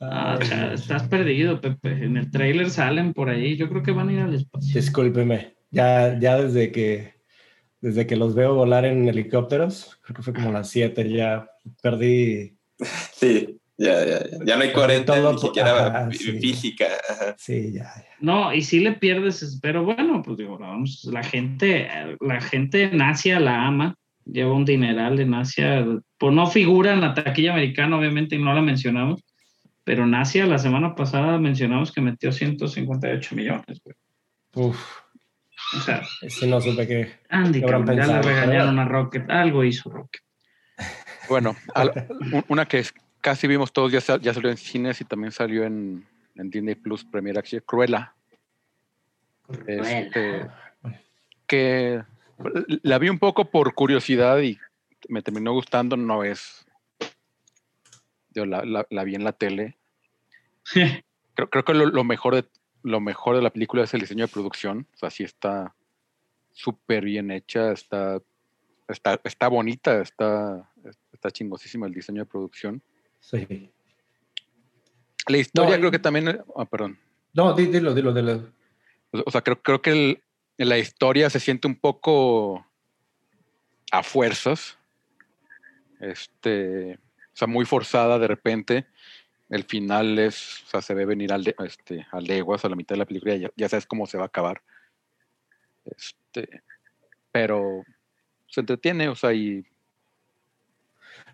[0.05, 1.91] Ah, cha, estás perdido, Pepe.
[1.91, 3.55] En el trailer salen por ahí.
[3.55, 4.75] Yo creo que van a ir al espacio.
[4.75, 7.13] Discúlpeme, ya, ya desde que
[7.79, 11.49] desde que los veo volar en helicópteros, creo que fue como las 7, ya
[11.81, 12.57] perdí,
[13.13, 14.37] Sí, ya, ya, ya.
[14.45, 16.39] Ya no hay coherente Todo ni siquiera ajá, fí- sí.
[16.39, 16.85] física.
[17.09, 17.35] Ajá.
[17.37, 18.05] sí, ya, ya.
[18.19, 21.89] No, y si le pierdes, pero bueno, pues digo, vamos, la gente,
[22.21, 23.95] la gente en Asia la ama,
[24.25, 25.85] lleva un dineral en Asia,
[26.17, 29.21] pues no figura en la taquilla americana, obviamente, y no la mencionamos,
[29.83, 33.95] pero en Asia la semana pasada mencionamos que metió 158 millones, güey.
[34.55, 34.79] Uf,
[35.75, 37.11] O sea, Sí, no supe que.
[37.29, 39.29] Andy, ¿Qué habrán cabrón, ya le regañaron a Rocket.
[39.29, 40.21] Algo hizo Rocket.
[41.27, 42.07] Bueno, al-
[42.47, 42.93] una que es-
[43.23, 46.05] casi vimos todos, ya, ya salió en cines y también salió en,
[46.35, 48.13] en Disney Plus Premier Access, Cruella.
[49.67, 50.47] Este,
[51.47, 52.03] que
[52.83, 54.59] la vi un poco por curiosidad y
[55.07, 56.65] me terminó gustando, no es...
[58.31, 59.77] Yo la, la- la vi en la tele.
[61.35, 62.45] Creo, creo que lo, lo mejor de,
[62.83, 64.87] lo mejor de la película es el diseño de producción.
[64.93, 65.73] O sea, sí está
[66.51, 68.21] súper bien hecha, está,
[68.87, 70.69] está, está bonita, está,
[71.11, 72.83] está chingosísima el diseño de producción.
[73.23, 73.71] Sí.
[75.27, 76.43] La historia y- creo que también...
[76.57, 76.99] Ah, perdón.
[77.33, 78.51] No, di- dilo, dilo, dilo.
[79.11, 80.23] O o sea, creo, creo que el-
[80.57, 82.65] la historia se siente un poco
[83.91, 84.77] a fuerzas.
[86.01, 88.87] Este, o sea, muy forzada de repente.
[89.49, 92.75] El final es, o sea, se ve venir al de- este, a leguas a la
[92.75, 94.61] mitad de la película, ya, ya sabes cómo se va a acabar.
[95.85, 96.61] Este,
[97.31, 97.83] pero
[98.47, 99.65] se entretiene, o sea, y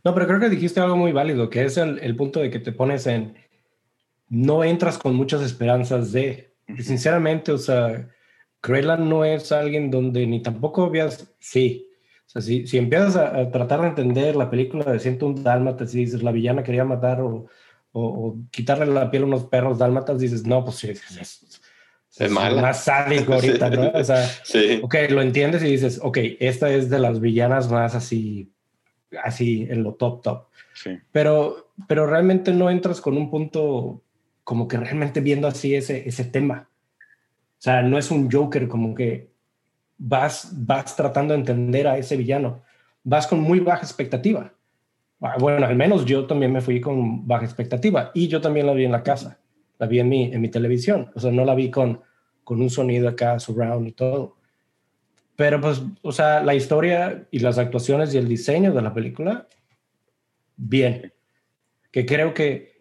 [0.09, 2.57] No, pero creo que dijiste algo muy válido, que es el, el punto de que
[2.59, 3.35] te pones en.
[4.27, 6.55] No entras con muchas esperanzas de.
[6.67, 8.09] y sinceramente, o sea,
[8.59, 11.31] Cruella no es alguien donde ni tampoco veas.
[11.39, 11.85] Sí.
[12.25, 15.93] O sea, si, si empiezas a, a tratar de entender la película de 101 Dálmatas
[15.93, 17.45] y dices la villana quería matar o,
[17.91, 21.61] o, o quitarle la piel a unos perros dálmatas, dices no, pues sí, es, es,
[22.17, 22.61] Es mala.
[22.61, 23.91] más sádico ahorita, ¿no?
[23.93, 24.79] O sea, Sí.
[24.83, 28.51] Ok, lo entiendes y dices, ok, esta es de las villanas más así,
[29.23, 30.47] así en lo top, top.
[30.73, 30.97] sí.
[31.11, 34.01] Pero, pero realmente no entras con un punto
[34.43, 36.69] como que realmente viendo así ese, ese tema.
[37.59, 39.29] O sea, no es un Joker como que
[39.97, 42.63] vas, vas tratando de entender a ese villano.
[43.03, 44.53] Vas con muy baja expectativa.
[45.21, 48.73] Ah, Bueno, al menos yo también me fui con baja expectativa y yo también la
[48.73, 49.39] vi en la casa.
[49.77, 51.11] La vi en mi, en mi televisión.
[51.13, 52.01] O sea, no la vi con,
[52.43, 54.37] con un sonido acá, surround y todo.
[55.39, 59.47] Pero pues, o sea, la historia y las actuaciones y el diseño de la película,
[60.57, 61.13] bien.
[61.93, 62.73] Que creo que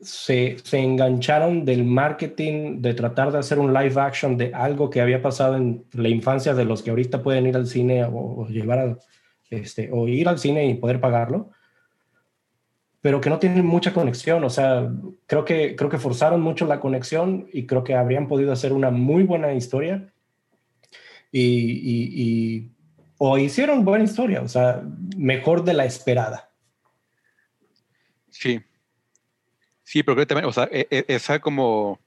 [0.00, 5.00] se, se engancharon del marketing, de tratar de hacer un live action de algo que
[5.00, 8.78] había pasado en la infancia de los que ahorita pueden ir al cine o, llevar
[8.80, 8.98] a,
[9.50, 11.50] este, o ir al cine y poder pagarlo,
[13.02, 14.42] pero que no tienen mucha conexión.
[14.42, 14.90] O sea,
[15.26, 18.90] creo que, creo que forzaron mucho la conexión y creo que habrían podido hacer una
[18.90, 20.10] muy buena historia
[21.36, 22.70] y, y- y-
[23.18, 24.82] o hicieron buena historia, o sea,
[25.16, 26.50] mejor de la esperada.
[28.30, 28.60] Sí.
[29.82, 32.00] Sí, pero creo que también, o sea, e- e- esa como, o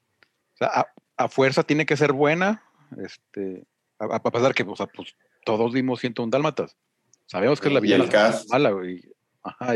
[0.55, 0.87] sea, a,
[1.17, 2.63] a fuerza tiene que ser buena,
[3.03, 3.65] este,
[3.99, 6.75] a, a pesar que, o sea, pues todos vimos 101 dálmatas.
[7.25, 8.05] Sabemos que es la villana
[8.49, 9.01] mala, güey.
[9.43, 9.73] Ajá.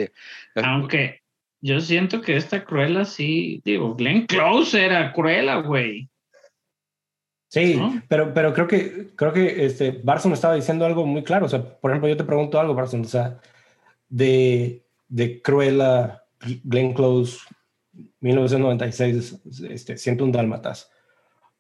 [0.64, 1.22] Aunque
[1.62, 6.10] yo siento que esta Cruella sí, digo, Glenn Close era Cruella, güey.
[7.54, 8.02] Sí, ¿No?
[8.08, 11.48] pero, pero creo que, creo que este, Barson estaba diciendo algo muy claro.
[11.48, 13.42] O sea, por ejemplo, yo te pregunto algo, Barson, o sea,
[14.08, 16.24] de, de Cruella,
[16.64, 17.40] Glenn Close,
[18.22, 20.90] 1996, este, 101 Dálmatas,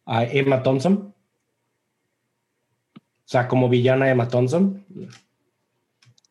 [0.06, 1.14] a Emma Thompson.
[2.96, 4.86] O sea, como villana Emma Thompson,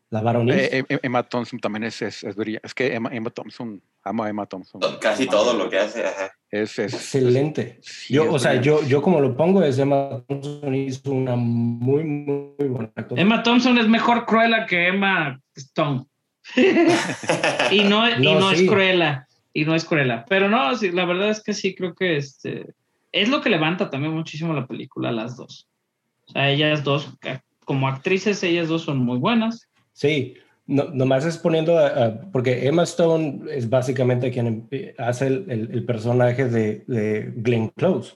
[0.08, 0.54] la varonil.
[0.54, 4.24] Eh, eh, Emma Thompson también es, es, es brilla- Es que Emma, Emma Thompson, amo
[4.24, 4.80] a Emma Thompson.
[5.00, 6.04] Casi todo lo que hace.
[6.06, 6.32] ajá.
[6.50, 7.78] Es, es, Excelente.
[7.80, 11.36] sí, yo, es o sea, yo, yo como lo pongo es Emma Thompson hizo una
[11.36, 13.18] muy, muy, muy buena actuación.
[13.18, 16.06] Emma Thompson es mejor Cruella que Emma Stone.
[17.70, 18.64] y no, y No, no sí.
[18.64, 19.26] es Cruella.
[19.52, 20.24] Y no es Cruella.
[20.28, 22.66] Pero no, sí, la verdad es que sí, creo que este
[23.12, 25.68] es lo que levanta también muchísimo la película, las dos.
[26.28, 27.12] O sea, ellas dos,
[27.64, 29.68] como actrices, ellas dos son muy buenas.
[29.92, 30.34] Sí,
[30.70, 34.68] no, nomás es poniendo, a- a- porque Emma Stone es básicamente quien
[34.98, 38.14] hace el, el- el personaje de, de Glenn Close.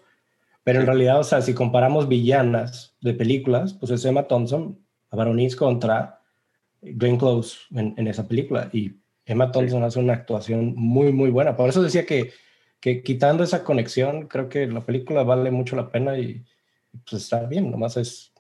[0.63, 4.79] Pero en realidad, o sea, si comparamos villanas de películas, pues es Emma Thompson,
[5.11, 6.23] a Baronis contra
[6.81, 8.71] Glenn Close en, en esa película.
[8.73, 8.93] Y
[9.27, 11.55] Emma Thompson hace una actuación muy, muy buena.
[11.57, 12.33] Por eso decía que,
[12.81, 16.43] que quitando esa conexión, creo que la película vale mucho la pena y
[17.11, 17.71] pues está bien.
[17.71, 18.33] Nomás es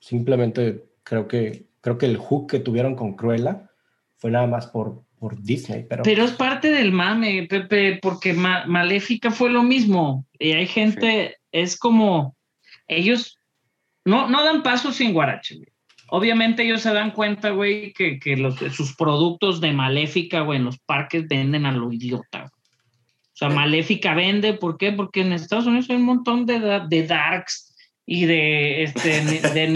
[0.00, 3.70] simplemente creo que creo que el hook que tuvieron con Cruella
[4.16, 8.64] fue nada más por, por Disney, pero, Pero es parte del mame, Pepe, porque Ma-
[8.66, 10.26] Maléfica fue lo mismo.
[10.38, 12.36] Y hay gente, es como,
[12.88, 13.38] ellos
[14.04, 15.68] no, no dan paso sin guarache, güey.
[16.10, 20.64] Obviamente ellos se dan cuenta, güey, que, que los, sus productos de Maléfica, güey, en
[20.64, 22.38] los parques venden a lo idiota.
[22.38, 22.50] güey.
[22.50, 24.90] O sea, Maléfica vende, ¿por qué?
[24.92, 27.76] Porque en Estados Unidos hay un montón de, de darks
[28.06, 29.68] y de, este, de-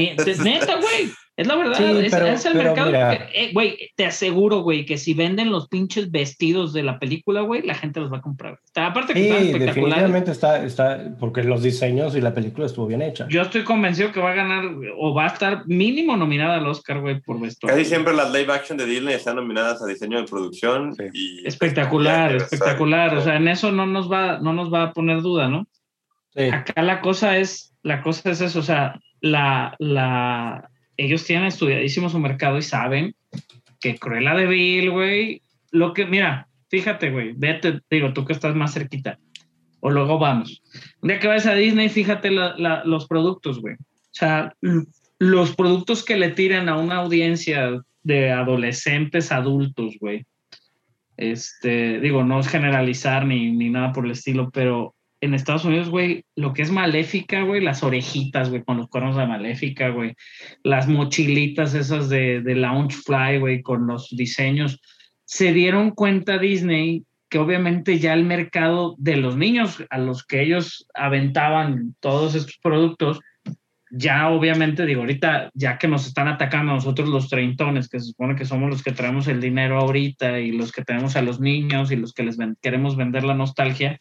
[0.43, 1.12] neta, güey.
[1.34, 2.92] Es la verdad, Sí, es, pero- es el mercado.
[2.94, 7.62] eh, Güey, te aseguro, güey, que si venden los pinches vestidos de la película, güey,
[7.62, 8.59] la gente los va a comprar.
[8.66, 9.74] Está- aparte que Sí, están espectaculares.
[9.74, 13.26] definitivamente está, está, porque los diseños y la película estuvo bien hecha.
[13.30, 14.64] Yo estoy convencido que va a ganar
[14.98, 17.78] o va a estar mínimo nominada al Oscar, güey, por vestuario.
[17.78, 20.94] Casi siempre las live action de Disney están nominadas a diseño de producción.
[20.94, 21.04] Sí.
[21.14, 23.16] Y Espectacular, espectacular.
[23.16, 25.66] O sea, en eso no nos va, no nos va a poner duda, ¿no?
[26.36, 26.42] Sí.
[26.52, 30.68] Acá la cosa es, la cosa es eso, o sea, la, la,
[31.05, 33.15] ellos tienen estudiadísimo su mercado y saben
[33.81, 38.55] que Cruella de Vil, güey, lo que, mira, fíjate, güey, vete, digo, tú que estás
[38.55, 39.19] más cerquita,
[39.81, 40.62] o luego vamos.
[41.01, 43.74] Un día que vayas a Disney, fíjate la- la- los productos, güey.
[43.74, 44.55] O sea,
[45.19, 50.24] los productos que le tiran a una audiencia de adolescentes, adultos, güey.
[51.16, 55.89] Este, digo, no es generalizar ni, ni nada por el estilo, pero en Estados Unidos,
[55.89, 60.15] güey, lo que es maléfica, güey, las orejitas, güey, con los cuernos de maléfica, güey,
[60.65, 64.81] las mochilitas esas de, de Loungefly, güey, con los diseños,
[65.24, 70.43] se dieron cuenta Disney que obviamente ya el mercado de los niños a los que
[70.43, 73.20] ellos aventaban todos estos productos,
[73.90, 78.07] ya obviamente, digo, ahorita, ya que nos están atacando a nosotros los treintones, que se
[78.07, 81.40] supone que somos los que traemos el dinero ahorita y los que tenemos a los
[81.40, 83.99] niños y los que les ven- queremos vender la nostalgia,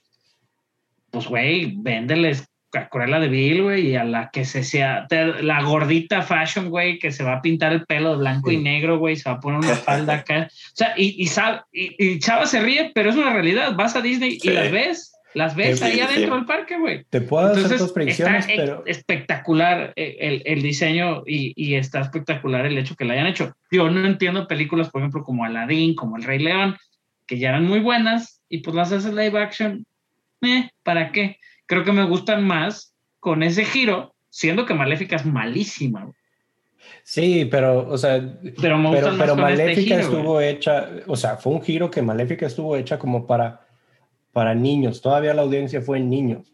[1.12, 5.44] pues, güey, véndeles a Cruella de Vil, güey, y a la que se sea, te-
[5.44, 8.64] la gordita fashion, güey, que se va a pintar el pelo de blanco y Sí.
[8.64, 10.48] negro, güey, se va a poner una falda acá.
[10.50, 13.76] O sea, y, y, sab- y, y Chava se ríe, pero es una realidad.
[13.76, 14.48] Vas a Disney Sí.
[14.48, 17.04] y las ves, las ves Sí, ahí adentro del parque, güey.
[17.10, 21.76] Te puedo hacer Entonces, dos predicciones, está pero espectacular eh, el, el diseño y, y
[21.76, 23.54] está espectacular el hecho que la hayan hecho.
[23.70, 26.78] Yo no entiendo películas, por ejemplo, como Aladdin, como El Rey León,
[27.28, 29.86] que ya eran muy buenas y pues las haces live action.
[30.42, 31.38] Eh, ¿Para qué?
[31.66, 36.02] Creo que me gustan más con ese giro, siendo que Maléfica es malísima.
[36.04, 36.16] güey.
[37.04, 38.22] sí, pero, o sea,
[38.62, 40.06] Pero me este Maléfica güey.
[40.06, 43.62] estuvo hecha, o sea, fue un giro que Maléfica estuvo hecha como para,
[44.32, 45.02] para niños.
[45.02, 46.52] Todavía la audiencia fue en niños.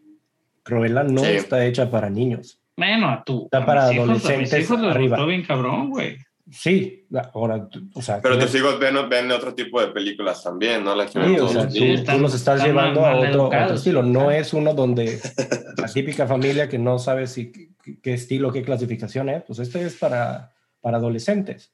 [0.62, 1.30] Cruella no Sí.
[1.32, 2.60] está hecha para niños.
[2.76, 3.44] Bueno, a tu.
[3.44, 5.24] Está a para mis hijos- a mis adolescentes hijos arriba.
[5.26, 6.18] bien cabrón, güey.
[6.50, 10.94] Sí, ahora, o sea, Pero tus hijos ven, ven otro tipo de películas también, ¿no?
[10.94, 13.16] La que Sí, ven o sea, los tú, están- tú los estás llevando mal- a
[13.20, 13.78] mal otro, a otro educados.
[13.80, 14.02] estilo.
[14.02, 14.30] No Claro.
[14.30, 15.20] es uno donde
[15.76, 19.42] la típica familia que no sabe si qué, qué estilo, qué clasificación es.
[19.44, 21.72] Pues este es para, para adolescentes.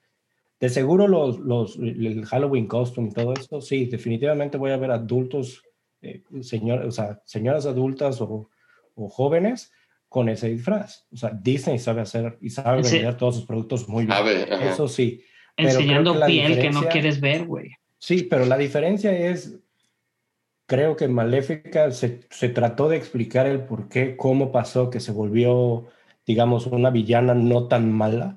[0.59, 4.91] De seguro los, los, el Halloween costume y todo esto, sí, definitivamente voy a ver
[4.93, 5.63] adultos,
[6.01, 8.49] eh, señor, o sea, señoras adultas o,
[8.95, 9.71] o jóvenes
[10.15, 11.09] con ese disfraz.
[11.13, 12.99] O sea, Disney sabe hacer y sabe Sí.
[12.99, 14.25] vender todos sus productos muy bien.
[14.25, 14.49] Ver.
[14.63, 15.25] Eso sí.
[15.57, 17.73] Enseñando piel que no quieres ver, güey.
[17.99, 19.59] Sí, pero la diferencia es,
[20.67, 25.11] creo que Maléfica se, se trató de explicar el por qué, cómo pasó que se
[25.11, 25.89] volvió,
[26.25, 28.37] digamos, una villana no tan mala.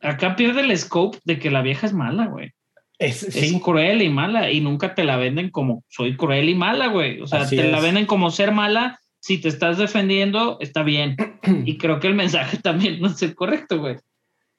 [0.00, 2.52] Acá pierde el scope de que la vieja es mala, güey.
[3.00, 6.54] Es, Es sí, cruel y mala y nunca te la venden como soy cruel y
[6.54, 7.20] mala, güey.
[7.22, 9.00] O sea, Así te la venden como ser mala.
[9.26, 11.16] Si te estás defendiendo, está bien.
[11.64, 13.96] y creo que el mensaje también no es el correcto, güey.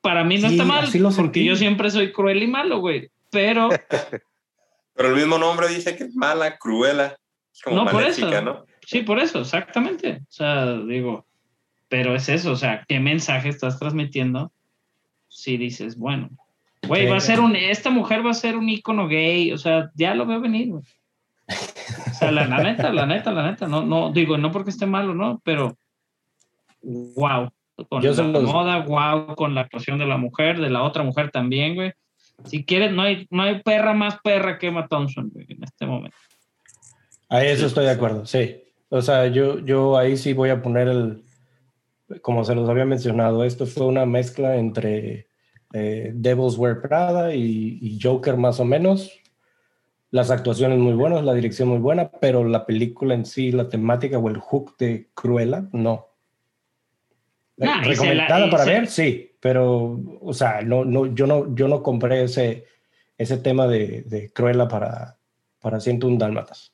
[0.02, 3.10] Para mí no Sí, está mal, lo porque yo siempre soy cruel y malo, güey.
[3.32, 3.70] Pero
[4.94, 7.16] Pero el mismo nombre dice que es mala, cruela.
[7.54, 8.42] Es como No, por eso.
[8.42, 8.66] ¿no?
[8.86, 10.24] sí, por eso, exactamente.
[10.24, 11.26] O sea, digo,
[11.88, 14.52] pero es eso, o sea, ¿qué mensaje estás transmitiendo?
[15.30, 16.30] Si dices, bueno,
[16.86, 19.92] güey, va a ser un, esta mujer va a ser un ícono gay, o sea,
[19.96, 20.84] ya lo veo venir, güey.
[21.48, 24.86] O sea, la, la neta, la neta, la neta, no, no, digo, no porque esté
[24.86, 25.40] malo, ¿no?
[25.44, 25.78] Pero,
[26.82, 27.50] wow,
[27.90, 31.04] con Yo la los- moda, wow, con la actuación de la mujer, de la otra
[31.04, 31.94] mujer también, güey.
[32.46, 35.86] Si quieres, no hay, no hay perra más perra que Emma Thompson, güey, en este
[35.86, 36.18] momento.
[37.30, 38.64] a eso estoy de acuerdo, sí.
[38.90, 41.24] O sea, yo, yo ahí sí voy a poner el,
[42.22, 45.28] como se los había mencionado, esto fue una mezcla entre
[45.74, 49.12] eh, Devil's Wear Prada y, y Joker más o menos.
[50.12, 54.18] Las actuaciones muy buenas, la dirección muy buena, pero la película en sí, la temática
[54.18, 56.08] o el hook de Cruella, no.
[57.58, 61.26] Nah, y Recomendada la- y para se- ver, sí, pero, o sea, no, no, yo,
[61.28, 62.66] no, yo no compré ese,
[63.18, 65.18] ese tema de, de Cruella para,
[65.60, 66.72] para 101 Dálmatas.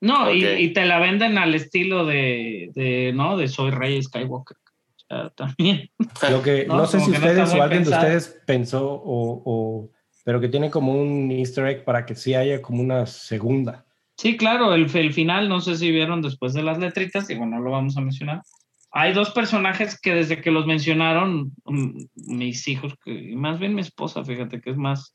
[0.00, 0.50] No, y, Ok.
[0.58, 3.36] y te la venden al estilo de, de, ¿no?
[3.38, 4.56] De Soy Rey Skywalker.
[4.58, 5.90] O sea, también.
[6.30, 8.08] Lo que No, no, sé si no ustedes muy o alguien pensado.
[8.10, 9.90] de ustedes pensó o, o-
[10.26, 13.86] pero que tiene como un easter egg para que sí haya como una segunda.
[14.16, 17.60] Sí, claro, el, el final, no sé si vieron después de las letritas, bueno, no
[17.60, 18.42] lo vamos a mencionar.
[18.90, 23.82] Hay dos personajes que desde que los mencionaron, mm, mis hijos, que, más bien mi
[23.82, 25.14] esposa, fíjate que es más,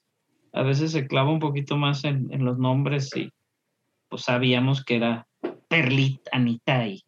[0.54, 3.30] a veces se clava un poquito más en, en los nombres y
[4.08, 5.28] pues sabíamos que era
[5.68, 7.04] Perlit Anitai,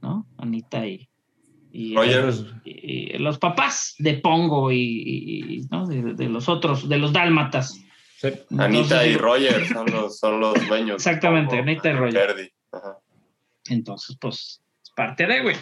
[0.00, 0.26] ¿no?
[0.38, 1.09] Anitai.
[1.72, 2.34] Y, Roger.
[2.64, 5.86] Y- y los papás de Pongo y, ¿no?
[5.86, 7.80] de, de los otros, de los dálmatas.
[8.18, 8.30] sí.
[8.58, 10.96] Anita y Roger son los, son los dueños.
[10.96, 12.52] Exactamente, Anita y Roger.
[12.72, 12.98] Ajá.
[13.68, 15.56] Entonces, pues, es parte de, güey.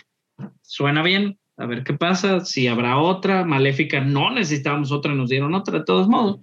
[0.63, 3.45] Suena bien, a ver qué pasa, si habrá otra.
[3.45, 6.41] Maléfica, no necesitábamos otra, nos dieron otra, de todos modos.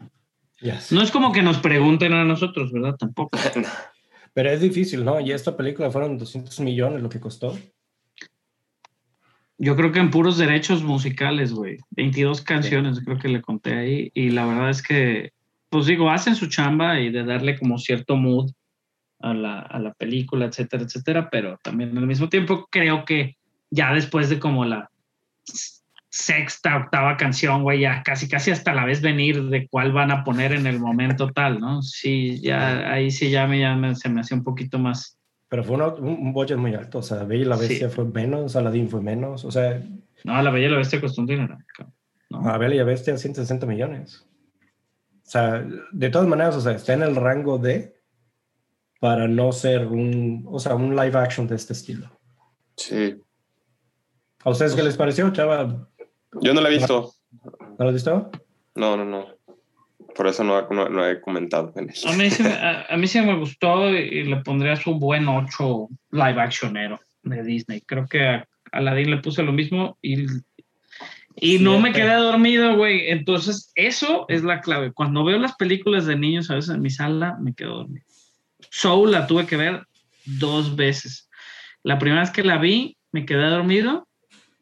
[0.61, 0.91] Yes.
[0.91, 2.95] No es como que nos pregunten a nosotros, ¿verdad?
[2.97, 3.37] Tampoco.
[4.33, 5.19] Pero es difícil, ¿no?
[5.21, 7.57] Y esta película fueron 200 millones lo que costó.
[9.57, 11.77] Yo creo que en puros derechos musicales, güey.
[11.91, 14.11] 22 canciones, creo que le conté ahí.
[14.13, 15.31] Y la verdad es que,
[15.69, 18.51] pues digo, hacen su chamba y de darle como cierto mood
[19.21, 21.29] a la, a la película, etcétera, etcétera.
[21.29, 23.37] Pero también al mismo tiempo creo que
[23.71, 24.89] ya después de como la
[26.09, 30.23] sexta, octava canción, güey, ya casi, casi hasta la vez venir de cuál van a
[30.23, 31.81] poner en el momento tal, ¿no?
[31.81, 35.14] Sí, ya ahí sí ya me, ya me- se me hacía un poquito más.
[35.55, 36.97] Pero fue una- un, un budget muy alto.
[36.97, 37.69] O sea, Bella y la Sí.
[37.69, 39.45] Bestia fue menos, Aladdin fue menos.
[39.45, 39.81] O sea,
[40.25, 41.57] No, la Bella y la Bestia costó un dinero.
[42.29, 42.49] ¿no?
[42.49, 44.27] a Bella y la Bestia 160 millones.
[45.13, 47.95] O sea, de todas maneras, o sea, está en el rango de
[48.99, 52.09] para no ser un, o sea, un live action de este estilo.
[52.75, 53.15] Sí.
[54.43, 55.87] ¿A ustedes qué les pareció, chava?
[56.41, 57.13] Yo no la he visto.
[57.31, 58.29] ¿No lo has visto?
[58.75, 59.25] No, no, no.
[60.15, 62.07] Por eso no, no- no he comentado en eso.
[62.09, 65.27] A mí, sí, me- a, a mí sí me gustó y le pondría su buen
[65.27, 67.81] 8 live actionero de Disney.
[67.81, 70.25] Creo que a Aladdin le puse lo mismo y,
[71.35, 73.09] y no me quedé dormido, güey.
[73.09, 74.93] Entonces, eso es la clave.
[74.93, 78.05] Cuando veo las películas de niños a veces en mi sala, me quedo dormido.
[78.71, 79.85] Soul la tuve que ver
[80.25, 81.29] dos veces.
[81.83, 84.07] La primera vez que la vi, me quedé dormido,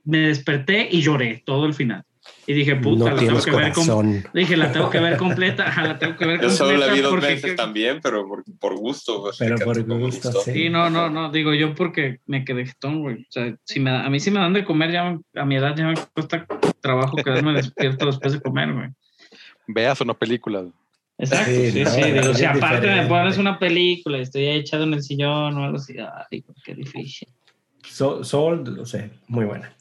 [0.04, 2.04] me desperté y lloré todo el final.
[2.46, 4.24] Y dije, puta, no la tengo tienes que ver corazón.
[4.34, 7.04] Dije, la tengo que ver completa, la tengo que ver Yo solo la vi completa
[7.04, 9.22] dos porque- veces también, pero por, por gusto.
[9.22, 10.42] pues, Pero por gusto, gustó.
[10.42, 10.52] sí.
[10.54, 13.22] Sí, no, no, no, digo yo porque me quedé jetón, güey.
[13.24, 15.76] O sea, si me, a mí sí me dan de comer, ya a mi edad
[15.76, 16.46] ya me cuesta
[16.82, 18.90] trabajo quedarme despierto después de comer, güey.
[19.68, 20.66] Veas o no películas.
[21.18, 22.02] Exacto, Sí, sí, no, sí.
[22.04, 25.58] Digo, es si aparte me pones una película y estoy ahí echado en el sillón
[25.58, 25.96] o algo así,
[26.32, 27.28] ay, qué difícil.
[27.88, 29.74] So- Soul, o sea, muy buena.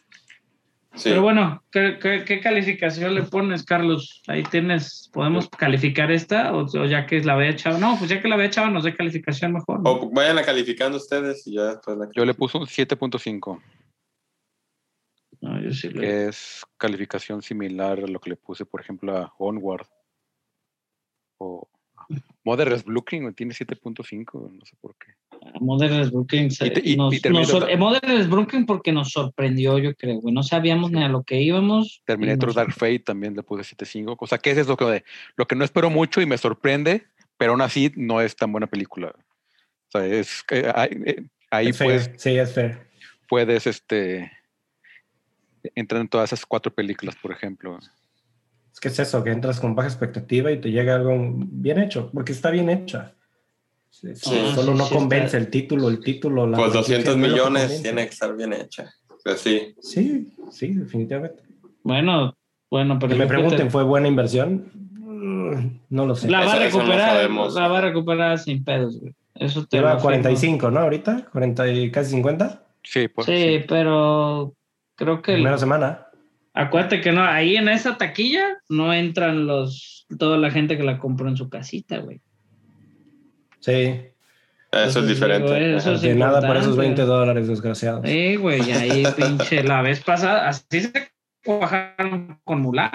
[0.95, 1.09] Sí.
[1.09, 4.23] Pero bueno, ¿qué, qué, qué calificación le pones, Carlos?
[4.27, 6.55] Ahí tienes, ¿podemos calificar esta?
[6.55, 8.85] O, o ya que la había echado, no, pues ya que la había echado, nos
[8.85, 9.81] dé calificación mejor.
[9.81, 9.91] ¿no?
[9.91, 13.63] O vayan a calificando ustedes y ya después la Yo le puse un 7.5,
[15.41, 19.17] No, yo sí le- que es calificación similar a lo que le puse, por ejemplo,
[19.17, 19.87] a Onward.
[21.39, 21.69] O
[22.45, 25.15] Mother's Brooklyn tiene 7.5, no sé por qué.
[25.61, 26.51] Modern Brooklyn.
[26.51, 27.79] se- Y te- y- nos- y Terminator nos sor- también.
[27.81, 30.35] Modern Brooklyn porque nos sorprendió, yo creo, güey.
[30.35, 32.03] No sabíamos ni a lo que íbamos.
[32.05, 34.17] Terminator nos- Dark Fate también le puse 7.5.
[34.25, 35.05] O sea, que ese es lo que,
[35.37, 37.07] lo que no espero mucho y me sorprende,
[37.37, 39.15] pero aún así no es tan buena película.
[39.89, 41.89] O sea, es, que ahí, eh, ahí Es fair.
[41.91, 42.79] puedes, Sí, es fair.
[43.29, 44.31] puedes este,
[45.75, 47.79] entrar en todas esas cuatro películas, por ejemplo.
[48.73, 52.11] Es que es eso, que entras con baja expectativa y te llega algo bien hecho,
[52.13, 53.15] porque está bien hecha.
[53.93, 54.35] Sí, Sí.
[54.55, 56.47] Solo no Sí, convence el título, el título.
[56.47, 58.91] La Pues producción 200 no es lo que millones tiene que estar bien hecha.
[59.23, 59.75] Pues sí.
[59.81, 61.43] Sí, sí, definitivamente.
[61.85, 62.37] Bueno,
[62.71, 63.13] bueno, pero.
[63.13, 64.71] Que me pregunten, ¿fue buena inversión?
[64.97, 66.29] Mm, No lo sé.
[66.31, 69.15] La va a no recuperar, la va a recuperar sin pedos, güey.
[69.35, 70.03] Eso te Lleva afirmo.
[70.05, 70.81] 45, ¿no?
[70.81, 72.65] Ahorita, 40 y casi 50.
[72.83, 74.55] Sí, pues, Sí, pero
[74.97, 75.33] creo que.
[75.33, 76.07] el- Primera semana.
[76.55, 80.99] Acuérdate que no, ahí en esa taquilla no entran los toda la gente que la
[80.99, 82.21] compró en su casita, güey.
[83.63, 83.71] Sí.
[84.71, 85.55] Eso es Entonces, diferente.
[85.61, 87.03] digo, eso es de nada por esos importante.
[87.03, 88.09] 20 dólares, desgraciados.
[88.09, 91.11] Sí, güey, y ahí pinche la vez pasada, así se
[91.45, 92.91] cuajaron con Mulan,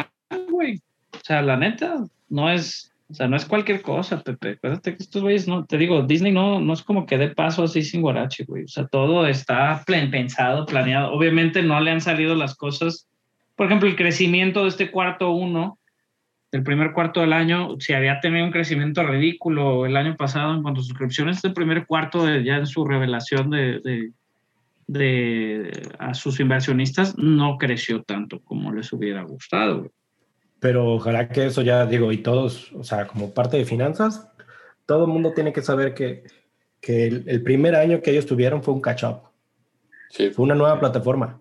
[0.49, 0.81] güey.
[1.13, 4.51] O sea, la neta, no es, o sea, no es cualquier cosa, Pepe.
[4.53, 7.63] Acuérdate que estos güeyes, no, te digo, Disney no, no es como que dé paso
[7.63, 8.63] así sin guarache, güey.
[8.63, 11.11] O sea, todo está plen- pensado, planeado.
[11.13, 13.07] Obviamente no le han salido las cosas.
[13.55, 15.77] Por ejemplo, el crecimiento de este cuarto uno,
[16.51, 20.61] del primer cuarto del año, si había tenido un crecimiento ridículo el año pasado en
[20.61, 24.11] cuanto a suscripciones, este primer cuarto de- ya en su revelación de, de,
[24.87, 29.91] de- a sus inversionistas no creció tanto como les hubiera gustado.
[30.59, 34.27] Pero ojalá que eso ya digo, y todos, o sea, como parte de finanzas,
[34.85, 36.23] todo el mundo tiene que saber que,
[36.81, 39.21] que el, el primer año que ellos tuvieron fue un catch-up,
[40.09, 40.29] Sí.
[40.29, 41.39] fue una nueva plataforma.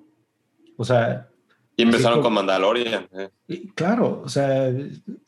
[0.77, 1.29] O sea,
[1.77, 3.09] Y empezaron con Mandalorian.
[3.13, 3.29] eh.
[3.49, 4.73] y claro, o sea,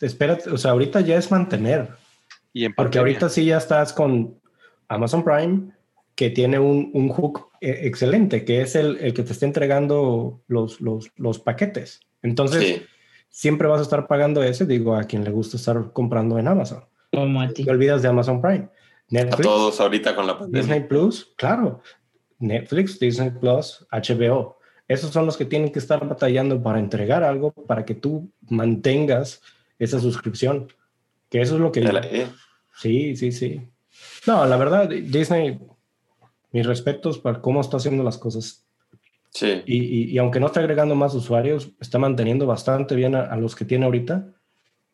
[0.01, 1.91] espérate, o sea, ahorita ya es mantener,
[2.53, 4.41] y en porque ahorita sí ya estás con
[4.89, 5.71] Amazon Prime,
[6.15, 10.41] que tiene un, un hook eh, excelente, que es el, el que te está entregando
[10.49, 12.01] los, los, los paquetes.
[12.23, 12.83] Entonces, Sí.
[13.29, 16.85] siempre vas a estar pagando ese, digo, a quien le gusta estar comprando en Amazon.
[17.13, 17.65] Como a ti.
[17.65, 18.69] te olvidas de Amazon Prime.
[19.21, 20.61] A todos ahorita con la pandemia.
[20.61, 21.81] Disney Plus, claro.
[22.41, 24.58] Netflix, Disney Plus, HBO.
[24.89, 29.41] Esos son los que tienen que estar batallando para entregar algo para que tú mantengas
[29.79, 30.67] esa suscripción.
[31.31, 31.81] Que eso es lo que...
[31.83, 32.27] La- eh,
[32.75, 33.61] Sí, sí, sí.
[34.27, 35.59] No, la verdad, Disney,
[36.53, 38.65] mis respetos para cómo está haciendo las cosas.
[39.31, 39.63] Sí.
[39.67, 43.37] Y, y- y aunque no está agregando más usuarios, está manteniendo bastante bien a, a
[43.37, 44.29] los que tiene ahorita.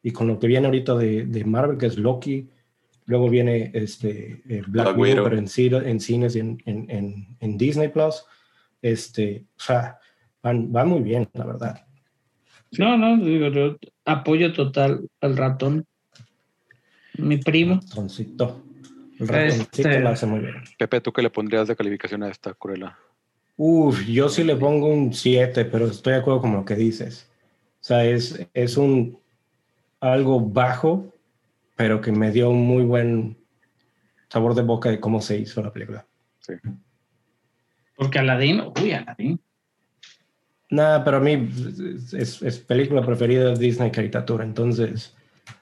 [0.02, 2.48] Y con lo que viene ahorita de, de Marvel, que es Loki,
[3.06, 7.58] luego viene este, eh, Black Black Widow, pero en, en cines y en- en- en
[7.58, 8.24] Disney Plus.
[8.84, 9.98] Este, o sea,
[10.42, 11.86] van, van muy bien, la verdad.
[12.78, 15.86] No, no, digo, yo apoyo total al ratón.
[17.16, 17.80] Mi primo.
[17.88, 18.62] Ratoncito.
[19.18, 20.56] El ratoncito Este- lo hace muy bien.
[20.76, 22.98] Pepe, ¿tú qué le pondrías de calificación a esta Cruella?
[23.56, 27.30] Uf, yo sí le pongo un 7, pero estoy de acuerdo con lo que dices.
[27.80, 29.18] O sea, es, es un
[29.98, 31.10] algo bajo,
[31.74, 33.38] pero que me dio un muy buen
[34.28, 36.06] sabor de boca de cómo se hizo la película.
[37.96, 39.40] Porque Aladdin, uy, Aladdin.
[40.70, 41.48] Nada, pero a mí
[42.12, 45.14] es, es película preferida de Disney caricatura, entonces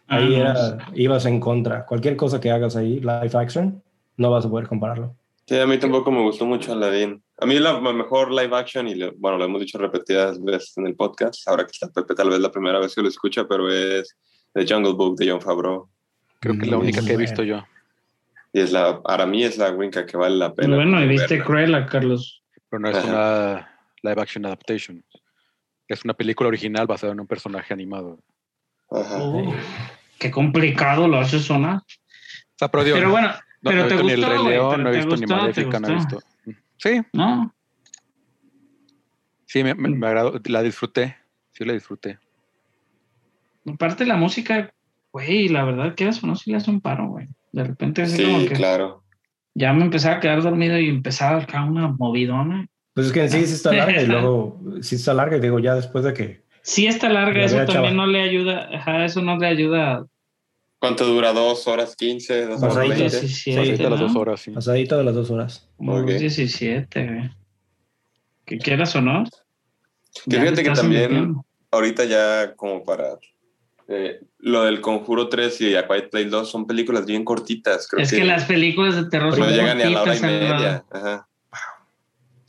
[0.07, 1.85] ahí Ah, era, ibas en contra.
[1.85, 3.83] Cualquier cosa que hagas ahí, live action,
[4.17, 5.15] no vas a poder compararlo.
[5.47, 7.23] Sí, a mí tampoco me gustó mucho Aladdin.
[7.39, 10.87] A mí la mejor live action, y le- bueno, lo hemos dicho repetidas veces en
[10.87, 13.71] el podcast, ahora que está Pepe tal vez la primera vez que lo escucha, pero
[13.71, 14.17] es
[14.55, 15.91] The Jungle Book de John Favreau.
[16.39, 17.63] Creo que es la Mm, única que he visto yo.
[18.53, 20.77] Y es la, para mí es la única que vale la pena.
[20.77, 21.45] Bueno, y viste verla.
[21.47, 22.43] Cruella, Carlos.
[22.69, 23.09] Pero no es Ajá.
[23.09, 25.05] una live action adaptation.
[25.89, 28.19] Es una película original basada en un personaje animado.
[28.91, 29.23] Ajá.
[29.23, 29.49] Uy,
[30.19, 31.77] qué complicado lo hace sonar.
[31.79, 31.85] O
[32.59, 34.71] sea, pero, digo, Pero bueno, no, pero no te visto ni el gustó, Rey León,
[34.71, 36.17] pero no he te visto ni gustó, Maléfica, no he gustó.
[36.17, 36.61] visto.
[36.77, 37.55] Sí, ¿no?
[39.47, 41.17] sí, me, me- me agradó, la disfruté.
[41.53, 42.19] Sí, la disfruté.
[43.67, 44.73] Aparte la música,
[45.13, 47.29] güey, la verdad que eso no sí le hace un paro, güey.
[47.53, 49.03] De repente así Sí, como que claro.
[49.55, 52.67] ya me empezaba a quedar dormido y empezaba acá una movidona.
[52.95, 55.59] Pues es que en sí sí está larga y luego sí está larga y digo
[55.59, 57.91] ya después de que Sí está larga, La eso también chava.
[57.91, 60.07] no le ayuda, ajá, eso no le ayuda.
[60.79, 61.33] ¿Cuánto dura?
[61.33, 62.47] ¿Dos horas quince?
[62.47, 62.95] ¿Dos horas Pasadito.
[62.99, 63.21] veinte?
[63.21, 64.51] 17, Sí, Ahorita las dos horas, sí.
[64.53, 65.69] pasadita de las dos horas.
[65.77, 66.07] Como Ok.
[66.11, 67.31] 17, güey.
[68.45, 69.25] Que quieras o no.
[70.29, 71.37] Que fíjate que también-.
[71.71, 73.17] Ahorita ya como para...
[73.89, 77.89] eh, lo del Conjuro 3 y A Quiet Place 2 son películas bien cortitas.
[77.89, 80.21] Creo Es que las películas de terror no son llegan ni a la hora y
[80.21, 80.85] media.
[80.91, 81.29] Ajá.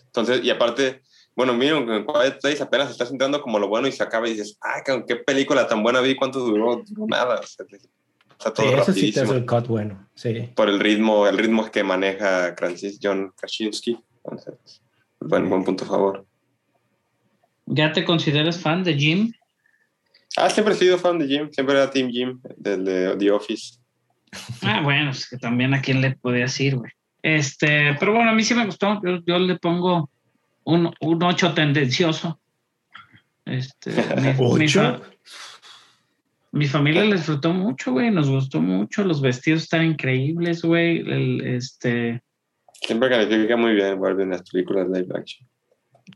[0.05, 1.01] Entonces, y aparte,
[1.35, 4.31] bueno, miren, en Quiet Place apenas estás entrando como lo bueno y se acaba y
[4.31, 6.84] dices, ah, qué película tan buena vi, ¿cuánto duró?
[7.07, 7.39] Nada.
[7.39, 7.65] O sea,
[8.30, 10.07] está todo Sí, ese sí te hace el cut bueno.
[10.14, 10.49] Sí.
[10.55, 13.97] Por el ritmo, el ritmo que maneja Francis John Krasinski.
[14.23, 14.81] Entonces,
[15.19, 16.26] buen, buen punto a favor.
[17.65, 19.34] ¿Ya te consideras fan de Jim?
[20.38, 23.77] Ah, siempre he sido fan de Jim, siempre era Team Jim, del de The Office.
[24.64, 26.91] Ah, bueno, es que también a quién le podía decir, güey.
[27.22, 28.99] Este, pero bueno, a mí sí me gustó.
[29.03, 30.10] Yo, yo le pongo
[30.64, 32.39] un, un 8 tendencioso.
[33.45, 34.81] Este, mi, mi ¿Ocho?
[34.81, 35.01] fa-
[36.51, 38.11] mi familia le disfrutó mucho, güey.
[38.11, 39.03] Nos gustó mucho.
[39.03, 40.99] Los vestidos están increíbles, güey.
[40.99, 42.22] El, este,
[42.73, 45.47] Siempre califica muy bien en las películas live action.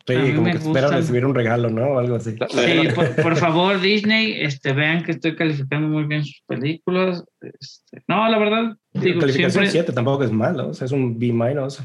[0.05, 0.99] Sí, A mí como me que espero gustan.
[0.99, 1.85] recibir un regalo, ¿no?
[1.87, 2.31] O algo así.
[2.49, 7.23] Sí, por, por favor, Disney, este, vean que estoy calificando muy bien sus películas.
[7.41, 11.17] Este, no, la verdad, digo, Calificación siempre, 7 tampoco es malo, o sea, es un
[11.19, 11.81] B minus.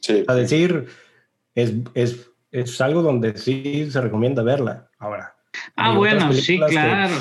[0.00, 0.86] Sí, A decir,
[1.54, 4.88] es, es, es algo donde sí se recomienda verla.
[4.98, 5.34] Ahora.
[5.74, 7.14] Ah, bueno, sí, películas que- claro.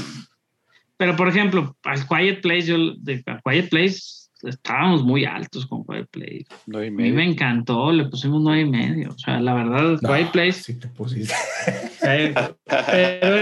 [0.98, 5.84] Pero, por ejemplo, al Quiet Place, yo, de a Quiet Place, estábamos muy altos con
[5.86, 6.46] Quiet Place.
[6.74, 9.10] A mí me encantó, le pusimos nueve y medio.
[9.10, 11.34] O sea, la verdad, No, Quiet Place, Sí te pusiste.
[12.04, 12.34] eh,
[12.66, 13.38] pero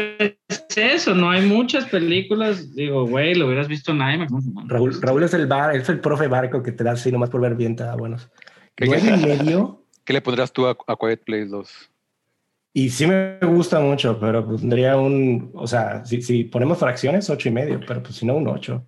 [0.48, 2.74] es eso, no hay muchas películas.
[2.74, 4.32] Digo, güey, lo hubieras visto en IMAX.
[4.68, 7.42] Raúl, Raúl es el bar, es el profe barco que te da así nomás por
[7.42, 8.30] ver bien, te da buenos.
[8.76, 9.80] ¿Qué- Nueve y medio.
[10.06, 11.90] ¿Qué le pondrás tú a, a Quiet Place 2?
[12.76, 17.48] Y sí me gusta mucho, pero pondría un, o sea, si, si ponemos fracciones, ocho
[17.48, 18.86] y medio, pero pues si no, un ocho.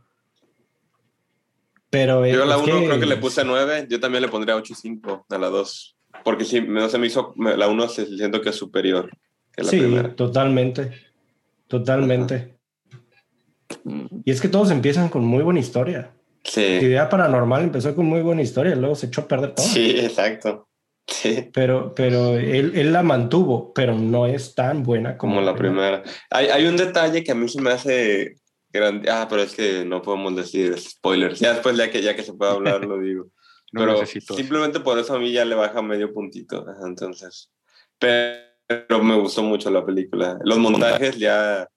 [1.90, 4.56] Pero Yo a la es 1 creo que le puse 9, yo también le pondría
[4.58, 5.98] 8.5 a la 2.
[6.24, 9.10] Porque sí, me, se me hizo, la 1 se siento que es superior
[9.52, 10.16] que la sí, primera.
[10.16, 10.92] totalmente,
[11.68, 12.58] totalmente.
[14.24, 16.12] Y es que todos empiezan con muy buena historia.
[16.44, 19.66] Sí, Actividad paranormal empezó con muy buena historia y luego se echó a perder todo.
[19.66, 20.68] sí, exacto.
[21.08, 25.56] Sí, Pero, pero él, él la mantuvo, pero no es tan buena como, como la
[25.56, 26.02] primera.
[26.32, 28.38] Hay, hay un detalle que a mí se me hace.
[29.10, 31.40] Ah, pero es que no podemos decir spoilers.
[31.40, 33.28] Ya después, ya que, ya que se puede hablar, lo digo.
[33.72, 34.36] No pero necesito.
[34.36, 36.66] simplemente por eso a mí ya le baja medio puntito.
[36.86, 37.52] Entonces,
[38.00, 40.38] pero, me gustó mucho la película.
[40.46, 41.68] Los montajes ya,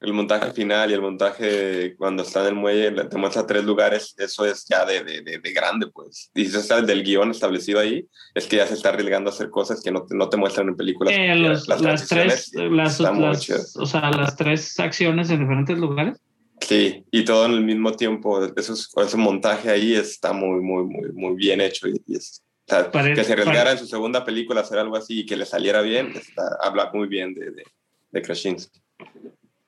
[0.00, 4.14] el montaje final y el montaje cuando está en el muelle, te muestra tres lugares,
[4.18, 6.30] eso es ya de, de, de, de grande, pues.
[6.34, 8.04] Y si está del guion establecido ahí,
[8.34, 10.68] es que ya se está arriesgando a hacer cosas que no te, no te muestran
[10.68, 11.14] en películas.
[11.16, 13.76] Eh, los- las, tres, las, están muy las- chidas.
[13.76, 16.18] o sea, las tres acciones en diferentes lugares.
[16.60, 20.84] Sí, y todo en el mismo tiempo, eso es- ese montaje ahí está muy, muy,
[20.84, 21.88] muy, muy bien hecho.
[21.88, 24.96] Y, y es, o sea, que se arriesgara en su segunda película a hacer algo
[24.96, 27.64] así y que le saliera bien, está, habla muy bien de, de,
[28.10, 28.80] de Krasinski.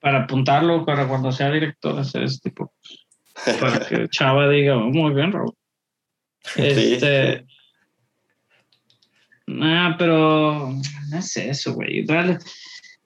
[0.00, 2.72] Para apuntarlo para cuando sea director, hacer ese tipo.
[3.60, 5.52] Para que Chava diga, "Oh, muy bien, Raúl.
[6.56, 7.44] Este.
[9.48, 10.70] Nah, pero
[11.10, 12.04] no es eso, güey.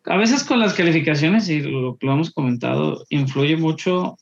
[0.07, 4.17] A veces con las calificaciones, y lo, lo hemos comentado, influye mucho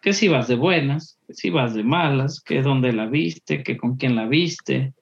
[0.00, 3.76] que si vas de buenas, que si vas de malas, que dónde la viste, que
[3.76, 4.94] con quién la viste.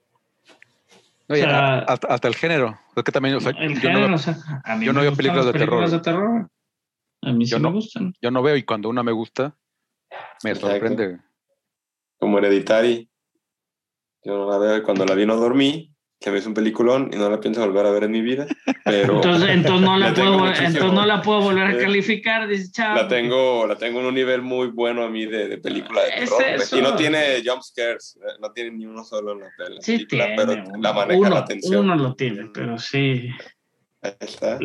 [1.28, 2.78] Oye, O sea- hasta, hasta el género.
[2.96, 5.00] Es que también, o sea, El yo, género, no, o sea, a mí yo no
[5.00, 5.90] me veo películas las de terror.
[5.90, 6.50] de terror.
[7.22, 7.72] A mí sí Yo me no.
[7.72, 8.12] gustan.
[8.20, 9.56] yo no veo y cuando una me gusta,
[10.42, 10.68] me Exacto.
[10.70, 11.18] sorprende.
[12.18, 13.08] Como Hereditary.
[14.24, 15.93] Yo no la veo y cuando la vi no dormí,
[16.24, 18.46] que me hizo un peliculón y no la pienso volver a ver en mi vida,
[18.82, 22.72] pero Entonces, entonces, no la puedo, entonces no la puedo volver a Eh, calificar, dice
[22.72, 23.02] Chava.
[23.02, 26.08] la tengo, la tengo en un nivel muy bueno a mí de, de película de
[26.24, 26.42] Es terror.
[26.62, 26.78] eso.
[26.78, 29.82] Y no tiene jump scares, eh, no tiene ni uno solo en la, en la
[29.82, 31.84] Sí película, tiene, pero uno, la maneja uno, la atención.
[31.84, 33.28] uno lo tiene, pero sí.
[34.00, 34.58] Ahí está.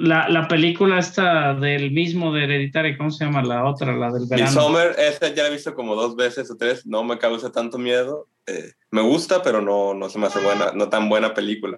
[0.00, 3.42] La, la película esta del mismo de Hereditary, ¿cómo se llama?
[3.42, 4.48] La otra, la del verano.
[4.50, 7.78] Midsommar, esta ya la he visto como dos veces o tres, no me causa tanto
[7.78, 8.28] miedo.
[8.46, 11.76] eh, me gusta, pero no, no se me hace buena, no tan buena película.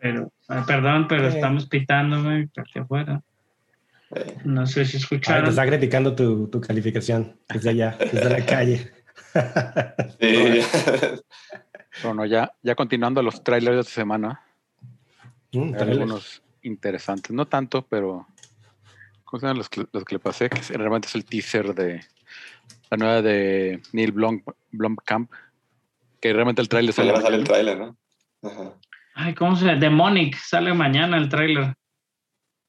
[0.00, 0.32] Pero,
[0.66, 1.28] perdón, pero Eh.
[1.28, 3.22] estamos pitándome aquí afuera.
[4.14, 5.48] Eh, No sé si Ay, te escucharon.
[5.50, 8.90] está criticando tu, tu calificación desde allá, desde la calle.
[10.20, 10.60] sí.
[12.04, 14.40] Bueno, ya, ya continuando los trailers de esta semana,
[15.52, 17.30] Mm, hay algunos interesantes.
[17.32, 18.26] No tanto, pero.
[19.24, 20.48] ¿Cómo se llaman los que, los que le pasé?
[20.50, 22.00] Que realmente es el teaser de
[22.90, 25.30] la nueva de Neil Blom, Blomkamp.
[26.20, 27.08] Que realmente el trailer sale.
[27.12, 27.96] Mañana sale el tráiler, ¿no?
[28.42, 28.74] Ajá.
[29.14, 29.78] Ay, ¿cómo se llama?
[29.78, 31.74] Demonic, sale mañana el tráiler.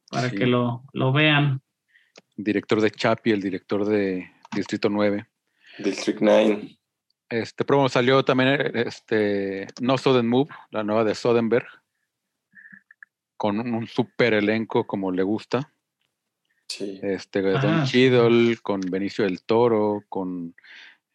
[0.09, 0.35] Para Sí.
[0.35, 1.61] que lo, lo vean.
[2.35, 5.25] Director de Chapi, el director de Distrito 9.
[5.79, 6.77] District 9.
[7.29, 11.67] Este, pero salió también este, No Sudden Move, la nueva de Soderbergh,
[13.41, 15.73] con un, un super elenco como le gusta.
[16.67, 16.99] Sí.
[17.01, 17.85] Este, Don.
[17.85, 20.53] Cheadle, con Benicio del Toro, con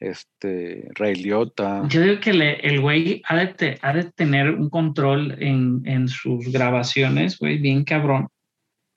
[0.01, 1.85] este, Ray Liotta.
[1.89, 5.83] Yo digo que le- el güey ha de, te- ha de tener un control en,
[5.85, 8.27] en sus grabaciones, güey, bien cabrón.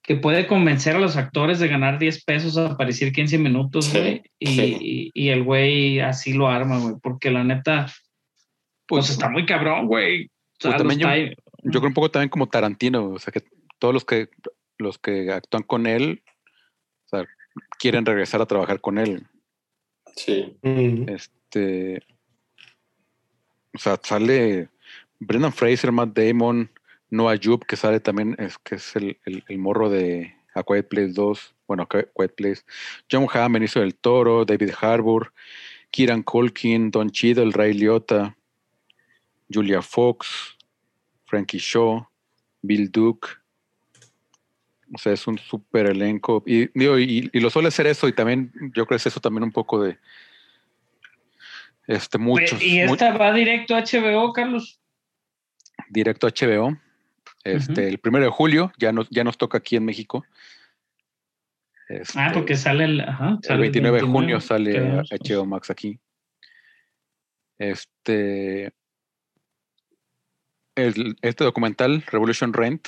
[0.01, 3.97] Que puede convencer a los actores de ganar 10 pesos a aparecer 15 minutos, Sí,
[3.99, 4.23] güey.
[4.39, 4.77] y, sí.
[4.81, 6.95] y- y el güey así lo arma, güey.
[6.99, 7.85] Porque la neta,
[8.87, 10.25] pues, Pues, está muy cabrón, güey.
[10.25, 10.29] O
[10.61, 13.43] sea, Pues también time- Yo creo un poco también como Tarantino, o sea que
[13.79, 14.29] todos los que
[14.77, 16.23] los que actúan con él,
[17.05, 17.25] o sea,
[17.79, 19.27] quieren regresar a trabajar con él.
[20.15, 20.57] Sí.
[21.09, 22.01] Este,
[23.73, 24.69] o sea, sale
[25.19, 26.71] Brendan Fraser, Matt Damon,
[27.09, 30.87] Noah Jupe, que sale también, es, que es el, el- el morro de A Quiet
[30.87, 32.61] Place 2, bueno, A Quiet Place,
[33.11, 35.33] John Hamm, Benicio del Toro, David Harbour,
[35.91, 38.37] Kieran Culkin, Don Cheadle, Ray Liotta,
[39.51, 40.55] Julia Fox,
[41.29, 42.07] Frankie Shaw,
[42.61, 43.27] Bill Duke.
[44.93, 46.43] O sea, es un súper elenco.
[46.45, 49.19] Y, digo, y, y lo suele ser eso, y también yo creo que es eso
[49.19, 49.99] también un poco de
[51.87, 52.61] este muchos.
[52.61, 54.79] ¿Y esta va directo a HBO, Carlos?
[55.89, 56.77] directo a HBO.
[57.43, 60.25] Este, el primero de julio, ya nos, ya nos toca aquí en México.
[61.87, 65.99] Este, Ah, porque sale el, ajá, el sale 29 de junio sale HBO Max aquí.
[67.57, 68.71] Este,
[70.87, 72.87] el- este documental, Revolution Rent,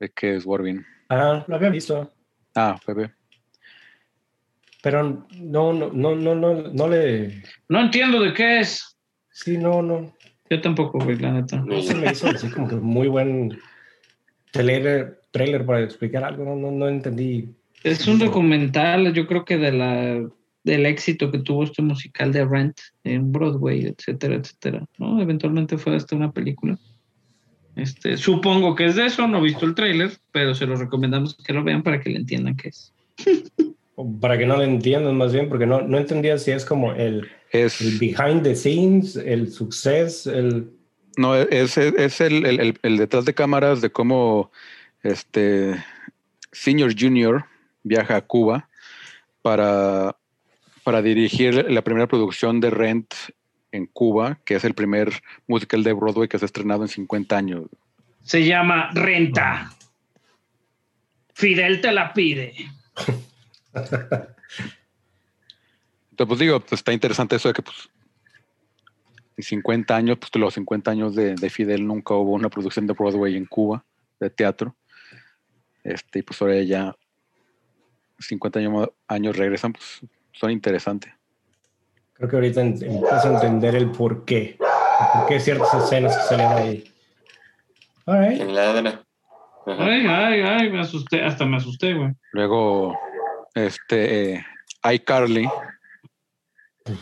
[0.00, 0.84] de que es Warvin.
[1.08, 2.12] Ah, lo había visto,
[2.54, 3.12] Ah, bebé.
[4.82, 7.42] pero no, no, no, no, no, no le.
[7.68, 8.96] No entiendo de qué es.
[9.30, 10.14] Sí, no, no.
[10.50, 11.56] Yo tampoco, güey, la neta.
[11.56, 13.58] No se me hizo así como que muy buen
[14.50, 16.44] trailer, trailer para explicar algo.
[16.44, 17.54] No, no, no entendí.
[17.82, 20.28] Es un documental, yo creo que de la
[20.64, 24.84] del éxito que tuvo este musical de Rent en Broadway, etcétera, etcétera.
[24.98, 25.20] ¿no?
[25.20, 26.78] Eventualmente fue hasta una película.
[27.76, 31.36] Este, supongo que es de eso, no he visto el tráiler, pero se lo recomendamos
[31.36, 32.92] que lo vean para que le entiendan qué es.
[34.20, 37.28] Para que no lo entiendan más bien, porque no, no entendía si es como el,
[37.52, 40.70] Es, el behind the scenes, el success, el.
[41.16, 44.50] no, es, es el, el- el- el detrás de cámaras de cómo
[45.02, 45.76] este
[46.52, 47.44] Senior Junior
[47.84, 48.68] viaja a Cuba
[49.42, 50.16] para,
[50.88, 53.12] para dirigir la primera producción de Rent
[53.72, 57.36] en Cuba, que es el primer musical de Broadway que se ha estrenado en 50
[57.36, 57.64] años.
[58.22, 59.70] Se llama Renta.
[61.34, 62.54] Fidel te la pide.
[63.74, 64.28] Entonces,
[66.26, 67.90] pues digo, pues está interesante eso de que pues
[69.36, 72.94] en 50 años, pues los 50 años de, de Fidel nunca hubo una producción de
[72.94, 73.84] Broadway en Cuba
[74.18, 74.74] de teatro.
[75.84, 76.96] Este, y pues ahora ya
[78.20, 80.00] 50 años, años regresan, pues
[80.38, 81.12] son interesantes.
[82.14, 84.56] Creo que ahorita empiezas a entender el por qué.
[84.58, 86.84] El por qué ciertas escenas que salen ahí.
[88.06, 88.40] All right.
[89.66, 92.12] Ay, ay, ay, me asusté, hasta me asusté, güey.
[92.32, 92.98] Luego,
[93.54, 94.44] este, eh,
[94.94, 95.48] iCarly,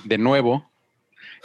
[0.05, 0.69] de nuevo,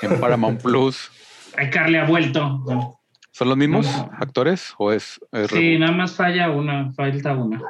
[0.01, 1.11] en Paramount Plus.
[1.55, 2.97] Ay, Carly ha vuelto.
[3.31, 4.09] ¿Son los mismos No.
[4.19, 5.79] actores o es, es Sí, reboot?
[5.81, 7.61] nada más falla una, falta una.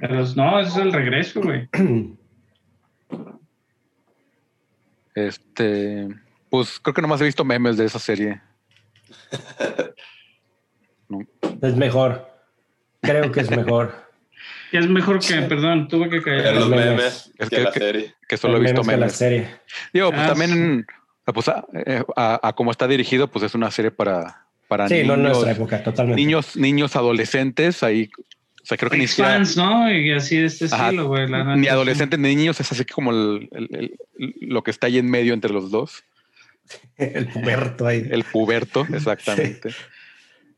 [0.00, 1.68] Pero no, ese es el regreso, güey.
[5.14, 6.08] Este,
[6.50, 8.40] pues creo que nomás he visto memes de esa serie.
[11.62, 12.28] Es mejor.
[13.00, 13.94] Creo que es mejor.
[14.70, 16.56] Que es mejor que, perdón, tuve que caer.
[16.56, 16.86] los memes.
[16.88, 18.14] memes Es que que- la que- serie.
[18.28, 19.12] Que solo he visto que la memes.
[19.12, 19.48] serie.
[19.92, 20.84] Digo, pues Ah, también,
[21.26, 25.04] pues, a, eh, a- a cómo está dirigido, pues es una serie para, para Sí,
[25.04, 26.20] no en niños, nuestra época, totalmente.
[26.20, 27.84] niños, niños adolescentes.
[27.84, 28.10] Ahí,
[28.64, 29.92] o sea, creo que ni siquiera fans, ¿no?
[29.92, 31.28] Y así de este Ajá, estilo, güey.
[31.28, 33.68] la ni adolescentes ni niños, es así como el- el-
[34.18, 36.02] el- lo que está ahí en medio entre los dos.
[36.96, 38.08] El puberto ahí.
[38.10, 39.70] El puberto, exactamente.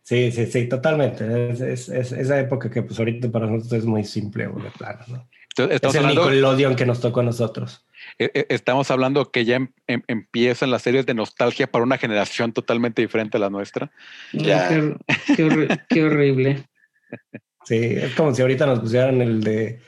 [0.05, 1.51] Sí, sí, sí, totalmente.
[1.51, 5.01] Es, es- es- esa época que pues ahorita para nosotros es muy simple, güey, plano,
[5.09, 5.29] ¿no?
[5.59, 7.85] Entonces, Es el hablando, Nickelodeon que nos tocó a nosotros.
[8.19, 11.97] eh, eh, estamos hablando que ya em- em- empiezan las series de nostalgia para una
[11.99, 13.91] generación totalmente diferente a la nuestra.
[14.33, 14.69] Ya.
[14.69, 14.99] Qué, hor-
[15.35, 16.65] qué horri- qué horrible.
[17.67, 19.81] Sí, es como si ahorita nos pusieran el de...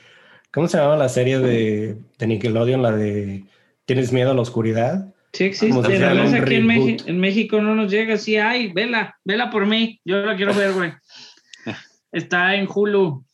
[0.51, 2.81] ¿Cómo se llamaba la serie de, de Nickelodeon?
[2.81, 3.45] La de
[3.89, 5.11] ¿Tienes miedo a la oscuridad?
[5.33, 5.75] Sí existe.
[5.75, 8.37] Más un aquí en, en México no nos llega así.
[8.37, 9.99] Ay, vela, vela por mí.
[10.05, 10.93] Yo la quiero ver, güey.
[12.11, 13.25] Está en Hulu.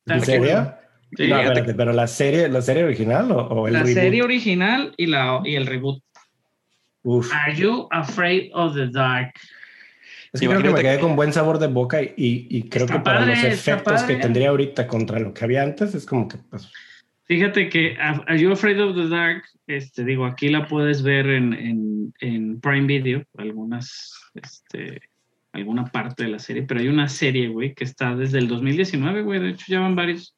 [0.00, 0.74] Está ¿En serio?
[1.16, 3.94] Sí, no, espérate, pero la serie, la serie original o, o el la reboot?
[3.94, 6.02] serie original y, la, y el reboot.
[7.04, 7.32] Uf.
[7.32, 9.32] Are you afraid of the dark?
[10.32, 12.84] Es que creo que me quedé que- con buen sabor de boca y, y creo
[12.86, 16.06] Está que para padre, los efectos que tendría ahorita contra lo que había antes es
[16.06, 16.70] como que pues
[17.24, 21.26] Fíjate que a- Are You Afraid of the Dark, este, digo, aquí la puedes ver
[21.28, 25.02] en, en, en Prime Video, algunas, este,
[25.52, 29.22] alguna parte de la serie, pero hay una serie, güey, que está desde el 2019,
[29.22, 30.36] güey, de hecho ya van varios.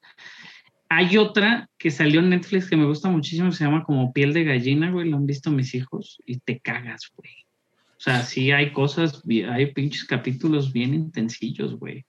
[0.88, 4.44] Hay otra que salió en Netflix que me gusta muchísimo, se llama como Piel de
[4.44, 7.43] Gallina, güey, lo han visto mis hijos y te cagas, güey.
[8.06, 12.04] O sea, sí hay cosas, hay pinches capítulos bien intensillos, güey.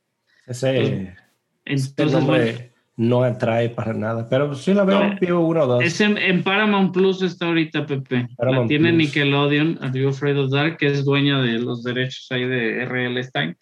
[0.45, 1.15] ese, ese
[1.63, 2.59] Entonces, bueno,
[2.97, 4.27] no atrae para nada.
[4.29, 5.41] Pero sí la veo, No.
[5.47, 5.83] uno o dos.
[5.85, 8.27] Es en, en Paramount Plus está ahorita, Pepe.
[8.35, 8.97] Paramount la tiene Plus.
[9.05, 13.55] Nickelodeon, Afraid of Dark, que es dueña de los derechos ahí de RL Stein.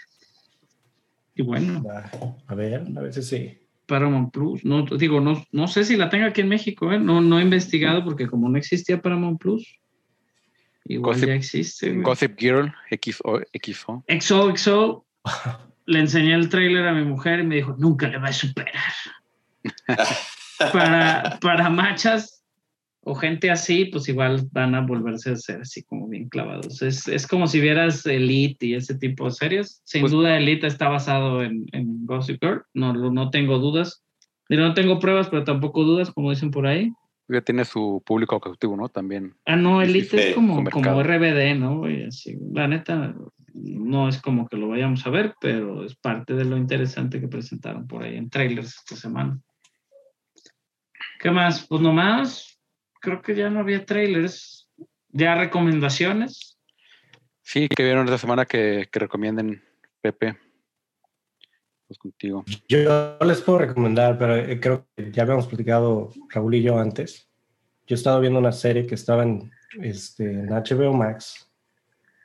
[1.35, 1.83] Y bueno,
[2.47, 3.57] A ver, a ver si sí.
[3.85, 4.65] Paramount Plus.
[4.65, 6.99] No, digo, no, no sé si la tenga aquí en México, ¿eh?
[6.99, 9.79] No, no he investigado porque como no existía Paramount Plus,
[10.85, 11.89] igual Gossip- ya existe.
[11.91, 12.01] güey.
[12.03, 14.03] Gossip Girl, XO, XO.
[14.07, 15.05] XOXO,
[15.85, 18.73] le enseñé el tráiler a mi mujer y me dijo, nunca le va a superar.
[20.73, 22.43] para, para machas
[23.05, 26.81] o gente así, pues igual van a volverse a ser así como bien clavados.
[26.81, 29.81] Es, es como si vieras Elite y ese tipo de series.
[29.83, 34.01] Sin Pues- duda Elite está basado en, en Gossip Girl, no, no tengo dudas.
[34.49, 36.91] No tengo pruebas, pero tampoco dudas, como dicen por ahí.
[37.27, 38.89] Ya tiene su público cautivo, ¿no?
[38.89, 39.35] También.
[39.45, 40.83] Ah, no, Elite es como, su mercado.
[40.83, 41.79] como RBD, ¿no?
[41.79, 42.05] güey?
[42.05, 43.15] Así, la neta,
[43.53, 47.27] no es como que lo vayamos a ver, pero es parte de lo interesante que
[47.27, 49.39] presentaron por ahí en trailers esta semana.
[51.19, 51.65] ¿Qué más?
[51.67, 52.59] Pues nomás,
[52.99, 54.69] creo que ya no había trailers.
[55.09, 56.57] Ya recomendaciones.
[57.41, 59.63] Sí, que vieron esta semana que, que recomienden
[60.01, 60.37] Pepe.
[61.93, 62.43] Pues contigo.
[62.67, 67.27] Yo les puedo recomendar, pero eh, creo que ya habíamos platicado Raúl y yo antes.
[67.85, 71.47] Yo he estado viendo una serie que estaba en, este, en HBO Max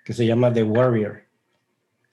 [0.05, 1.23] que se llama The Warrior.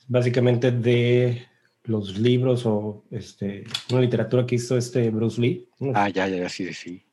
[0.07, 1.47] Básicamente de
[1.85, 5.69] los libros o este, una literatura que hizo este Bruce Lee.
[5.93, 7.04] Ah, ya, ya, sí, sí.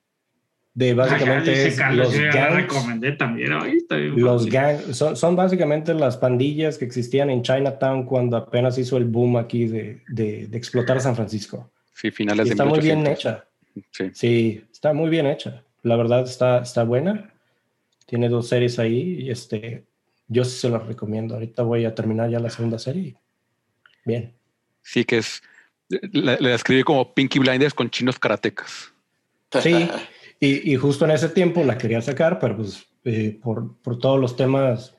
[0.75, 2.57] De básicamente Ajá, es Carlos, los la gangs.
[2.57, 3.53] recomendé también.
[3.53, 8.39] Ay, está bien Los gangs son, son básicamente las pandillas que existían en Chinatown cuando
[8.39, 11.71] apenas hizo el boom aquí de, de, de explotar San Francisco.
[11.95, 13.13] Sí, Y finales de está muy bien 1800.
[13.19, 13.49] hecha.
[13.91, 14.11] Sí.
[14.15, 15.63] Sí, está muy bien hecha.
[15.83, 17.35] La verdad está, está buena.
[18.07, 19.85] Tiene dos series ahí y este,
[20.29, 21.35] yo sí se las recomiendo.
[21.35, 23.17] Ahorita voy a terminar ya la segunda serie.
[24.07, 24.33] Bien.
[24.83, 25.43] Sí, que es.
[25.91, 28.93] Le, le describí como Pinky Blinders con chinos karatecas.
[29.61, 29.89] Sí,
[30.43, 34.19] y, y justo en ese tiempo la quería sacar, pero pues eh, por, por todos
[34.19, 34.97] los temas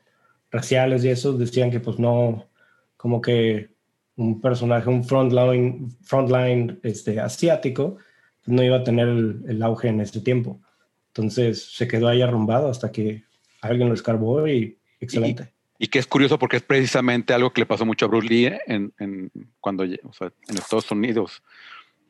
[0.49, 2.47] raciales y eso decían que pues no,
[2.95, 3.75] como que
[4.15, 7.97] un personaje, un frontline, frontline este, asiático,
[8.45, 10.61] no iba a tener el, el auge en ese tiempo.
[11.07, 13.25] Entonces se quedó ahí arrumbado hasta que
[13.59, 15.51] alguien lo escarbó y excelente.
[15.77, 18.53] Y que es curioso porque es precisamente algo que le pasó mucho a Bruce Lee
[18.65, 19.29] en, en
[19.59, 21.43] cuando, o sea, en Estados Unidos.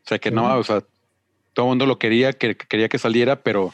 [0.05, 0.83] O sea, que no, o sea,
[1.53, 3.73] todo el mundo lo quería, que, que quería que saliera, pero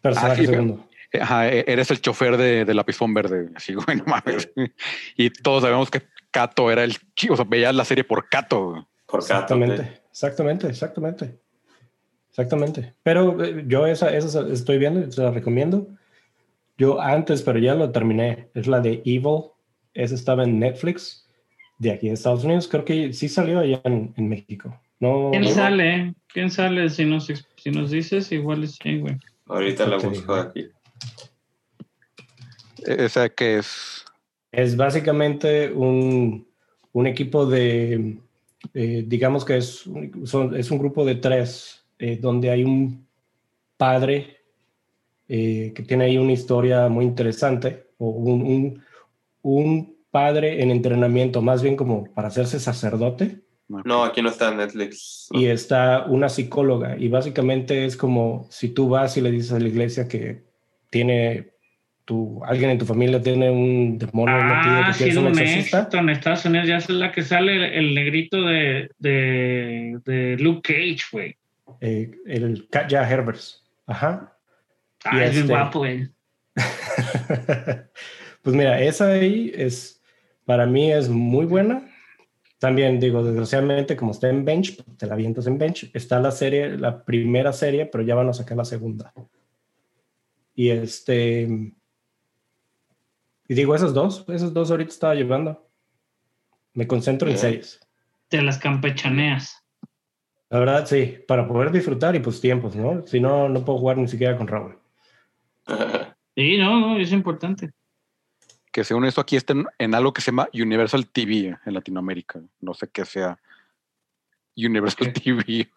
[0.00, 0.88] Personaje Ah, sí, segundo.
[1.20, 3.50] ajá, e- eres el chofer de, de Lapizón Verde.
[3.54, 4.50] Así, güey, no mames.
[5.16, 8.86] Y todos sabemos que Kato era el chico, o sea, veías la serie por Cato,
[9.12, 11.38] Exactamente, exactamente, exactamente.
[12.28, 12.94] Exactamente.
[13.02, 15.88] Pero eh, yo esa, esa estoy viendo, se la recomiendo.
[16.76, 18.50] Yo antes, pero ya lo terminé.
[18.54, 19.50] Es la de Evil.
[19.94, 21.26] Esa estaba en Netflix
[21.78, 22.68] de aquí de Estados Unidos.
[22.68, 24.78] Creo que sí salió allá en, en México.
[25.00, 26.14] No, ¿Quién no- sale?
[26.32, 26.90] ¿Quién sale?
[26.90, 27.26] Si nos,
[27.56, 29.16] si nos dices, igual es sí, güey.
[29.46, 30.68] Ahorita la busco aquí.
[32.84, 34.04] E- Esa que es.
[34.50, 36.46] Es básicamente un,
[36.92, 38.18] un equipo de,
[38.74, 39.84] eh, digamos que es,
[40.24, 43.06] son- es un grupo de tres, eh, donde hay un
[43.76, 44.36] padre
[45.28, 48.84] eh, que tiene ahí una historia muy interesante, o un, un-
[49.42, 54.56] un padre en entrenamiento, más bien como para hacerse sacerdote, No, aquí no está en
[54.58, 55.28] Netflix.
[55.30, 59.58] y está una psicóloga, y básicamente es como si tú vas y le dices a
[59.60, 60.42] la iglesia que
[60.90, 61.50] tiene...
[62.06, 65.88] Tu, alguien en tu familia tiene un demonio metido Ah, que sí, un exorcista.
[65.92, 66.66] en Estados Unidos.
[66.66, 71.36] Ya es la que sale el, el negrito de, de, de Luke Cage, güey.
[71.82, 73.62] eh, el Katja Herbers.
[73.86, 74.34] Ajá.
[75.04, 76.08] Ah, Y es bien este- guapo, güey.
[78.42, 80.00] pues mira, esa ahí es,
[80.44, 81.82] para mí es muy buena.
[82.58, 85.90] También digo, desgraciadamente, como está en Bench, te la avientas en Bench.
[85.94, 89.12] Está la serie, la primera serie, pero ya van a sacar la segunda.
[90.54, 91.72] Y este.
[93.48, 95.68] Y digo, esas dos, esas dos ahorita estaba llevando.
[96.74, 97.40] Me concentro en Bien.
[97.40, 97.80] series.
[98.28, 99.64] Te las campechaneas.
[100.50, 103.06] La verdad, sí, para poder disfrutar y pues tiempos, ¿no?
[103.06, 104.78] Si no, no puedo jugar ni siquiera con Raúl.
[106.38, 107.72] Sí, no, no, es importante.
[108.72, 112.40] Que según esto aquí está en, en algo que se llama Universal TV en Latinoamérica.
[112.60, 113.38] No sé qué sea
[114.56, 115.12] Universal.
[115.12, 115.68] TV.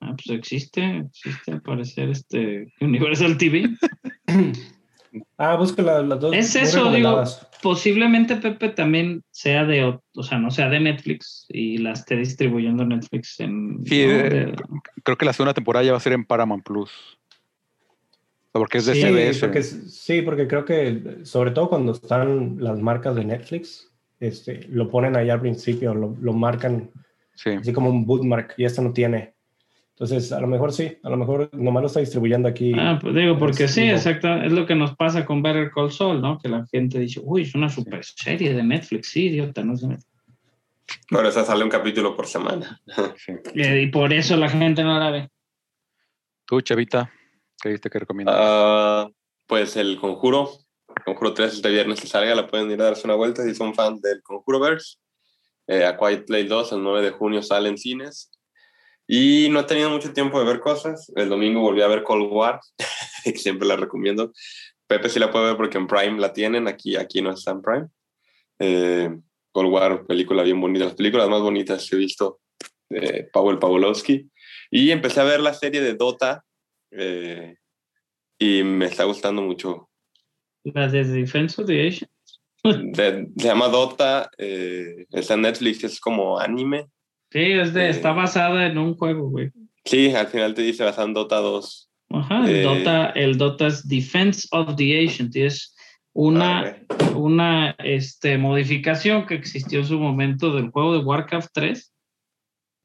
[0.00, 3.70] Ah, pues existe, existe al parecer este Universal TV.
[5.38, 6.34] Ah, busca la- las dos.
[6.36, 7.24] Es eso, digo,
[7.62, 9.82] posiblemente Pepe también sea de,
[10.14, 13.80] o sea, no sea de Netflix y la esté distribuyendo Netflix en...
[13.86, 14.12] Sí, ¿no?
[14.12, 14.56] de- De-
[15.02, 16.90] Creo que la segunda temporada ya va a ser en Paramount Plus.
[18.52, 19.40] Porque es de Sí, CBS.
[19.40, 24.88] porque, sí, porque creo que sobre todo cuando están las marcas de Netflix, este, lo
[24.90, 26.90] ponen ahí al principio, lo, lo marcan
[27.34, 27.50] Sí.
[27.50, 29.34] así como un bootmark y esta no tiene.
[29.90, 32.72] Entonces, a lo mejor sí, a lo mejor nomás lo está distribuyendo aquí.
[32.76, 36.20] Ah, pues digo, porque sí, exacto, es lo que nos pasa con Better Call Saul,
[36.20, 36.38] ¿no?
[36.38, 39.80] Que la gente dice, uy, es una super serie de Netflix, sí, idiota, no es
[39.82, 40.08] de Netflix.
[41.10, 42.80] Eso sale un capítulo por semana.
[43.16, 43.32] sí.
[43.54, 45.28] Eh, y por eso la gente no la ve.
[46.44, 47.12] Tú, Chavita,
[47.62, 48.36] ¿qué viste que recomiendas?
[48.38, 49.08] Ah,
[49.46, 50.50] pues el Conjuro.
[51.04, 53.74] Conjuro 3 este viernes que salga, la pueden ir a darse una vuelta si son
[53.74, 54.98] fans del Conjuroverse.
[55.66, 58.30] Eh, a Quiet Play 2 el 9 de junio sale en cines.
[59.06, 61.10] Y no he tenido mucho tiempo de ver cosas.
[61.16, 62.60] El domingo volví a ver Cold War,
[63.24, 64.32] que siempre la recomiendo.
[64.86, 67.62] Pepe sí la puede ver porque en Prime la tienen, aquí, aquí no está en
[67.62, 67.88] Prime.
[68.58, 69.18] Eh,
[69.52, 72.40] Cold War, película bien bonita, las películas más bonitas que he visto
[72.88, 74.30] de Pavel Pawlowski.
[74.70, 76.44] Y empecé a ver la serie de Dota
[76.90, 77.56] eh,
[78.38, 79.88] y me está gustando mucho.
[80.64, 82.10] La de Defense of the Asian.
[82.92, 86.86] De- se llama Dota, eh, está en Netflix, es como anime.
[87.30, 87.90] Sí, es de, Eh.
[87.90, 89.50] está basada en un juego, güey.
[89.84, 91.90] Sí, al final te dice basado en Dota 2.
[92.10, 92.62] Ajá, el, Eh.
[92.62, 95.74] Dota, el Dota es Defense of the Ancient, y es
[96.14, 101.92] una, Ah, una este, modificación que existió en su momento del juego de Warcraft 3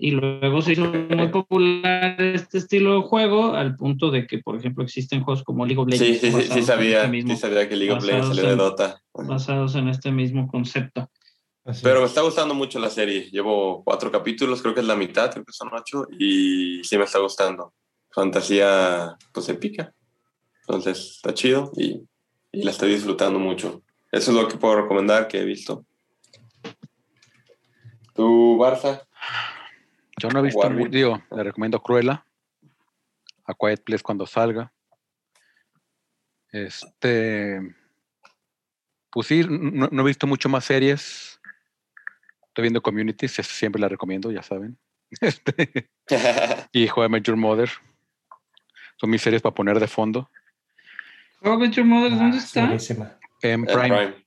[0.06, 4.58] y luego se hizo muy popular este estilo de juego al punto de que, por
[4.58, 7.34] ejemplo, existen juegos como League of Sí, Legends sí, sí, sí en sabía, este mismo-
[7.34, 9.02] sí sabía que League of Legends salió de Dota.
[9.14, 11.10] basados en este mismo concepto.
[11.64, 12.12] Así Pero me es.
[12.12, 13.30] está gustando mucho la serie.
[13.32, 17.06] Llevo cuatro capítulos, creo que es la mitad, creo que son ocho, y sí me
[17.06, 17.74] está gustando.
[18.12, 19.94] Fantasía, pues épica.
[20.68, 22.02] Entonces está chido y,
[22.52, 23.82] y la estoy disfrutando mucho.
[24.12, 25.86] Eso es lo que puedo recomendar que he visto.
[28.14, 29.08] ¿Tú, Barça?
[30.22, 32.26] Yo no he visto, digo, le recomiendo Cruella,
[33.45, 34.72] a Quiet Place cuando salga.
[36.52, 37.60] Este,
[39.10, 41.40] pues sí, no, no he visto mucho más series.
[42.48, 44.77] Estoy viendo Community, si- siempre la recomiendo, ya saben.
[45.22, 45.91] Este,
[46.72, 47.69] y How I Met Your Mother.
[48.98, 50.30] Son mis series para poner de fondo.
[51.44, 52.61] How I Met Your Mother, ¿dónde Ah, está?
[52.65, 53.18] buenísima.
[53.41, 53.81] En Prime.
[53.90, 54.26] Prime.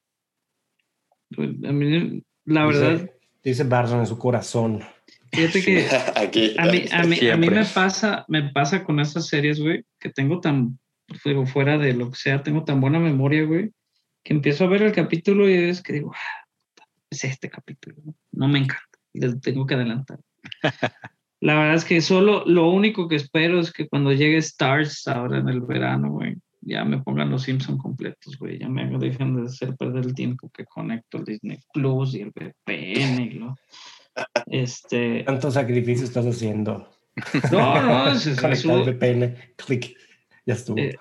[1.34, 3.10] Pues, a mí, la Dice- verdad,
[3.42, 4.84] Dice Barson en su corazón.
[5.32, 5.86] Fíjate que
[6.16, 6.54] Aquí.
[6.58, 10.10] a mí, a, mí, a mí me pasa, me pasa con esas series, güey, que
[10.10, 10.78] tengo tan,
[11.24, 13.70] digo, fuera de lo que sea, tengo tan buena memoria, güey,
[14.22, 17.96] que empiezo a ver el capítulo y es que digo, ah, es este capítulo,
[18.32, 20.20] no, me encanta, le tengo que adelantar.
[21.40, 25.38] La verdad es que solo lo único que espero es que cuando llegue Stars ahora
[25.38, 29.42] en el verano, güey, ya me pongan los Simpson completos, güey, ya me dejen de
[29.42, 33.54] hacer perder el tiempo que conecto el Disney Plus y el VPN y lo...
[34.46, 36.88] Este, ¿Cuántos sacrificios estás haciendo?
[37.52, 39.96] no, no, es, es- es VPN, clic,
[40.44, 40.78] ya estuvo.
[40.78, 40.96] Eh,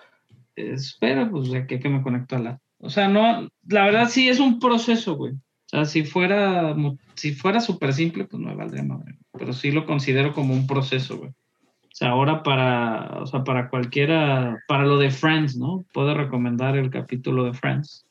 [0.55, 2.59] espera, pues que, que me conecto a la.
[2.79, 5.33] O sea, no, la verdad sí es un proceso, güey.
[5.33, 6.75] O sea, si fuera,
[7.15, 9.17] si fuera súper simple, pues no me valdría madre.
[9.31, 11.31] Pero sí lo considero como un proceso, güey.
[11.31, 15.85] O sea, ahora para, o sea, para cualquiera, para lo de Friends, ¿no?
[15.93, 18.05] Puedo recomendar el capítulo de Friends.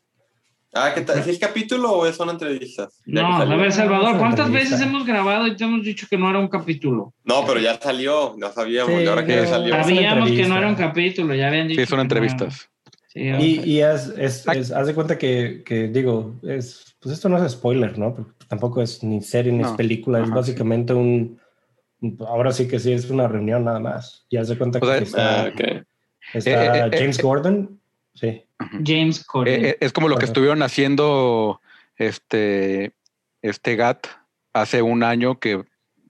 [0.77, 1.19] Ah, ¿qué tal?
[1.29, 3.01] ¿Es capítulo o son entrevistas?
[3.07, 6.19] Ya que No, a ver, Salvador, ¿cuántas veces hemos grabado y te hemos dicho que
[6.19, 7.15] no era un capítulo?
[7.23, 9.75] No, pero ya salió, no sabíamos, Sí, y ahora que no, salió.
[9.77, 11.81] es Sabíamos que no era un capítulo, ya habían dicho.
[11.81, 12.69] Sí, son que no entrevistas.
[13.07, 17.29] Sí, Y, y es, es, es- haz de cuenta que, que digo, es, pues esto
[17.29, 18.13] no es spoiler, ¿no?
[18.17, 19.77] Porque tampoco es ni serie ni es No.
[19.77, 21.39] película, es Ajá, básicamente un,
[22.01, 24.27] un- ahora sí que sí, es una reunión nada más.
[24.29, 25.61] Y haz de cuenta O sea, que está, Ah, ok.
[26.35, 27.81] está Eh, eh, eh, James eh, Gordon,
[28.15, 28.44] sí.
[28.85, 29.65] James Corden.
[29.65, 31.61] Eh, eh, es como lo que estuvieron haciendo
[31.97, 32.95] este,
[33.43, 34.07] este GAT
[34.53, 35.65] hace un año que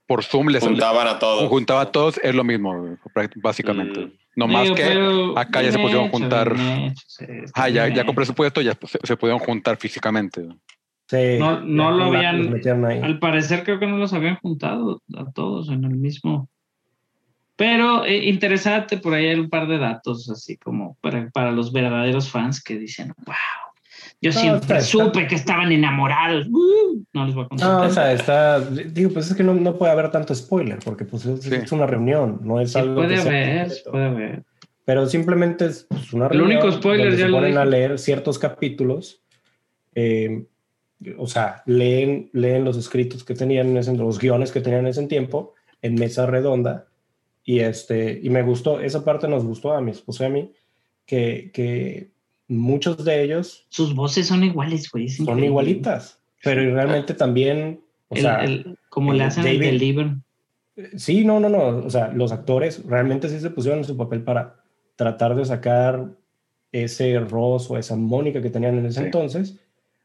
[0.07, 1.49] por Zoom les Juntaban a todos.
[1.49, 2.97] juntaba a todos, es lo mismo,
[3.37, 3.99] básicamente.
[4.05, 4.11] Mm.
[4.35, 6.53] No más Digo, que acá ya se pudieron hecho, juntar.
[6.55, 10.45] hecho, ah, ya, ya con presupuesto ya se, se pudieron juntar físicamente.
[11.09, 12.53] Sí, No- no lo habían-.
[13.03, 16.49] Al parecer creo que no los habían juntado a todos en el mismo.
[17.55, 21.71] Pero eh, interesante, por ahí hay un par de datos así como para, para los
[21.71, 23.35] verdaderos fans que dicen, wow,
[24.21, 26.47] yo No, siempre está- está- supe que estaban enamorados.
[26.47, 27.69] Uh, no les voy a contar.
[27.69, 31.05] No, o sea, está, digo, pues es que no, no puede haber tanto spoiler, porque
[31.05, 31.55] pues es, Sí.
[31.55, 34.43] es una reunión, no es Sí, algo puede que haber, puede haber.
[34.83, 37.61] Pero simplemente es pues, una El reunión único spoiler, donde ya se lo ponen dije.
[37.61, 39.21] a leer ciertos capítulos.
[39.95, 40.45] eh,
[41.17, 44.87] o sea, leen, leen los escritos que tenían, en ese, los guiones que tenían en
[44.87, 46.87] ese tiempo en mesa redonda.
[47.45, 50.51] Y, este, y me gustó, esa parte nos gustó a mi esposo y a mí,
[51.05, 52.09] que, que
[52.47, 55.07] muchos de ellos Sus voces son iguales, güey.
[55.09, 55.45] son increíble.
[55.47, 60.07] igualitas, pero realmente también, o El- sea, el- como le el hacen el David- deliver.
[60.97, 61.85] Sí, no, no, no.
[61.85, 64.55] O sea, los actores realmente sí se pusieron en su papel para
[64.97, 66.09] tratar de sacar
[66.71, 69.05] ese Ross o esa Mónica que tenían en ese Sí.
[69.05, 69.57] entonces.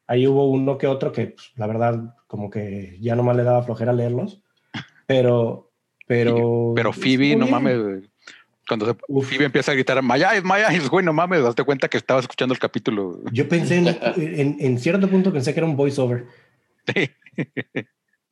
[0.07, 3.63] Ahí hubo uno que otro que, pues, la verdad, como que ya nomás le daba
[3.65, 4.43] flojera leerlos.
[5.07, 5.70] Pero,
[6.11, 6.73] pero.
[6.75, 7.51] Pero Phoebe, no bien.
[7.51, 7.79] mames,
[8.67, 9.29] cuando se, Uf.
[9.29, 12.25] Phoebe empieza a gritar, My eyes, my eyes, güey, no mames, daste cuenta que estabas
[12.25, 13.21] escuchando el capítulo.
[13.33, 16.27] Yo pensé, en, en, en cierto punto pensé que era un voiceover.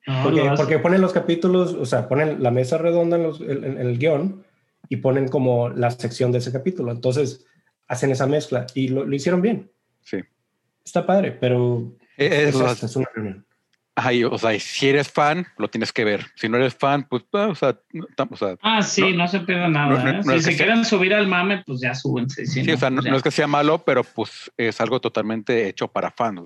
[0.06, 3.64] No, Porque, porque ponen los capítulos, o sea, ponen la mesa redonda en, los- en-
[3.64, 4.42] en el guion
[4.88, 6.92] y ponen como la sección de ese capítulo.
[6.92, 7.44] Entonces
[7.88, 9.70] hacen esa mezcla y lo, lo hicieron bien.
[10.02, 10.18] Sí.
[10.84, 13.44] Está padre, pero es, sea, esto, es una reunión.
[13.99, 16.27] Ajá, y, o sea, si eres fan, lo tienes que ver.
[16.37, 19.41] Si no eres fan, pues, ah, o sea, no, o sea, Ah, sí, no, se
[19.41, 19.89] pierda nada.
[19.89, 20.23] no- no- ¿eh?
[20.25, 22.47] no si se que sea- quieren subir al mame, pues ya súbense.
[22.47, 25.01] Si sí, o sea, no, pues no es que sea malo, pero pues es algo
[25.01, 26.43] totalmente hecho para fans.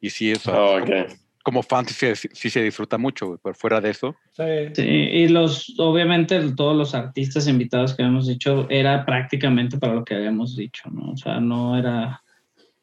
[0.00, 1.08] Y sí, o sea, Oh, como, ok.
[1.44, 4.42] como fan sí, se- sí se disfruta mucho, pero fuera de eso, Sí.
[4.74, 10.04] Sí, y los, obviamente, todos los artistas invitados que habíamos dicho era prácticamente para lo
[10.04, 11.12] que habíamos dicho, ¿no?
[11.12, 12.22] O sea, no era,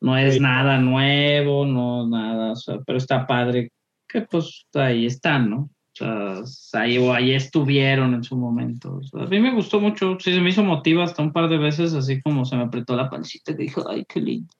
[0.01, 0.39] no es Sí.
[0.39, 3.71] nada nuevo, no nada, o sea, pero está padre
[4.15, 5.69] que pues ahí están, ¿no?
[5.99, 8.97] O sea, ahí, o ahí estuvieron en su momento.
[8.97, 11.49] O sea, a mí me gustó mucho, sí, se me hizo motivo hasta un par
[11.49, 14.53] de veces, así como se me apretó la pancita y dijo, ay, qué lindo.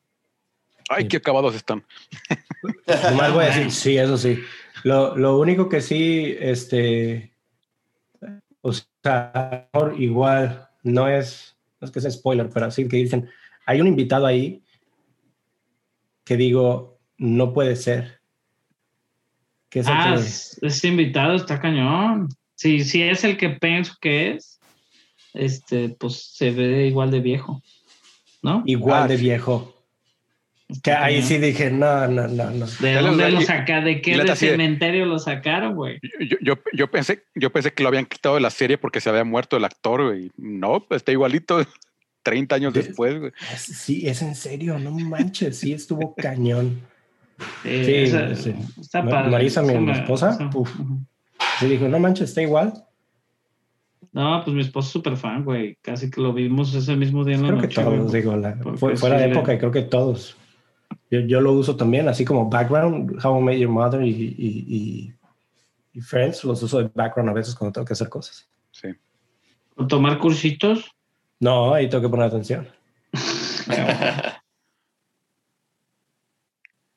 [0.90, 1.86] ay, qué acabados están.
[3.11, 4.40] Nomás voy a decir, sí, eso sí.
[4.84, 7.34] Lo, lo único que sí, este,
[8.61, 13.30] o sea, igual, no es, no es que sea spoiler, pero así que dicen,
[13.65, 14.64] hay un invitado ahí
[16.23, 18.19] que digo, no puede ser.
[19.76, 22.30] Que es Ah, que- es- ese invitado está cañón.
[22.56, 24.61] Sí, sí es el que pienso que es,
[25.34, 27.61] este, pues se ve igual de viejo,
[28.41, 28.64] ¿no?
[28.65, 29.73] igual Ah, de viejo.
[30.81, 32.65] Que ahí sí dije, no, no, no, no.
[32.80, 33.81] ¿De dónde lo saca?
[33.81, 35.99] ¿De qué de de- cementerio lo sacaron, güey?
[36.22, 39.10] Yo, yo, yo pensé, yo pensé que lo habían quitado de la serie porque se
[39.10, 40.31] había muerto el actor, güey.
[40.38, 41.60] No, pues, está igualito
[42.23, 43.31] 30 años De- después, güey.
[43.57, 46.80] Sí, es en serio, no manches, sí estuvo cañón.
[47.63, 48.55] Sí, Sí, esa- sí.
[48.79, 49.29] Está padre.
[49.31, 50.37] Marisa, mi me- esposa.
[51.59, 52.73] Sí, dijo, no manches, está igual.
[54.13, 55.77] No, pues mi esposo es súper fan, güey.
[55.81, 57.83] Casi que lo vimos ese mismo día en la Creo que noche.
[57.83, 58.21] todos, güey.
[58.21, 60.37] digo, la, fue, fuera sí de época y creo que todos.
[61.11, 64.65] Yo, yo lo uso también, así como background, How I Met Your Mother y, y,
[64.67, 65.13] y,
[65.93, 68.47] y Friends los uso de background a veces cuando tengo que hacer cosas.
[68.71, 68.87] Sí.
[69.75, 70.89] ¿O tomar cursitos?
[71.41, 72.67] No, ahí tengo que poner atención.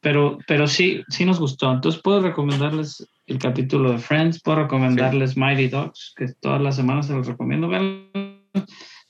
[0.00, 1.72] Pero, pero sí, sí nos gustó.
[1.72, 7.06] Entonces puedo recomendarles el capítulo de Friends, puedo recomendarles Mighty Dogs, que todas las semanas
[7.06, 7.68] se los recomiendo.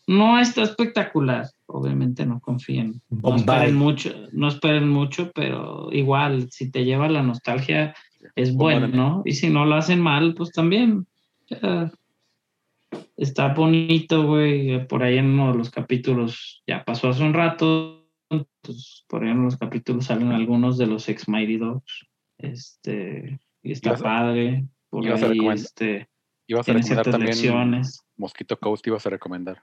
[0.07, 3.03] No está espectacular, obviamente no confíen.
[3.11, 7.95] No esperen mucho, no esperen mucho, pero igual, si te lleva la nostalgia,
[8.35, 9.23] es bueno, ¿no?
[9.25, 11.07] Y si no lo hacen mal, pues también.
[11.49, 11.93] ya,
[13.17, 14.87] está bonito, güey.
[14.87, 17.98] Por ahí en uno de los capítulos, ya pasó hace un rato,
[18.63, 22.07] pues por ahí en los capítulos salen algunos de los ex Mighty Dogs.
[22.39, 24.67] Este, y está Ibas a- padre.
[24.91, 26.09] Por ibas a ahí, recomendar- este,
[26.47, 28.01] Ibas a recomendar también lecciones.
[28.17, 29.61] Mosquito Coast, ibas a recomendar.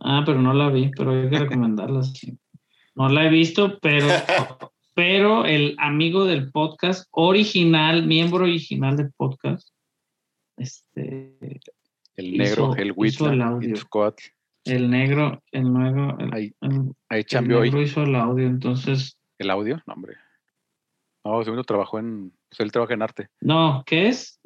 [0.00, 2.02] Ah, pero no la vi, pero hay que recomendarla.
[2.04, 2.38] sí.
[2.94, 4.06] No la he visto, pero,
[4.94, 9.68] pero el amigo del podcast original, miembro original del podcast,
[10.56, 11.36] este,
[12.16, 13.74] El Hizo- negro, el hizo Huitla, el audio.
[14.68, 19.18] El negro, el nuevo, el, Ahí, el- ahí el chambeó negro hizo el audio, entonces,
[19.38, 20.16] el audio, no, hombre.
[21.24, 24.40] No, segundo trabajó en, pues él trabaja en arte, no, ¿qué es?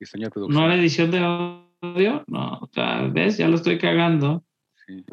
[0.00, 0.68] diseño de ¿No producción.
[0.68, 2.24] la edición de audio?
[2.26, 3.36] No, o sea, ¿ves?
[3.38, 4.44] Ya lo estoy cagando.
[4.86, 5.04] sí.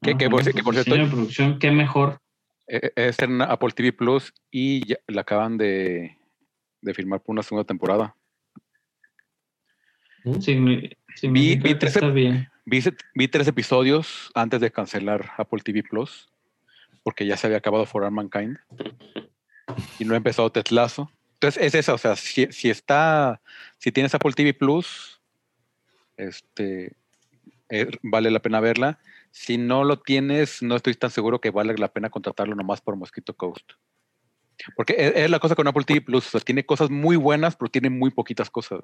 [0.00, 2.18] Que- que por- que por cierto- diseño de producción, qué mejor.
[2.66, 6.16] Eh, eh, Es en Apple TV Plus y ya la acaban de,
[6.80, 8.16] de filmar por una segunda temporada.
[10.24, 12.48] Signi- significa vi está bien.
[12.64, 12.80] Vi,
[13.14, 16.30] vi tres episodios antes de cancelar Apple TV Plus,
[17.02, 18.58] porque ya se había acabado For All Mankind
[19.98, 21.10] y no ha empezado Ted Lasso.
[21.34, 23.40] Entonces es eso, o sea, si, si está,
[23.78, 25.20] si tienes Apple TV Plus,
[26.16, 26.96] este,
[27.68, 29.00] eh, vale la pena verla.
[29.32, 32.94] Si no lo tienes, no estoy tan seguro que vale la pena contratarlo nomás por
[32.94, 33.72] Mosquito Coast.
[34.76, 37.56] Porque es, es la cosa con Apple TV Plus, o sea, tiene cosas muy buenas,
[37.56, 38.78] pero tiene muy poquitas cosas.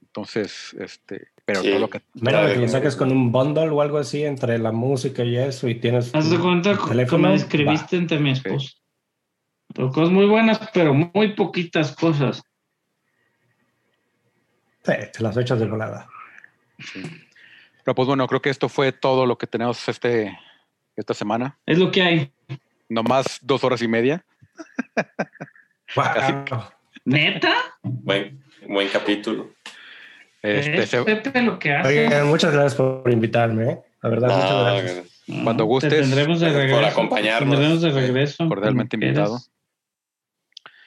[0.00, 1.70] Entonces, este, pero Sí.
[1.70, 4.58] todo lo que Menos de que lo saques con un bundle o algo así entre
[4.58, 6.78] la música y eso y tienes Haz de cuenta
[7.18, 8.72] me describiste entre mi esposa.
[9.74, 12.42] Pero cosas muy buenas, pero muy poquitas cosas.
[14.84, 16.08] Sí, te las echas de volada.
[17.84, 20.38] Pero pues bueno, creo que esto fue todo lo que tenemos este,
[20.96, 21.58] esta semana.
[21.66, 22.32] Es lo que hay.
[22.88, 24.24] Nomás dos horas y media.
[25.94, 26.64] Wow.
[27.04, 27.54] ¿Neta?
[27.82, 29.52] Buen, buen capítulo.
[30.44, 32.06] Este, Es se- Pepe lo que hace.
[32.06, 33.64] Oigan, muchas gracias por invitarme.
[33.72, 33.78] ¿eh?
[34.02, 35.22] La verdad, muchas gracias.
[35.42, 36.86] Cuando te gustes, tendremos de por regreso.
[36.86, 37.50] acompañarnos.
[37.50, 38.48] Tendremos de regreso.
[38.48, 39.38] cordialmente invitado.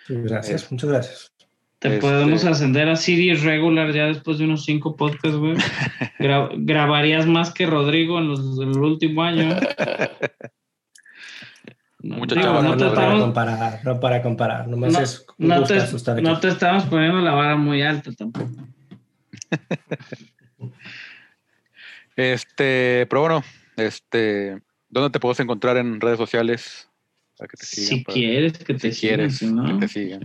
[0.10, 1.32] gracias, Eh, muchas gracias.
[1.80, 5.56] Te Este- podemos ascender a series regular ya después de unos cinco podcasts, güey.
[6.20, 9.56] Gra- grabarías más que Rodrigo en, los, en el último año.
[12.00, 14.68] No, Mucha digo, chava, no, no, te no para comparar, no para comparar.
[14.68, 18.52] Nomás No, es no te, no te estamos poniendo la vara muy alta tampoco.
[22.16, 23.44] Este, pero bueno,
[23.76, 26.90] este, ¿dónde te puedes encontrar en redes sociales?
[27.38, 29.86] Para que te sigan, Si para- quieres que te si sigan, quieres si no, que
[29.86, 30.22] te sigan.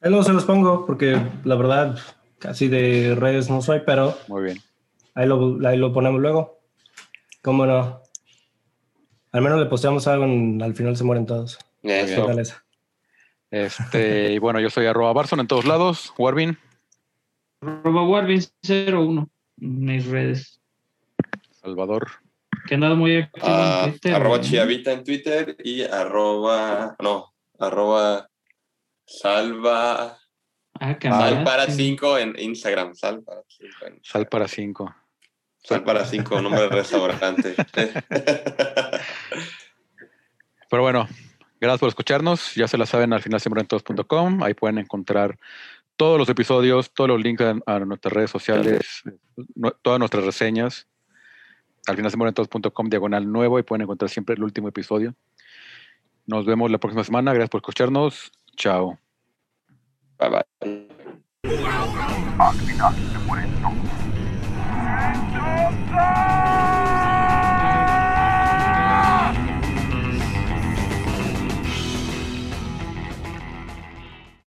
[0.00, 1.98] Ahí luego se los pongo porque la verdad
[2.38, 4.58] casi de redes no soy, pero Muy bien.
[5.14, 6.60] ahí lo, ahí lo ponemos luego.
[7.42, 8.00] ¿Cómo no?
[9.32, 11.58] Al menos le posteamos algo en- al final se mueren todos.
[11.82, 12.26] Eso.
[13.50, 16.12] Este, y bueno, yo soy arroba Barson en todos lados.
[16.18, 16.58] Warvin,
[17.60, 19.28] arroba Warvin01
[19.60, 20.60] en mis redes.
[21.50, 22.08] Salvador.
[22.66, 24.14] Que andas muy activo Ah, en Twitter.
[24.14, 24.42] arroba ¿no?
[24.42, 28.28] Chiavita en Twitter y arroba, no, arroba
[29.06, 30.18] salva,
[30.80, 34.94] Ah, sal para 5 en Instagram, sal para 5 en Sal para cinco.
[35.64, 37.56] Sal para 5, nombre de restaurante.
[40.70, 41.08] Pero bueno,
[41.60, 42.54] gracias por escucharnos.
[42.54, 44.42] Ya se la saben al final todos.com.
[44.44, 45.36] Ahí pueden encontrar
[45.98, 50.86] todos los episodios, todos los links a, nuestras redes sociales, eh, todas nuestras reseñas.
[51.86, 51.96] Al
[52.34, 55.14] todos.com diagonal nuevo y pueden encontrar siempre el último episodio.
[56.26, 57.32] Nos vemos la próxima semana.
[57.32, 58.30] Gracias por escucharnos.
[58.56, 58.98] Chao.
[60.18, 60.44] Bye bye.